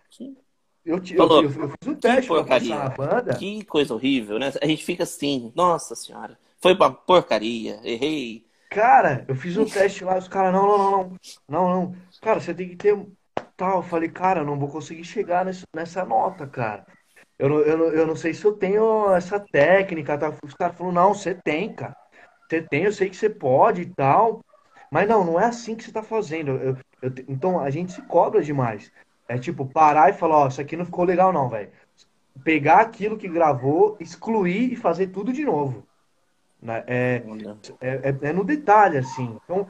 Sim. 0.09 0.35
Eu, 0.85 0.97
eu, 0.97 1.27
eu, 1.29 1.43
eu, 1.43 1.69
fiz 1.69 1.87
um 1.87 1.95
teste 1.95 2.27
pra 2.29 2.43
passar 2.43 2.89
na 2.89 2.89
banda. 2.89 3.35
Que 3.35 3.63
coisa 3.63 3.93
horrível, 3.93 4.39
né? 4.39 4.51
A 4.61 4.65
gente 4.65 4.83
fica 4.83 5.03
assim, 5.03 5.51
nossa 5.55 5.95
senhora, 5.95 6.37
foi 6.59 6.75
pra 6.75 6.89
porcaria, 6.89 7.79
errei. 7.83 8.45
Cara, 8.73 9.23
eu 9.27 9.35
fiz 9.35 9.55
um 9.55 9.65
teste 9.65 10.03
lá, 10.03 10.17
os 10.17 10.27
caras, 10.27 10.51
não, 10.51 10.65
não, 10.65 10.77
não, 10.77 10.91
não, 10.91 11.17
não, 11.47 11.69
não. 11.69 11.95
Cara, 12.21 12.39
você 12.39 12.53
tem 12.53 12.69
que 12.69 12.75
ter 12.75 12.97
tal. 13.55 13.77
Eu 13.77 13.83
falei, 13.83 14.09
cara, 14.09 14.41
eu 14.41 14.45
não 14.45 14.57
vou 14.57 14.67
conseguir 14.69 15.03
chegar 15.03 15.45
nesse, 15.45 15.63
nessa 15.73 16.03
nota, 16.03 16.47
cara. 16.47 16.85
Eu 17.37 17.49
não, 17.49 17.59
eu, 17.59 17.77
não, 17.77 17.85
eu 17.85 18.07
não 18.07 18.15
sei 18.15 18.33
se 18.33 18.43
eu 18.45 18.53
tenho 18.53 19.13
essa 19.13 19.39
técnica, 19.39 20.17
tá? 20.17 20.33
Os 20.43 20.53
caras 20.55 20.75
falaram, 20.75 20.95
não, 20.95 21.13
você 21.13 21.35
tem, 21.35 21.73
cara. 21.73 21.95
Você 22.49 22.61
tem, 22.61 22.83
eu 22.85 22.91
sei 22.91 23.09
que 23.09 23.15
você 23.15 23.29
pode 23.29 23.81
e 23.83 23.93
tal. 23.93 24.41
Mas 24.91 25.07
não, 25.07 25.23
não 25.23 25.39
é 25.39 25.45
assim 25.45 25.75
que 25.75 25.83
você 25.83 25.89
está 25.89 26.03
fazendo. 26.03 26.51
Eu, 26.51 26.77
eu, 27.01 27.13
então 27.27 27.59
a 27.59 27.69
gente 27.69 27.93
se 27.93 28.01
cobra 28.03 28.41
demais. 28.41 28.91
É 29.27 29.37
tipo, 29.37 29.65
parar 29.65 30.09
e 30.09 30.13
falar, 30.13 30.37
ó, 30.37 30.47
isso 30.47 30.61
aqui 30.61 30.75
não 30.75 30.85
ficou 30.85 31.05
legal 31.05 31.31
não, 31.31 31.49
velho. 31.49 31.71
Pegar 32.43 32.79
aquilo 32.81 33.17
que 33.17 33.27
gravou, 33.27 33.97
excluir 33.99 34.73
e 34.73 34.75
fazer 34.75 35.07
tudo 35.07 35.31
de 35.31 35.45
novo. 35.45 35.87
Né? 36.63 36.83
É, 36.87 37.23
é, 37.81 38.09
é, 38.09 38.29
é 38.29 38.33
no 38.33 38.43
detalhe, 38.43 38.97
assim. 38.97 39.37
Então, 39.43 39.67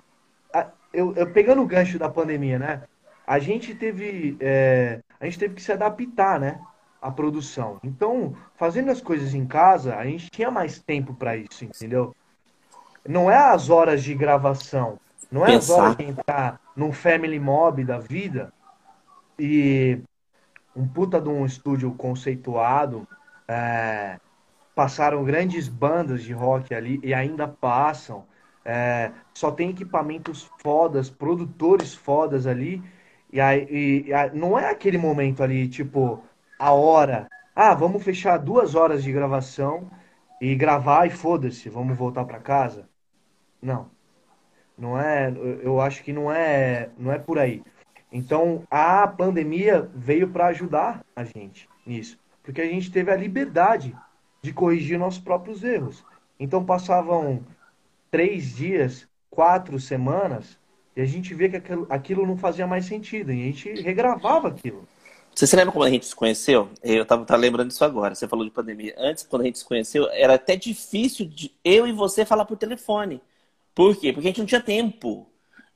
a, 0.54 0.68
eu, 0.94 1.14
eu, 1.16 1.30
pegando 1.32 1.62
o 1.62 1.68
gancho 1.68 1.98
da 1.98 2.08
pandemia, 2.08 2.60
né? 2.60 2.84
A 3.26 3.39
gente 3.39 3.74
teve. 3.74 4.38
É, 4.39 5.00
a 5.20 5.26
gente 5.26 5.39
teve 5.39 5.56
que 5.56 5.62
se 5.62 5.72
adaptar, 5.72 6.39
né? 6.39 6.62
A 7.02 7.12
produção. 7.12 7.80
Então, 7.84 8.36
fazendo 8.56 8.91
as 8.91 9.02
coisas 9.02 9.34
em 9.34 9.46
casa, 9.46 9.96
a 9.96 10.06
gente 10.06 10.30
tinha 10.30 10.50
mais 10.50 10.80
tempo 10.80 11.14
para 11.14 11.36
isso, 11.36 11.66
entendeu? 11.66 12.16
Não 13.06 13.30
é 13.30 13.38
as 13.38 13.70
horas 13.70 14.04
de 14.04 14.14
gravação 14.14 15.00
não 15.34 15.44
é 15.44 15.48
Pensar. 15.48 15.74
as 15.74 15.80
horas 15.80 15.98
de 15.98 16.04
entrar 16.04 16.62
num 16.76 16.94
family 16.94 17.39
mob 17.39 17.84
da 17.84 17.98
vida 17.98 18.54
e 19.39 20.00
um 20.76 20.88
puta 20.88 21.20
de 21.20 21.28
um 21.28 21.44
estúdio 21.44 21.91
conceituado. 21.96 23.08
É, 23.48 24.20
passaram 24.76 25.24
grandes 25.24 25.67
bandas 25.67 26.24
de 26.24 26.34
rock 26.34 26.74
ali 26.74 26.99
e 27.03 27.13
ainda 27.13 27.47
passam. 27.47 28.26
É, 28.65 29.11
só 29.34 29.51
tem 29.51 29.69
equipamentos 29.69 30.49
fodas, 30.61 31.09
produtores 31.09 31.93
fodas 31.93 32.47
ali. 32.47 32.84
E, 33.32 33.41
aí, 33.41 33.67
e, 33.69 34.11
e 34.11 34.38
não 34.38 34.57
é 34.57 34.69
aquele 34.69 34.97
momento 34.97 35.43
ali, 35.43 35.67
tipo, 35.67 36.24
a 36.57 36.71
hora. 36.71 37.28
Ah, 37.55 37.74
vamos 37.74 38.03
fechar 38.03 38.38
duas 38.38 38.76
horas 38.76 39.03
de 39.03 39.11
gravação 39.11 39.89
e 40.41 40.55
gravar 40.55 41.05
e 41.07 41.09
foda-se, 41.09 41.69
vamos 41.69 41.97
voltar 41.97 42.26
para 42.26 42.39
casa. 42.39 42.89
Não. 43.61 43.91
Não 44.78 44.99
é, 44.99 45.32
eu 45.61 45.80
acho 45.80 46.03
que 46.03 46.11
não 46.11 46.32
é, 46.32 46.89
não 46.97 47.11
é 47.11 47.19
por 47.19 47.38
aí. 47.38 47.63
Então, 48.11 48.63
a 48.69 49.07
pandemia 49.07 49.89
veio 49.95 50.30
para 50.30 50.47
ajudar 50.47 51.03
a 51.15 51.24
gente 51.24 51.69
nisso, 51.86 52.19
porque 52.43 52.61
a 52.61 52.65
gente 52.65 52.91
teve 52.91 53.11
a 53.11 53.15
liberdade 53.15 53.95
de 54.44 54.54
corrigir 54.54 55.00
nossos 55.00 55.20
próprios 55.20 55.64
erros. 55.64 56.04
Então, 56.39 56.64
passavam 56.64 57.44
três 58.12 58.56
dias, 58.56 59.08
quatro 59.30 59.80
semanas, 59.80 60.60
e 60.96 61.02
a 61.02 61.06
gente 61.06 61.34
via 61.34 61.50
que 61.50 61.56
aquilo, 61.56 61.88
aquilo 61.89 62.28
não 62.28 62.38
fazia 62.38 62.68
mais 62.68 62.86
sentido, 62.86 63.32
e 63.32 63.41
a 63.41 63.46
gente 63.46 63.82
regravava 63.82 64.50
aquilo. 64.50 64.88
Você 65.34 65.48
se 65.48 65.56
lembra 65.56 65.72
como 65.72 65.84
a 65.84 65.89
gente 65.89 66.06
se 66.06 66.16
conheceu? 66.16 66.70
Eu 66.84 67.06
tava, 67.06 67.26
tava 67.26 67.41
lembrando 67.41 67.70
disso 67.70 67.84
agora. 67.84 68.14
Você 68.14 68.28
falou 68.28 68.46
de 68.46 68.52
pandemia. 68.52 68.94
Antes, 69.00 69.24
quando 69.24 69.41
a 69.41 69.46
gente 69.46 69.58
se 69.58 69.66
conheceu, 69.66 70.08
era 70.12 70.36
até 70.36 70.56
difícil 70.56 71.26
de 71.26 71.52
eu 71.64 71.88
e 71.88 71.91
você 71.91 72.24
falar 72.24 72.46
por 72.46 72.56
telefone. 72.56 73.20
Por 73.74 73.96
quê? 73.96 74.14
Porque 74.14 74.28
a 74.28 74.30
gente 74.30 74.39
não 74.39 74.46
tinha 74.46 74.62
tempo. 74.62 75.26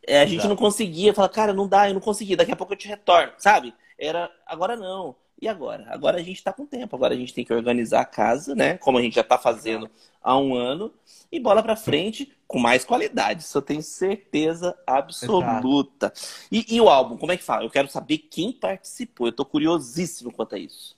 É, 0.06 0.22
a 0.22 0.26
gente 0.26 0.42
Exato. 0.42 0.50
não 0.50 0.56
conseguia 0.56 1.12
falar, 1.12 1.30
cara, 1.30 1.54
não 1.54 1.68
dá, 1.68 1.90
eu 1.90 1.96
não 1.96 2.02
consegui, 2.02 2.36
daqui 2.36 2.52
a 2.52 2.56
pouco 2.56 2.74
eu 2.74 2.78
te 2.78 2.88
retorno, 2.88 3.34
sabe? 3.38 3.74
Era, 3.98 4.30
agora 4.46 4.76
não. 4.76 5.16
E 5.40 5.48
agora? 5.48 5.86
Agora 5.90 6.18
a 6.18 6.24
gente 6.24 6.38
está 6.38 6.52
com 6.52 6.66
tempo, 6.66 6.96
agora 6.96 7.14
a 7.14 7.18
gente 7.18 7.34
tem 7.34 7.46
que 7.46 7.54
organizar 7.54 8.02
a 8.02 8.06
casa, 8.06 8.56
né? 8.56 8.78
Como 8.78 8.98
a 8.98 9.02
gente 9.02 9.16
já 9.16 9.22
está 9.22 9.38
fazendo 9.38 9.90
há 10.22 10.36
um 10.38 10.56
ano, 10.56 10.92
e 11.32 11.40
bola 11.40 11.62
para 11.62 11.76
frente 11.76 12.34
com 12.48 12.60
mais 12.60 12.84
qualidade, 12.84 13.44
isso 13.44 13.58
eu 13.58 13.62
tenho 13.62 13.84
certeza 13.84 14.76
absoluta. 14.86 16.12
E, 16.52 16.76
e, 16.76 16.82
o 16.82 16.90
álbum, 16.90 17.18
como 17.18 17.32
é 17.32 17.38
que 17.38 17.44
fala? 17.44 17.64
Eu 17.64 17.70
quero 17.70 17.88
saber 17.88 18.18
quem 18.18 18.52
participou, 18.52 19.28
eu 19.28 19.32
estou 19.32 19.46
curiosíssimo 19.46 20.32
quanto 20.32 20.56
a 20.56 20.60
isso. 20.60 20.98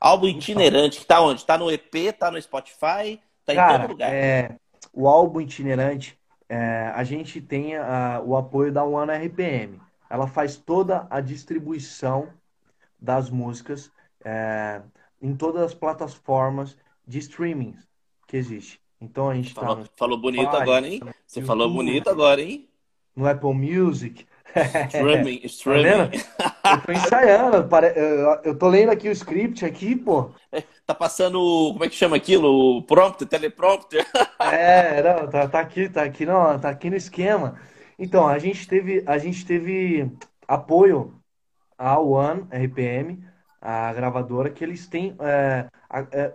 Álbum 0.00 0.28
itinerante, 0.28 1.00
que 1.00 1.06
tá 1.06 1.20
onde? 1.20 1.44
Tá 1.44 1.58
no 1.58 1.70
EP, 1.70 2.12
tá 2.18 2.30
no 2.30 2.40
Spotify, 2.40 3.20
tá 3.44 3.52
em 3.52 3.56
Cara, 3.56 3.80
todo 3.80 3.90
lugar. 3.90 4.12
É... 4.12 4.56
O 4.92 5.08
álbum 5.08 5.40
itinerante 5.40 6.18
é, 6.48 6.92
a 6.94 7.02
gente 7.02 7.40
tem 7.40 7.76
a, 7.76 8.22
o 8.24 8.36
apoio 8.36 8.72
da 8.72 8.84
One 8.84 9.12
RPM. 9.12 9.80
Ela 10.08 10.26
faz 10.26 10.56
toda 10.56 11.06
a 11.10 11.20
distribuição 11.20 12.28
das 13.00 13.30
músicas 13.30 13.90
é, 14.24 14.80
em 15.20 15.34
todas 15.34 15.62
as 15.62 15.74
plataformas 15.74 16.76
de 17.06 17.18
streaming 17.18 17.76
que 18.26 18.36
existe. 18.36 18.80
Então 19.00 19.28
a 19.28 19.34
gente 19.34 19.54
tá 19.54 19.60
falou, 19.60 19.84
tá 19.84 19.90
falou 19.96 20.18
bonito 20.18 20.56
agora, 20.56 20.86
hein? 20.86 21.00
Você 21.26 21.40
YouTube, 21.40 21.46
falou 21.46 21.70
bonito 21.70 22.08
agora, 22.08 22.40
hein? 22.40 22.68
No 23.14 23.26
Apple 23.28 23.54
Music. 23.54 24.26
Streaming, 24.88 25.38
tá 25.40 25.46
streaming. 25.46 26.18
Tá 26.38 26.72
eu 26.72 26.80
tô 26.82 26.92
ensaiando. 26.92 27.68
Eu 28.44 28.58
tô 28.58 28.68
lendo 28.68 28.90
aqui 28.90 29.08
o 29.08 29.12
script 29.12 29.64
aqui, 29.64 29.96
pô. 29.96 30.30
É, 30.50 30.62
tá 30.86 30.94
passando, 30.94 31.38
como 31.72 31.84
é 31.84 31.88
que 31.88 31.94
chama 31.94 32.16
aquilo? 32.16 32.78
O 32.78 32.82
prompter, 32.82 33.26
teleprompter. 33.26 34.06
É, 34.40 35.02
não, 35.02 35.28
tá, 35.28 35.48
tá 35.48 35.60
aqui, 35.60 35.88
tá 35.88 36.02
aqui, 36.02 36.26
não, 36.26 36.58
tá 36.60 36.68
aqui 36.68 36.90
no 36.90 36.96
esquema. 36.96 37.58
Então, 37.98 38.28
a 38.28 38.38
gente 38.38 38.68
teve, 38.68 39.02
a 39.06 39.16
gente 39.16 39.46
teve 39.46 40.12
apoio 40.46 41.14
à 41.78 41.98
One 41.98 42.42
RPM, 42.50 43.24
a 43.60 43.92
gravadora, 43.92 44.50
que 44.50 44.64
eles 44.64 44.86
têm 44.88 45.16
é, 45.20 45.68
a, 45.88 46.00
é, 46.12 46.34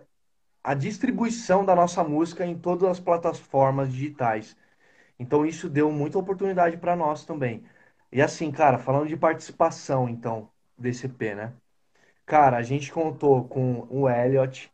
a 0.64 0.74
distribuição 0.74 1.66
da 1.66 1.76
nossa 1.76 2.04
música 2.04 2.46
em 2.46 2.58
todas 2.58 2.90
as 2.90 3.00
plataformas 3.00 3.92
digitais. 3.92 4.58
Então, 5.20 5.46
isso 5.46 5.70
deu 5.70 5.92
muita 5.92 6.18
oportunidade 6.20 6.78
para 6.78 6.96
nós 6.96 7.26
também. 7.26 7.64
E 8.12 8.22
assim, 8.22 8.52
cara, 8.52 8.78
falando 8.80 9.08
de 9.08 9.18
participação, 9.18 10.10
então, 10.10 10.50
desse 10.78 11.06
EP, 11.08 11.36
né? 11.36 11.54
Cara, 12.26 12.58
a 12.58 12.64
gente 12.64 12.92
contou 12.92 13.48
com 13.48 13.88
o 13.90 14.10
Elliot, 14.10 14.72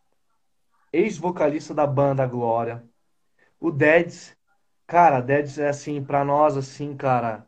ex-vocalista 0.92 1.74
da 1.74 1.86
banda 1.86 2.26
Glória, 2.26 2.84
o 3.60 3.70
Deads. 3.70 4.36
Cara, 4.86 5.20
Deads 5.20 5.58
é 5.58 5.68
assim, 5.68 6.04
pra 6.04 6.24
nós, 6.24 6.56
assim, 6.56 6.96
cara, 6.96 7.46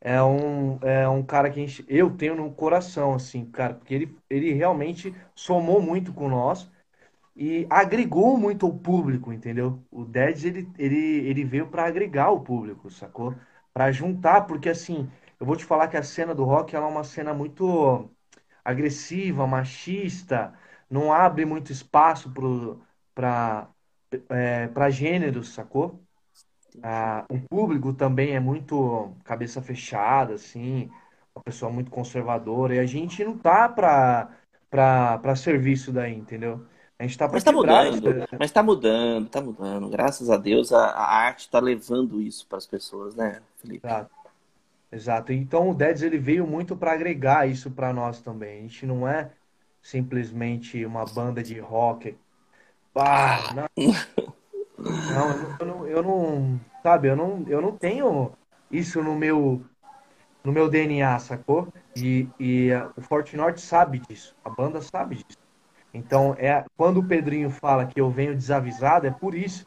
é 0.00 0.22
um, 0.22 0.78
é 0.82 1.08
um 1.08 1.22
cara 1.24 1.50
que 1.50 1.66
gente, 1.66 1.84
eu 1.88 2.16
tenho 2.16 2.34
no 2.36 2.52
coração, 2.54 3.14
assim, 3.14 3.44
cara, 3.50 3.74
porque 3.74 3.94
ele, 3.94 4.18
ele 4.30 4.52
realmente 4.52 5.14
somou 5.34 5.80
muito 5.82 6.12
com 6.12 6.28
nós 6.28 6.70
e 7.36 7.66
agregou 7.70 8.36
muito 8.38 8.66
o 8.68 8.78
público, 8.78 9.32
entendeu? 9.32 9.82
O 9.90 10.04
Dead 10.04 10.44
ele, 10.44 10.68
ele, 10.78 10.96
ele 11.28 11.44
veio 11.44 11.68
para 11.68 11.86
agregar 11.86 12.30
o 12.30 12.40
público, 12.42 12.90
sacou? 12.90 13.34
Para 13.72 13.92
juntar, 13.92 14.42
porque 14.46 14.68
assim, 14.68 15.10
eu 15.38 15.46
vou 15.46 15.56
te 15.56 15.64
falar 15.64 15.88
que 15.88 15.96
a 15.96 16.02
cena 16.02 16.34
do 16.34 16.44
rock 16.44 16.74
ela 16.76 16.86
é 16.86 16.88
uma 16.90 17.04
cena 17.04 17.32
muito 17.34 18.10
agressiva, 18.64 19.46
machista, 19.46 20.54
não 20.90 21.12
abre 21.12 21.44
muito 21.46 21.72
espaço 21.72 22.32
para 23.14 23.68
é, 24.28 24.68
para 24.68 24.90
gêneros, 24.90 25.50
sacou? 25.54 26.00
Ah, 26.82 27.24
o 27.28 27.38
público 27.40 27.92
também 27.92 28.34
é 28.34 28.40
muito 28.40 29.12
cabeça 29.24 29.60
fechada, 29.60 30.34
assim, 30.34 30.90
uma 31.34 31.42
pessoa 31.44 31.70
muito 31.70 31.90
conservadora, 31.90 32.74
e 32.74 32.78
a 32.78 32.86
gente 32.86 33.24
não 33.24 33.36
tá 33.36 33.68
para 33.68 34.30
para 34.70 35.34
serviço 35.34 35.92
daí, 35.92 36.14
entendeu? 36.14 36.64
A 36.96 37.02
gente 37.02 37.18
tá 37.18 37.28
Mas 37.28 37.42
tá 37.42 37.50
mudando, 37.50 38.28
mas 38.38 38.52
tá 38.52 38.62
mudando, 38.62 39.28
tá 39.28 39.40
mudando. 39.40 39.88
Graças 39.88 40.30
a 40.30 40.36
Deus 40.36 40.72
a, 40.72 40.90
a 40.90 41.16
arte 41.24 41.50
tá 41.50 41.58
levando 41.58 42.20
isso 42.20 42.46
para 42.46 42.58
as 42.58 42.66
pessoas, 42.66 43.14
né, 43.16 43.40
Felipe? 43.56 43.86
Exato. 43.86 44.10
Exato. 44.92 45.32
Então 45.32 45.70
o 45.70 45.74
Dedes 45.74 46.02
ele 46.02 46.18
veio 46.18 46.46
muito 46.46 46.76
para 46.76 46.92
agregar 46.92 47.48
isso 47.48 47.70
para 47.70 47.92
nós 47.92 48.20
também. 48.20 48.58
A 48.58 48.62
gente 48.62 48.86
não 48.86 49.08
é 49.08 49.30
simplesmente 49.80 50.84
uma 50.84 51.04
banda 51.04 51.42
de 51.42 51.58
rock. 51.58 52.16
Ah, 52.94 53.38
não. 53.54 54.30
Não, 54.80 55.56
eu 55.58 55.66
não, 55.66 55.86
eu 55.86 56.02
não, 56.02 56.60
sabe, 56.82 57.08
eu 57.08 57.16
não, 57.16 57.44
eu 57.46 57.60
não 57.60 57.76
tenho 57.76 58.32
isso 58.70 59.02
no 59.02 59.14
meu 59.14 59.62
no 60.42 60.52
meu 60.52 60.70
DNA, 60.70 61.18
sacou? 61.18 61.68
E, 61.94 62.26
e 62.38 62.70
o 62.96 63.02
Fortnite 63.02 63.60
sabe 63.60 63.98
disso, 63.98 64.34
a 64.42 64.48
banda 64.48 64.80
sabe 64.80 65.16
disso. 65.16 65.38
Então, 65.92 66.34
é 66.38 66.64
quando 66.76 66.98
o 66.98 67.04
Pedrinho 67.04 67.50
fala 67.50 67.84
que 67.84 68.00
eu 68.00 68.10
venho 68.10 68.34
desavisado, 68.34 69.06
é 69.06 69.10
por 69.10 69.34
isso. 69.34 69.66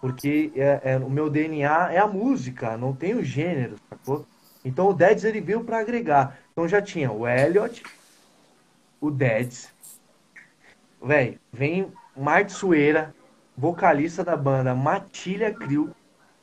Porque 0.00 0.50
é, 0.56 0.80
é, 0.82 0.96
o 0.96 1.10
meu 1.10 1.28
DNA 1.28 1.92
é 1.92 1.98
a 1.98 2.06
música, 2.06 2.76
não 2.76 2.94
tem 2.94 3.14
o 3.14 3.22
gênero, 3.22 3.76
sacou? 3.88 4.24
Então 4.64 4.88
o 4.88 4.94
Deads 4.94 5.24
ele 5.24 5.40
veio 5.40 5.62
para 5.62 5.78
agregar. 5.78 6.38
Então 6.52 6.66
já 6.66 6.80
tinha 6.80 7.12
o 7.12 7.28
Elliot, 7.28 7.82
o 8.98 9.10
Deads. 9.10 9.70
Véi, 11.02 11.38
vem 11.52 11.92
Marte 12.16 12.52
Sueira, 12.52 13.14
vocalista 13.60 14.24
da 14.24 14.34
banda 14.34 14.74
Matilha 14.74 15.52
Crew. 15.52 15.94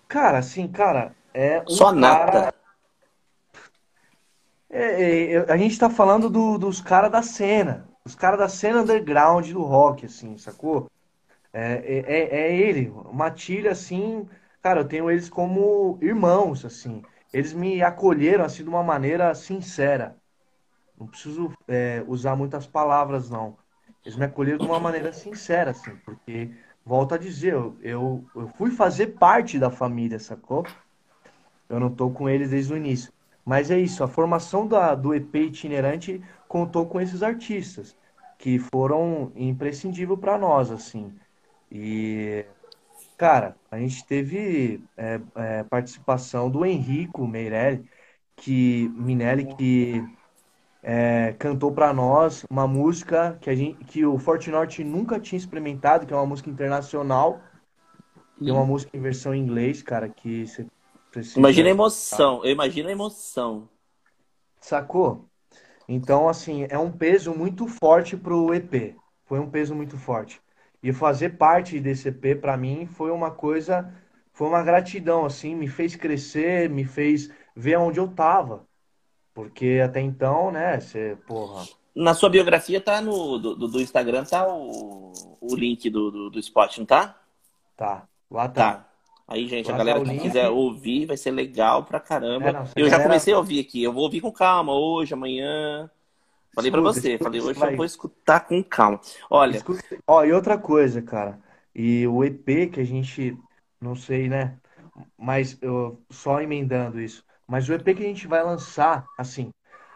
Cara, 0.08 0.38
assim, 0.38 0.68
cara, 0.68 1.16
é 1.34 1.64
um 1.64 1.70
Só 1.70 1.92
nada. 1.92 2.54
É, 4.70 5.34
é, 5.34 5.52
a 5.52 5.58
gente 5.58 5.80
tá 5.80 5.90
falando 5.90 6.30
do, 6.30 6.60
dos 6.60 6.80
caras 6.80 7.12
da 7.12 7.24
cena. 7.24 7.90
Os 8.06 8.14
caras 8.14 8.40
da 8.40 8.48
cena 8.48 8.82
underground 8.82 9.50
do 9.52 9.64
rock, 9.64 10.06
assim, 10.06 10.38
sacou? 10.38 10.90
É, 11.52 11.74
é, 11.74 12.06
é, 12.08 12.40
é 12.40 12.56
ele, 12.56 12.94
Matilha, 13.12 13.72
assim, 13.72 14.30
cara, 14.62 14.82
eu 14.82 14.88
tenho 14.88 15.10
eles 15.10 15.28
como 15.28 15.98
irmãos, 16.02 16.64
assim. 16.64 17.02
Eles 17.34 17.52
me 17.52 17.82
acolheram, 17.82 18.46
assim, 18.46 18.62
de 18.62 18.70
uma 18.70 18.84
maneira 18.84 19.34
sincera. 19.34 20.16
Não 20.98 21.08
preciso 21.08 21.52
é, 21.68 22.04
usar 22.08 22.36
muitas 22.36 22.68
palavras, 22.68 23.30
não. 23.30 23.58
Eles 24.06 24.16
me 24.16 24.26
acolheram 24.26 24.60
de 24.60 24.66
uma 24.66 24.80
maneira 24.80 25.12
sincera, 25.12 25.72
assim, 25.72 25.96
porque, 26.06 26.52
volto 26.88 27.14
a 27.16 27.18
dizer, 27.18 27.54
eu, 27.54 27.78
eu, 27.82 28.26
eu 28.36 28.48
fui 28.58 28.72
fazer 28.72 29.08
parte 29.08 29.60
da 29.60 29.70
família, 29.70 30.20
sacou? 30.20 30.66
Eu 31.70 31.80
não 31.80 31.94
tô 31.94 32.10
com 32.12 32.30
eles 32.30 32.50
desde 32.52 32.74
o 32.74 32.78
início. 32.78 33.12
Mas 33.46 33.70
é 33.72 33.80
isso, 33.80 34.04
a 34.04 34.08
formação 34.08 34.68
da, 34.68 34.96
do 34.96 35.14
EP 35.14 35.36
itinerante 35.36 36.22
contou 36.48 36.86
com 36.88 37.00
esses 37.02 37.24
artistas 37.24 37.98
que 38.38 38.60
foram 38.60 39.32
imprescindíveis 39.36 40.20
para 40.20 40.38
nós, 40.38 40.72
assim. 40.72 41.14
E, 41.72 42.46
cara, 43.18 43.58
a 43.72 43.80
gente 43.80 44.06
teve 44.06 44.84
é, 44.98 45.20
é, 45.36 45.64
participação 45.64 46.50
do 46.50 46.66
Henrico 46.66 47.28
Meirelli, 47.28 47.90
que, 48.36 48.90
Minelli, 48.96 49.46
que 49.56 50.04
é, 50.82 51.36
cantou 51.40 51.72
para 51.72 51.94
nós 51.94 52.46
uma 52.50 52.68
música 52.68 53.38
que, 53.42 53.50
a 53.50 53.56
gente, 53.56 53.84
que 53.86 54.06
o 54.06 54.18
Fortnite 54.18 54.84
nunca 54.84 55.20
tinha 55.20 55.38
experimentado, 55.38 56.06
que 56.06 56.14
é 56.14 56.16
uma 56.16 56.26
música 56.26 56.50
internacional. 56.50 57.42
E 58.40 58.52
uma 58.52 58.64
música 58.64 58.96
em 58.96 59.02
versão 59.02 59.34
em 59.34 59.42
inglês, 59.42 59.82
cara, 59.82 60.08
que 60.08 60.46
você 60.46 60.68
precisa... 61.12 61.40
Imagina 61.40 61.70
a 61.70 61.72
emoção, 61.72 62.46
eu 62.46 62.52
imagino 62.52 62.88
a 62.88 62.92
emoção. 62.92 63.68
Sacou? 64.62 65.28
Então, 65.88 66.30
assim, 66.30 66.68
é 66.70 66.78
um 66.78 66.92
peso 66.92 67.34
muito 67.34 67.68
forte 67.68 68.16
pro 68.16 68.54
EP. 68.54 68.96
Foi 69.26 69.40
um 69.40 69.50
peso 69.50 69.74
muito 69.74 69.98
forte. 69.98 70.40
E 70.84 70.94
fazer 70.94 71.32
parte 71.32 71.80
desse 71.80 72.10
EP, 72.10 72.40
para 72.40 72.56
mim, 72.56 72.86
foi 72.86 73.10
uma 73.10 73.32
coisa, 73.32 73.92
foi 74.32 74.48
uma 74.48 74.62
gratidão, 74.62 75.26
assim, 75.26 75.56
me 75.56 75.68
fez 75.68 75.96
crescer, 75.96 76.70
me 76.70 76.86
fez 76.86 77.32
ver 77.56 77.78
onde 77.78 78.00
eu 78.00 78.08
tava. 78.08 78.68
Porque 79.38 79.80
até 79.86 80.02
então, 80.02 80.50
né, 80.50 80.80
você, 80.80 81.16
porra. 81.28 81.64
Na 81.96 82.16
sua 82.16 82.28
biografia 82.28 82.82
tá 82.82 83.00
no 83.00 83.38
do, 83.38 83.68
do 83.68 83.80
Instagram, 83.80 84.24
tá 84.24 84.48
o, 84.52 85.14
o 85.40 85.56
link 85.56 85.92
do, 85.92 86.10
do, 86.10 86.30
do 86.32 86.40
spot, 86.40 86.80
não 86.80 86.88
tá? 86.88 87.16
Tá, 87.76 88.08
lá 88.32 88.50
tá. 88.50 88.74
tá. 88.74 88.90
Aí, 89.28 89.48
gente, 89.48 89.68
lá 89.68 89.76
a 89.76 89.78
galera 89.78 90.04
tá 90.04 90.10
que 90.10 90.20
quiser 90.22 90.50
ouvir, 90.50 91.06
vai 91.06 91.18
ser 91.18 91.30
legal 91.30 91.84
pra 91.84 92.00
caramba. 92.00 92.50
É, 92.50 92.52
não, 92.52 92.66
eu 92.76 92.90
já 92.90 93.00
comecei 93.00 93.32
a 93.32 93.38
ouvir 93.38 93.60
aqui. 93.60 93.84
Eu 93.84 93.94
vou 93.94 94.06
ouvir 94.06 94.22
com 94.22 94.32
calma 94.32 94.74
hoje, 94.74 95.14
amanhã. 95.14 95.88
Falei 96.56 96.72
para 96.72 96.82
você, 96.82 97.12
escuta, 97.12 97.24
falei, 97.26 97.40
hoje 97.40 97.60
vai. 97.60 97.74
eu 97.74 97.78
vou 97.78 97.86
escutar 97.86 98.40
com 98.40 98.64
calma. 98.64 99.00
Olha. 99.30 99.58
Escuta. 99.58 100.00
Ó, 100.08 100.24
e 100.26 100.34
outra 100.34 100.58
coisa, 100.58 101.00
cara. 101.00 101.40
E 101.76 102.08
o 102.08 102.24
EP 102.24 102.72
que 102.74 102.80
a 102.80 102.84
gente, 102.84 103.38
não 103.80 103.96
sei, 103.96 104.28
né? 104.28 104.58
Mas 105.16 105.60
eu 105.62 106.02
só 106.10 106.42
emendando 106.42 107.00
isso. 107.00 107.24
Mas 107.48 107.70
o 107.70 107.74
EP 107.74 107.84
que 107.84 108.04
a 108.04 108.08
gente 108.08 108.28
vai 108.28 108.44
lançar, 108.44 109.06
assim, 109.18 109.52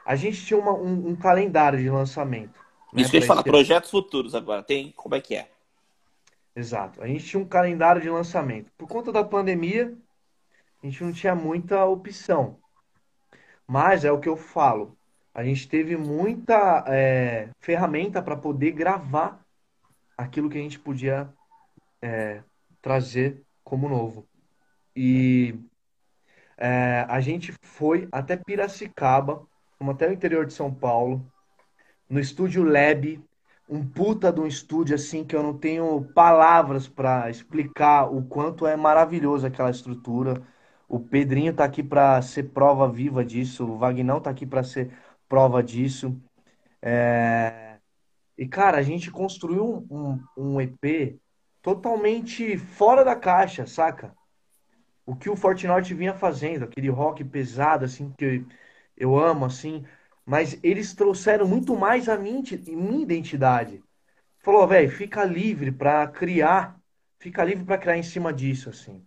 a 0.06 0.16
gente 0.16 0.45
tinha 0.45 0.60
uma, 0.60 0.74
um, 0.74 1.10
um, 1.10 1.16
calendário 1.16 1.80
de 1.80 1.89
lançamento. 1.89 2.60
Né, 2.93 3.02
isso 3.02 3.12
que 3.12 3.18
eu 3.18 3.22
ia 3.22 3.28
falar, 3.28 3.43
projetos 3.43 3.91
futuros 3.91 4.34
agora. 4.34 4.64
Tem 4.64 4.91
como 4.91 5.16
é 5.16 5.22
que 5.22 5.36
é? 5.36 5.49
Exato. 6.56 7.02
A 7.02 7.08
gente 7.08 7.26
tinha 7.26 7.41
um 7.41 7.47
calendário 7.47 8.02
de 8.02 8.10
lançamento. 8.10 8.72
Por 8.78 8.88
conta 8.88 9.12
da 9.12 9.24
pandemia, 9.24 9.93
a 10.82 10.86
gente 10.86 11.04
não 11.04 11.12
tinha 11.12 11.36
muita 11.36 11.86
opção. 11.86 12.58
Mas 13.68 14.04
é 14.04 14.12
o 14.12 14.20
que 14.20 14.30
eu 14.30 14.36
falo. 14.36 14.97
A 15.34 15.43
gente 15.43 15.68
teve 15.68 15.95
muita 15.95 16.84
é, 16.88 17.49
ferramenta 17.60 18.22
para 18.22 18.36
poder 18.36 18.72
gravar 18.72 19.39
aquilo 20.18 20.49
que 20.49 20.58
a 20.58 20.62
gente 20.62 20.78
podia 20.78 21.30
é, 22.02 22.43
trazer 22.82 23.41
como 23.64 23.88
novo. 23.88 24.28
E 24.93 25.56
é, 26.62 27.07
a 27.09 27.20
gente 27.20 27.51
foi 27.64 28.07
até 28.12 28.38
Piracicaba, 28.38 29.41
como 29.80 29.89
até 29.89 30.07
o 30.07 30.14
interior 30.14 30.45
de 30.45 30.53
São 30.53 30.72
Paulo, 30.72 31.26
no 32.07 32.20
estúdio 32.20 32.64
Lab, 32.64 33.20
um 33.68 33.84
puta 33.84 34.32
de 34.32 34.39
um 34.39 34.45
estúdio 34.45 34.93
assim 34.93 35.24
que 35.26 35.36
eu 35.36 35.41
não 35.41 35.57
tenho 35.57 36.03
palavras 36.14 36.88
para 36.88 37.32
explicar 37.32 38.05
o 38.14 38.24
quanto 38.24 38.68
é 38.68 38.76
maravilhoso 38.76 39.47
aquela 39.47 39.72
estrutura. 39.72 40.43
O 40.88 40.99
Pedrinho 40.99 41.53
tá 41.53 41.64
aqui 41.64 41.82
para 41.82 42.22
ser 42.22 42.51
prova 42.51 42.88
viva 42.88 43.26
disso, 43.26 43.66
o 43.66 43.78
Vagnão 43.80 44.22
tá 44.22 44.30
aqui 44.30 44.45
para 44.45 44.64
ser 44.64 44.91
prova 45.28 45.64
disso. 45.64 46.16
É... 46.80 47.78
E 48.38 48.47
cara, 48.47 48.78
a 48.78 48.84
gente 48.84 49.09
construiu 49.09 49.88
um, 49.89 50.20
um, 50.38 50.53
um 50.55 50.62
EP 50.62 51.20
totalmente 51.62 52.57
fora 52.57 53.03
da 53.03 53.16
caixa, 53.16 53.66
saca? 53.66 54.14
O 55.12 55.16
que 55.18 55.30
o 55.30 55.36
Fortnite 55.36 55.93
vinha 55.93 56.14
fazendo, 56.14 56.64
aquele 56.64 56.88
rock 56.88 57.22
pesado 57.22 57.84
assim 57.84 58.14
que 58.18 58.45
eu 58.95 59.20
amo 59.20 59.43
assim, 59.43 59.86
mas 60.26 60.57
eles 60.64 60.93
trouxeram 60.93 61.45
muito 61.45 61.76
mais 61.76 62.07
a 62.07 62.18
minha, 62.18 62.41
minha 62.66 63.03
identidade. 63.03 63.84
Falou, 64.39 64.66
velho, 64.66 64.89
fica 64.89 65.26
livre 65.26 65.70
para 65.70 66.07
criar, 66.07 66.80
fica 67.20 67.43
livre 67.43 67.66
para 67.66 67.78
criar 67.78 67.97
em 67.97 68.03
cima 68.03 68.32
disso, 68.32 68.70
assim. 68.70 69.05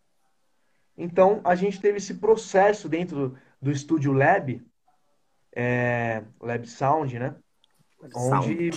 Então, 0.95 1.41
a 1.43 1.55
gente 1.55 1.81
teve 1.81 1.97
esse 1.97 2.13
processo 2.13 2.87
dentro 2.87 3.39
do 3.59 3.71
estúdio 3.71 4.13
Lab, 4.13 4.63
é, 5.57 6.23
Lab 6.39 6.69
Sound, 6.69 7.19
né? 7.19 7.35
Onde, 8.15 8.73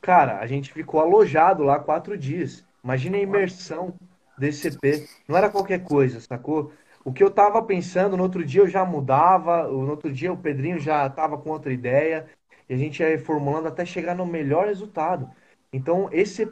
cara, 0.00 0.38
a 0.38 0.46
gente 0.46 0.72
ficou 0.72 1.00
alojado 1.00 1.64
lá 1.64 1.80
quatro 1.80 2.16
dias. 2.16 2.64
Imagina 2.84 3.16
a 3.16 3.20
imersão 3.20 3.98
desse. 4.40 5.08
Não 5.28 5.36
era 5.36 5.50
qualquer 5.50 5.84
coisa, 5.84 6.20
sacou? 6.20 6.72
O 7.04 7.12
que 7.12 7.22
eu 7.22 7.30
tava 7.30 7.62
pensando, 7.62 8.16
no 8.16 8.22
outro 8.22 8.44
dia 8.44 8.62
eu 8.62 8.68
já 8.68 8.84
mudava, 8.84 9.68
no 9.68 9.90
outro 9.90 10.12
dia 10.12 10.32
o 10.32 10.36
Pedrinho 10.36 10.78
já 10.78 11.08
tava 11.08 11.38
com 11.38 11.50
outra 11.50 11.72
ideia, 11.72 12.28
e 12.68 12.74
a 12.74 12.76
gente 12.76 13.00
ia 13.00 13.08
reformulando 13.08 13.68
até 13.68 13.84
chegar 13.84 14.14
no 14.14 14.26
melhor 14.26 14.66
resultado. 14.66 15.30
Então, 15.72 16.08
esse 16.12 16.46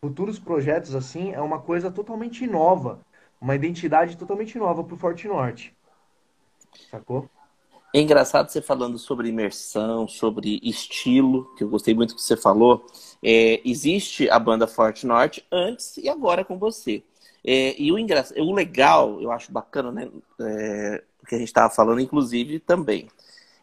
futuros 0.00 0.38
projetos 0.38 0.94
assim, 0.94 1.32
é 1.32 1.40
uma 1.40 1.60
coisa 1.60 1.90
totalmente 1.90 2.46
nova, 2.46 3.00
uma 3.40 3.54
identidade 3.54 4.16
totalmente 4.16 4.58
nova 4.58 4.84
pro 4.84 4.96
Forte 4.96 5.26
Norte. 5.26 5.74
Sacou? 6.90 7.28
É 7.94 8.00
engraçado 8.00 8.48
você 8.50 8.60
falando 8.60 8.98
sobre 8.98 9.28
imersão, 9.28 10.08
sobre 10.08 10.58
estilo, 10.64 11.54
que 11.54 11.62
eu 11.62 11.68
gostei 11.68 11.94
muito 11.94 12.16
que 12.16 12.20
você 12.20 12.36
falou. 12.36 12.84
É, 13.22 13.60
existe 13.64 14.28
a 14.28 14.36
banda 14.36 14.66
Forte 14.66 15.06
Norte 15.06 15.46
antes 15.52 15.96
e 15.98 16.08
agora 16.08 16.44
com 16.44 16.58
você. 16.58 17.04
É, 17.46 17.80
e 17.80 17.92
o, 17.92 17.96
o 17.96 18.52
legal, 18.52 19.22
eu 19.22 19.30
acho 19.30 19.52
bacana, 19.52 19.92
né? 19.92 20.10
É, 20.40 21.04
o 21.22 21.26
que 21.26 21.36
a 21.36 21.38
gente 21.38 21.46
estava 21.46 21.72
falando, 21.72 22.00
inclusive, 22.00 22.58
também. 22.58 23.08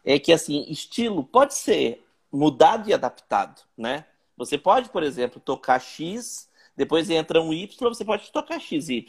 É 0.02 0.18
que, 0.18 0.32
assim, 0.32 0.64
estilo 0.66 1.24
pode 1.24 1.52
ser 1.52 2.02
mudado 2.32 2.88
e 2.88 2.94
adaptado, 2.94 3.60
né? 3.76 4.06
Você 4.38 4.56
pode, 4.56 4.88
por 4.88 5.02
exemplo, 5.02 5.42
tocar 5.44 5.78
X, 5.78 6.48
depois 6.74 7.10
entra 7.10 7.42
um 7.42 7.52
Y, 7.52 7.68
você 7.86 8.02
pode 8.02 8.32
tocar 8.32 8.58
XY, 8.58 9.04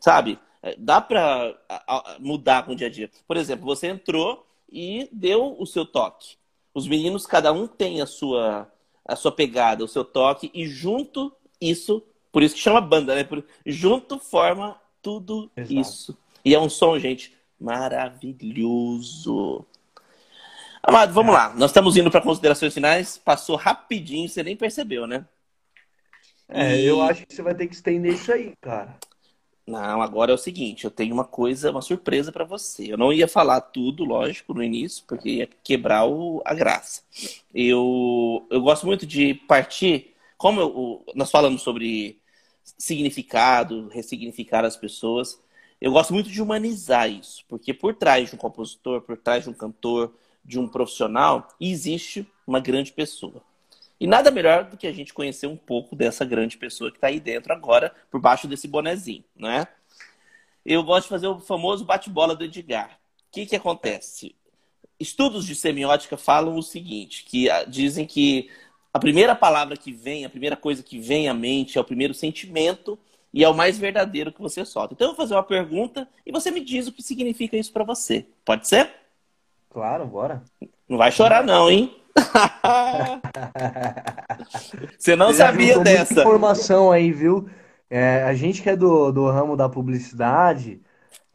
sabe? 0.00 0.38
É, 0.62 0.74
dá 0.78 1.02
para 1.02 1.54
mudar 2.18 2.64
com 2.64 2.72
o 2.72 2.76
dia 2.76 2.86
a 2.86 2.90
dia. 2.90 3.10
Por 3.28 3.36
exemplo, 3.36 3.66
você 3.66 3.88
entrou 3.88 4.46
e 4.74 5.08
deu 5.12 5.54
o 5.56 5.64
seu 5.64 5.86
toque. 5.86 6.36
Os 6.74 6.88
meninos, 6.88 7.24
cada 7.24 7.52
um 7.52 7.68
tem 7.68 8.02
a 8.02 8.06
sua, 8.06 8.68
a 9.06 9.14
sua 9.14 9.30
pegada, 9.30 9.84
o 9.84 9.88
seu 9.88 10.04
toque, 10.04 10.50
e 10.52 10.66
junto 10.66 11.32
isso, 11.60 12.02
por 12.32 12.42
isso 12.42 12.56
que 12.56 12.60
chama 12.60 12.80
banda, 12.80 13.14
né? 13.14 13.22
Por, 13.22 13.44
junto 13.64 14.18
forma 14.18 14.76
tudo 15.00 15.48
Exato. 15.56 15.74
isso. 15.74 16.18
E 16.44 16.52
é 16.52 16.58
um 16.58 16.68
som, 16.68 16.98
gente, 16.98 17.32
maravilhoso. 17.60 18.44
Amado, 20.82 21.14
vamos 21.14 21.32
é. 21.32 21.38
lá. 21.38 21.54
Nós 21.54 21.70
estamos 21.70 21.96
indo 21.96 22.10
para 22.10 22.20
considerações 22.20 22.74
finais. 22.74 23.16
Passou 23.16 23.54
rapidinho, 23.56 24.28
você 24.28 24.42
nem 24.42 24.56
percebeu, 24.56 25.06
né? 25.06 25.24
É, 26.48 26.76
e... 26.76 26.84
eu 26.84 27.00
acho 27.00 27.24
que 27.24 27.34
você 27.34 27.42
vai 27.42 27.54
ter 27.54 27.68
que 27.68 27.74
estender 27.74 28.12
isso 28.12 28.32
aí, 28.32 28.52
cara. 28.60 28.98
Não, 29.66 30.02
agora 30.02 30.30
é 30.30 30.34
o 30.34 30.38
seguinte, 30.38 30.84
eu 30.84 30.90
tenho 30.90 31.14
uma 31.14 31.24
coisa, 31.24 31.70
uma 31.70 31.80
surpresa 31.80 32.30
para 32.30 32.44
você. 32.44 32.92
Eu 32.92 32.98
não 32.98 33.10
ia 33.12 33.26
falar 33.26 33.62
tudo, 33.62 34.04
lógico, 34.04 34.52
no 34.52 34.62
início, 34.62 35.04
porque 35.06 35.28
ia 35.30 35.48
quebrar 35.62 36.06
o, 36.06 36.42
a 36.44 36.52
graça. 36.52 37.02
Eu, 37.54 38.46
eu 38.50 38.60
gosto 38.60 38.84
muito 38.86 39.06
de 39.06 39.32
partir, 39.34 40.14
como 40.36 40.60
eu, 40.60 41.04
nós 41.14 41.30
falamos 41.30 41.62
sobre 41.62 42.20
significado, 42.76 43.88
ressignificar 43.88 44.64
as 44.66 44.76
pessoas, 44.76 45.40
eu 45.80 45.92
gosto 45.92 46.12
muito 46.12 46.30
de 46.30 46.42
humanizar 46.42 47.10
isso, 47.10 47.44
porque 47.48 47.72
por 47.74 47.94
trás 47.94 48.30
de 48.30 48.36
um 48.36 48.38
compositor, 48.38 49.00
por 49.02 49.16
trás 49.16 49.44
de 49.44 49.50
um 49.50 49.54
cantor, 49.54 50.14
de 50.44 50.58
um 50.58 50.68
profissional, 50.68 51.48
existe 51.60 52.26
uma 52.46 52.60
grande 52.60 52.92
pessoa. 52.92 53.42
E 54.04 54.06
nada 54.06 54.30
melhor 54.30 54.64
do 54.64 54.76
que 54.76 54.86
a 54.86 54.92
gente 54.92 55.14
conhecer 55.14 55.46
um 55.46 55.56
pouco 55.56 55.96
dessa 55.96 56.26
grande 56.26 56.58
pessoa 56.58 56.90
que 56.90 56.98
está 56.98 57.06
aí 57.06 57.18
dentro 57.18 57.54
agora, 57.54 57.90
por 58.10 58.20
baixo 58.20 58.46
desse 58.46 58.68
bonezinho, 58.68 59.24
né? 59.34 59.66
Eu 60.62 60.82
gosto 60.82 61.04
de 61.04 61.08
fazer 61.08 61.26
o 61.26 61.40
famoso 61.40 61.86
bate-bola 61.86 62.36
do 62.36 62.44
Edgar. 62.44 62.90
O 62.90 63.32
que, 63.32 63.46
que 63.46 63.56
acontece? 63.56 64.34
Estudos 65.00 65.46
de 65.46 65.54
semiótica 65.54 66.18
falam 66.18 66.54
o 66.58 66.62
seguinte, 66.62 67.24
que 67.24 67.48
ah, 67.48 67.64
dizem 67.64 68.04
que 68.04 68.50
a 68.92 68.98
primeira 68.98 69.34
palavra 69.34 69.74
que 69.74 69.90
vem, 69.90 70.26
a 70.26 70.30
primeira 70.30 70.54
coisa 70.54 70.82
que 70.82 70.98
vem 70.98 71.26
à 71.26 71.32
mente 71.32 71.78
é 71.78 71.80
o 71.80 71.84
primeiro 71.84 72.12
sentimento 72.12 72.98
e 73.32 73.42
é 73.42 73.48
o 73.48 73.54
mais 73.54 73.78
verdadeiro 73.78 74.30
que 74.30 74.42
você 74.42 74.66
solta. 74.66 74.92
Então 74.92 75.06
eu 75.06 75.14
vou 75.14 75.24
fazer 75.24 75.32
uma 75.32 75.42
pergunta 75.42 76.06
e 76.26 76.30
você 76.30 76.50
me 76.50 76.60
diz 76.60 76.86
o 76.86 76.92
que 76.92 77.02
significa 77.02 77.56
isso 77.56 77.72
para 77.72 77.84
você. 77.84 78.26
Pode 78.44 78.68
ser? 78.68 78.90
Claro, 79.70 80.04
bora. 80.04 80.42
Não 80.86 80.98
vai 80.98 81.10
chorar 81.10 81.42
não, 81.42 81.70
hein? 81.70 82.03
Você 84.98 85.16
não 85.16 85.28
Você 85.28 85.38
sabia 85.38 85.78
dessa. 85.80 86.20
informação 86.20 86.92
aí, 86.92 87.10
viu? 87.12 87.48
É, 87.90 88.22
a 88.24 88.34
gente 88.34 88.62
que 88.62 88.70
é 88.70 88.76
do, 88.76 89.12
do 89.12 89.30
ramo 89.30 89.56
da 89.56 89.68
publicidade 89.68 90.80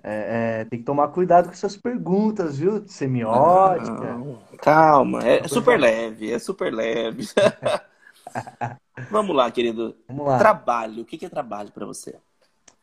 é, 0.03 0.61
é, 0.61 0.65
tem 0.65 0.79
que 0.79 0.85
tomar 0.85 1.09
cuidado 1.09 1.45
com 1.45 1.51
essas 1.51 1.75
perguntas, 1.75 2.57
viu? 2.57 2.87
Semiótica. 2.87 4.13
Não, 4.13 4.39
calma, 4.61 5.19
é, 5.19 5.47
super 5.47 5.79
leve, 5.79 6.31
é 6.31 6.39
super 6.39 6.73
leve. 6.73 7.27
Vamos 9.11 9.35
lá, 9.35 9.51
querido. 9.51 9.95
Vamos 10.07 10.25
lá. 10.25 10.37
Trabalho. 10.37 11.03
O 11.03 11.05
que 11.05 11.25
é 11.25 11.29
trabalho 11.29 11.71
para 11.71 11.85
você? 11.85 12.15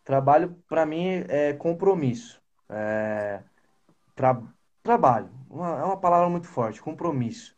Trabalho, 0.05 0.57
para 0.69 0.87
mim, 0.87 1.25
é 1.29 1.53
compromisso. 1.55 2.41
É... 2.69 3.41
Tra... 4.15 4.41
Trabalho. 4.83 5.29
Uma, 5.51 5.81
é 5.81 5.85
uma 5.85 5.97
palavra 5.97 6.29
muito 6.29 6.47
forte, 6.47 6.81
compromisso. 6.81 7.56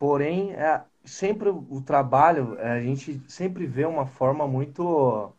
Porém, 0.00 0.54
é, 0.54 0.82
sempre 1.04 1.50
o 1.50 1.82
trabalho, 1.82 2.58
é, 2.58 2.70
a 2.70 2.80
gente 2.80 3.20
sempre 3.28 3.66
vê 3.66 3.84
uma 3.84 4.06
forma 4.06 4.48
muito 4.48 5.30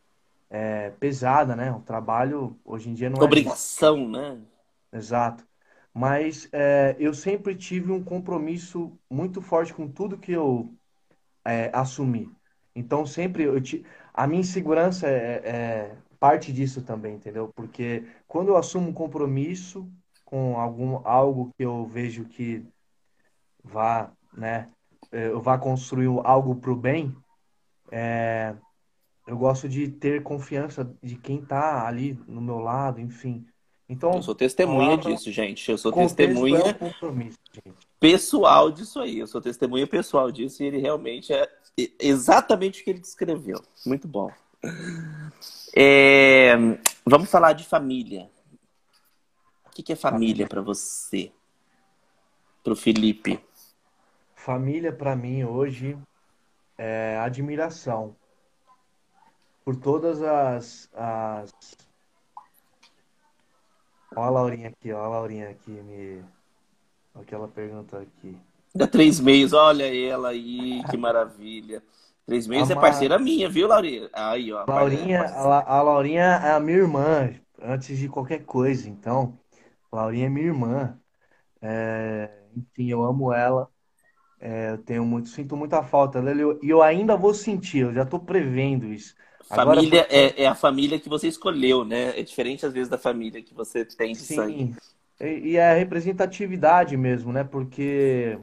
é, 0.51 0.91
pesada, 0.91 1.55
né? 1.55 1.72
O 1.72 1.80
trabalho 1.80 2.55
hoje 2.64 2.88
em 2.88 2.93
dia 2.93 3.09
não 3.09 3.20
Obrigação, 3.20 3.95
é. 3.97 4.01
Obrigação, 4.03 4.38
né? 4.38 4.41
Exato. 4.93 5.43
Mas 5.91 6.47
é, 6.51 6.95
eu 6.99 7.12
sempre 7.12 7.55
tive 7.55 7.91
um 7.91 8.03
compromisso 8.03 8.95
muito 9.09 9.41
forte 9.41 9.74
com 9.74 9.88
tudo 9.88 10.16
que 10.16 10.32
eu 10.32 10.72
é, 11.43 11.72
assumi. 11.74 12.32
Então, 12.76 13.03
sempre 13.03 13.45
eu 13.45 13.59
te... 13.59 13.84
a 14.14 14.28
minha 14.28 14.41
insegurança 14.41 15.07
é, 15.07 15.41
é 15.43 15.95
parte 16.20 16.53
disso 16.53 16.84
também, 16.84 17.16
entendeu? 17.16 17.51
Porque 17.55 18.05
quando 18.28 18.49
eu 18.49 18.57
assumo 18.57 18.89
um 18.89 18.93
compromisso 18.93 19.91
com 20.24 20.59
algum, 20.59 21.01
algo 21.03 21.49
que 21.57 21.66
eu 21.66 21.84
vejo 21.88 22.26
que 22.26 22.64
vá 23.64 24.12
né, 24.34 24.69
eu 25.11 25.41
vá 25.41 25.57
construir 25.57 26.07
algo 26.23 26.55
para 26.55 26.71
o 26.71 26.75
bem, 26.75 27.15
é, 27.91 28.55
eu 29.27 29.38
gosto 29.38 29.67
de 29.67 29.88
ter 29.88 30.23
confiança 30.23 30.89
de 31.01 31.15
quem 31.15 31.39
está 31.39 31.88
ali 31.88 32.19
no 32.27 32.41
meu 32.41 32.59
lado, 32.59 32.99
enfim. 32.99 33.45
Então, 33.88 34.13
eu 34.13 34.23
sou 34.23 34.34
testemunha 34.34 34.97
palavra, 34.97 35.11
disso, 35.11 35.32
gente. 35.32 35.69
Eu 35.69 35.77
sou 35.77 35.91
testemunha 35.91 36.59
é 36.59 37.71
pessoal 37.99 38.71
disso 38.71 39.01
aí. 39.01 39.19
Eu 39.19 39.27
sou 39.27 39.41
testemunha 39.41 39.86
pessoal 39.86 40.32
disso 40.32 40.63
e 40.63 40.65
ele 40.65 40.77
realmente 40.77 41.34
é 41.34 41.49
exatamente 41.99 42.82
o 42.82 42.84
que 42.86 42.89
ele 42.89 42.99
descreveu. 42.99 43.61
Muito 43.86 44.07
bom. 44.07 44.32
É, 45.75 46.55
vamos 47.05 47.29
falar 47.29 47.51
de 47.51 47.65
família. 47.65 48.29
O 49.65 49.69
que 49.69 49.91
é 49.91 49.95
família 49.95 50.47
para 50.47 50.61
você? 50.61 51.32
Para 52.63 52.73
o 52.73 52.75
Felipe? 52.77 53.43
Família 54.43 54.91
para 54.91 55.15
mim 55.15 55.43
hoje 55.43 55.95
é 56.75 57.15
admiração 57.19 58.15
por 59.63 59.75
todas 59.75 60.19
as, 60.23 60.89
as... 60.95 61.53
Olha 64.15 64.25
a 64.25 64.29
Laurinha 64.31 64.69
aqui, 64.69 64.91
olha 64.91 65.05
a 65.05 65.09
Laurinha 65.09 65.49
aqui, 65.49 65.69
me... 65.69 66.25
aquela 67.13 67.47
pergunta 67.47 67.99
aqui. 67.99 68.35
Da 68.73 68.87
Três 68.87 69.19
Meios, 69.19 69.53
olha 69.53 69.83
ela 69.95 70.29
aí, 70.29 70.83
que 70.89 70.97
maravilha. 70.97 71.83
Três 72.25 72.47
Meios 72.47 72.71
é 72.71 72.73
parceira 72.73 73.19
minha, 73.19 73.47
viu, 73.47 73.67
Laurinha? 73.67 74.09
Aí, 74.11 74.51
ó. 74.51 74.65
Laurinha, 74.67 75.21
a, 75.21 75.77
a 75.77 75.81
Laurinha 75.83 76.23
é 76.23 76.51
a 76.53 76.59
minha 76.59 76.79
irmã, 76.79 77.31
antes 77.61 77.95
de 77.95 78.09
qualquer 78.09 78.43
coisa, 78.43 78.89
então. 78.89 79.37
Laurinha 79.91 80.25
é 80.25 80.29
minha 80.29 80.47
irmã. 80.47 80.99
É, 81.61 82.27
enfim, 82.57 82.89
eu 82.89 83.03
amo 83.03 83.31
ela. 83.31 83.69
É, 84.43 84.71
eu 84.71 84.77
tenho 84.79 85.05
muito, 85.05 85.29
sinto 85.29 85.55
muita 85.55 85.83
falta 85.83 86.19
dela 86.19 86.57
e 86.63 86.69
eu 86.69 86.81
ainda 86.81 87.15
vou 87.15 87.31
sentir, 87.31 87.79
eu 87.79 87.93
já 87.93 88.01
estou 88.01 88.19
prevendo 88.19 88.91
isso. 88.91 89.15
Família 89.47 90.01
Agora, 90.01 90.15
é, 90.15 90.43
é, 90.43 90.47
a 90.47 90.55
família 90.55 90.99
que 90.99 91.07
você 91.07 91.27
escolheu, 91.27 91.85
né? 91.85 92.19
É 92.19 92.23
diferente 92.23 92.65
às 92.65 92.73
vezes 92.73 92.89
da 92.89 92.97
família 92.97 93.41
que 93.41 93.53
você 93.53 93.85
tem 93.85 94.13
de 94.13 94.19
sim, 94.19 94.35
sangue. 94.35 94.75
E, 95.19 95.49
e 95.51 95.57
é 95.57 95.71
a 95.71 95.75
representatividade 95.75 96.97
mesmo, 96.97 97.31
né? 97.31 97.43
Porque 97.43 98.39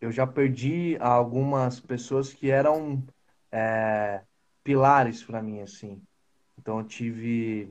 eu 0.00 0.10
já 0.10 0.26
perdi 0.26 0.96
algumas 0.98 1.78
pessoas 1.78 2.32
que 2.32 2.50
eram 2.50 3.04
é, 3.52 4.22
pilares 4.64 5.22
para 5.22 5.42
mim, 5.42 5.60
assim. 5.60 6.02
Então 6.58 6.78
eu 6.78 6.84
tive 6.84 7.70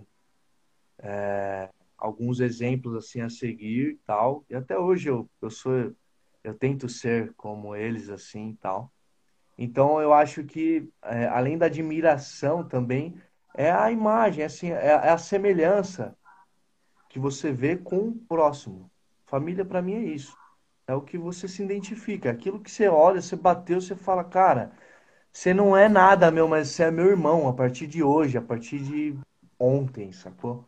é, 0.99 1.69
alguns 1.97 2.39
exemplos 2.39 2.95
assim 2.95 3.19
a 3.19 3.29
seguir, 3.29 3.99
tal. 4.05 4.45
E 4.49 4.55
até 4.55 4.77
hoje 4.77 5.09
eu, 5.09 5.29
eu 5.41 5.49
sou 5.49 5.91
eu 6.43 6.53
tento 6.53 6.87
ser 6.87 7.33
como 7.35 7.75
eles 7.75 8.09
assim 8.09 8.57
tal. 8.61 8.91
Então 9.57 10.01
eu 10.01 10.13
acho 10.13 10.43
que 10.43 10.89
é, 11.03 11.27
além 11.27 11.57
da 11.57 11.65
admiração 11.65 12.67
também 12.67 13.21
é 13.55 13.69
a 13.69 13.91
imagem, 13.91 14.43
assim, 14.43 14.71
é, 14.71 14.85
é 14.85 15.09
a 15.09 15.17
semelhança 15.17 16.15
que 17.09 17.19
você 17.19 17.51
vê 17.51 17.75
com 17.75 18.09
o 18.09 18.15
próximo. 18.15 18.89
Família 19.25 19.65
para 19.65 19.81
mim 19.81 19.95
é 19.95 20.03
isso. 20.03 20.37
É 20.87 20.93
o 20.95 21.01
que 21.01 21.17
você 21.17 21.47
se 21.47 21.61
identifica. 21.61 22.31
Aquilo 22.31 22.59
que 22.59 22.71
você 22.71 22.87
olha, 22.87 23.21
você 23.21 23.35
bateu, 23.35 23.81
você 23.81 23.95
fala, 23.95 24.23
cara, 24.23 24.71
você 25.31 25.53
não 25.53 25.75
é 25.75 25.89
nada 25.89 26.31
meu, 26.31 26.47
mas 26.47 26.69
você 26.69 26.83
é 26.83 26.91
meu 26.91 27.05
irmão 27.05 27.47
a 27.47 27.53
partir 27.53 27.85
de 27.85 28.01
hoje, 28.01 28.37
a 28.37 28.41
partir 28.41 28.79
de 28.79 29.19
ontem, 29.59 30.11
sacou? 30.11 30.67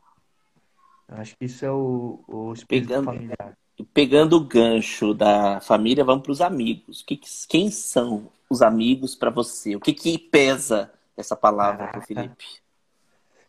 Acho 1.07 1.35
que 1.37 1.45
isso 1.45 1.65
é 1.65 1.71
o, 1.71 2.23
o 2.27 2.53
espírito 2.53 2.89
Pegando, 2.89 3.05
familiar 3.05 3.57
pegando 3.93 4.37
o 4.37 4.45
gancho 4.45 5.13
da 5.13 5.59
família, 5.61 6.03
vamos 6.03 6.23
para 6.23 6.31
os 6.31 6.41
amigos. 6.41 7.01
Que, 7.01 7.19
quem 7.47 7.71
são 7.71 8.29
os 8.49 8.61
amigos 8.61 9.15
para 9.15 9.29
você? 9.29 9.75
O 9.75 9.79
que, 9.79 9.93
que 9.93 10.17
pesa 10.17 10.91
essa 11.15 11.35
palavra 11.35 11.87
para 11.87 12.01
Felipe? 12.01 12.45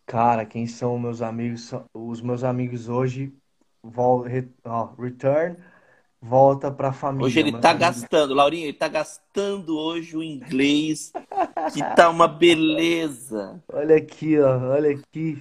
Cara, 0.06 0.44
quem 0.44 0.66
são 0.66 0.98
meus 0.98 1.22
amigos? 1.22 1.72
Os 1.94 2.20
meus 2.20 2.44
amigos 2.44 2.88
hoje, 2.88 3.32
return 4.98 5.56
volta 6.22 6.70
para 6.70 6.90
a 6.90 6.92
família. 6.92 7.26
Hoje 7.26 7.40
ele 7.40 7.50
está 7.50 7.74
gastando, 7.74 8.32
Laurinha, 8.32 8.64
ele 8.64 8.72
está 8.72 8.86
gastando 8.86 9.76
hoje 9.76 10.16
o 10.16 10.22
inglês, 10.22 11.12
que 11.74 11.82
tá 11.96 12.08
uma 12.08 12.28
beleza. 12.28 13.60
Olha 13.72 13.96
aqui, 13.96 14.38
ó, 14.38 14.70
olha 14.70 14.92
aqui. 14.92 15.36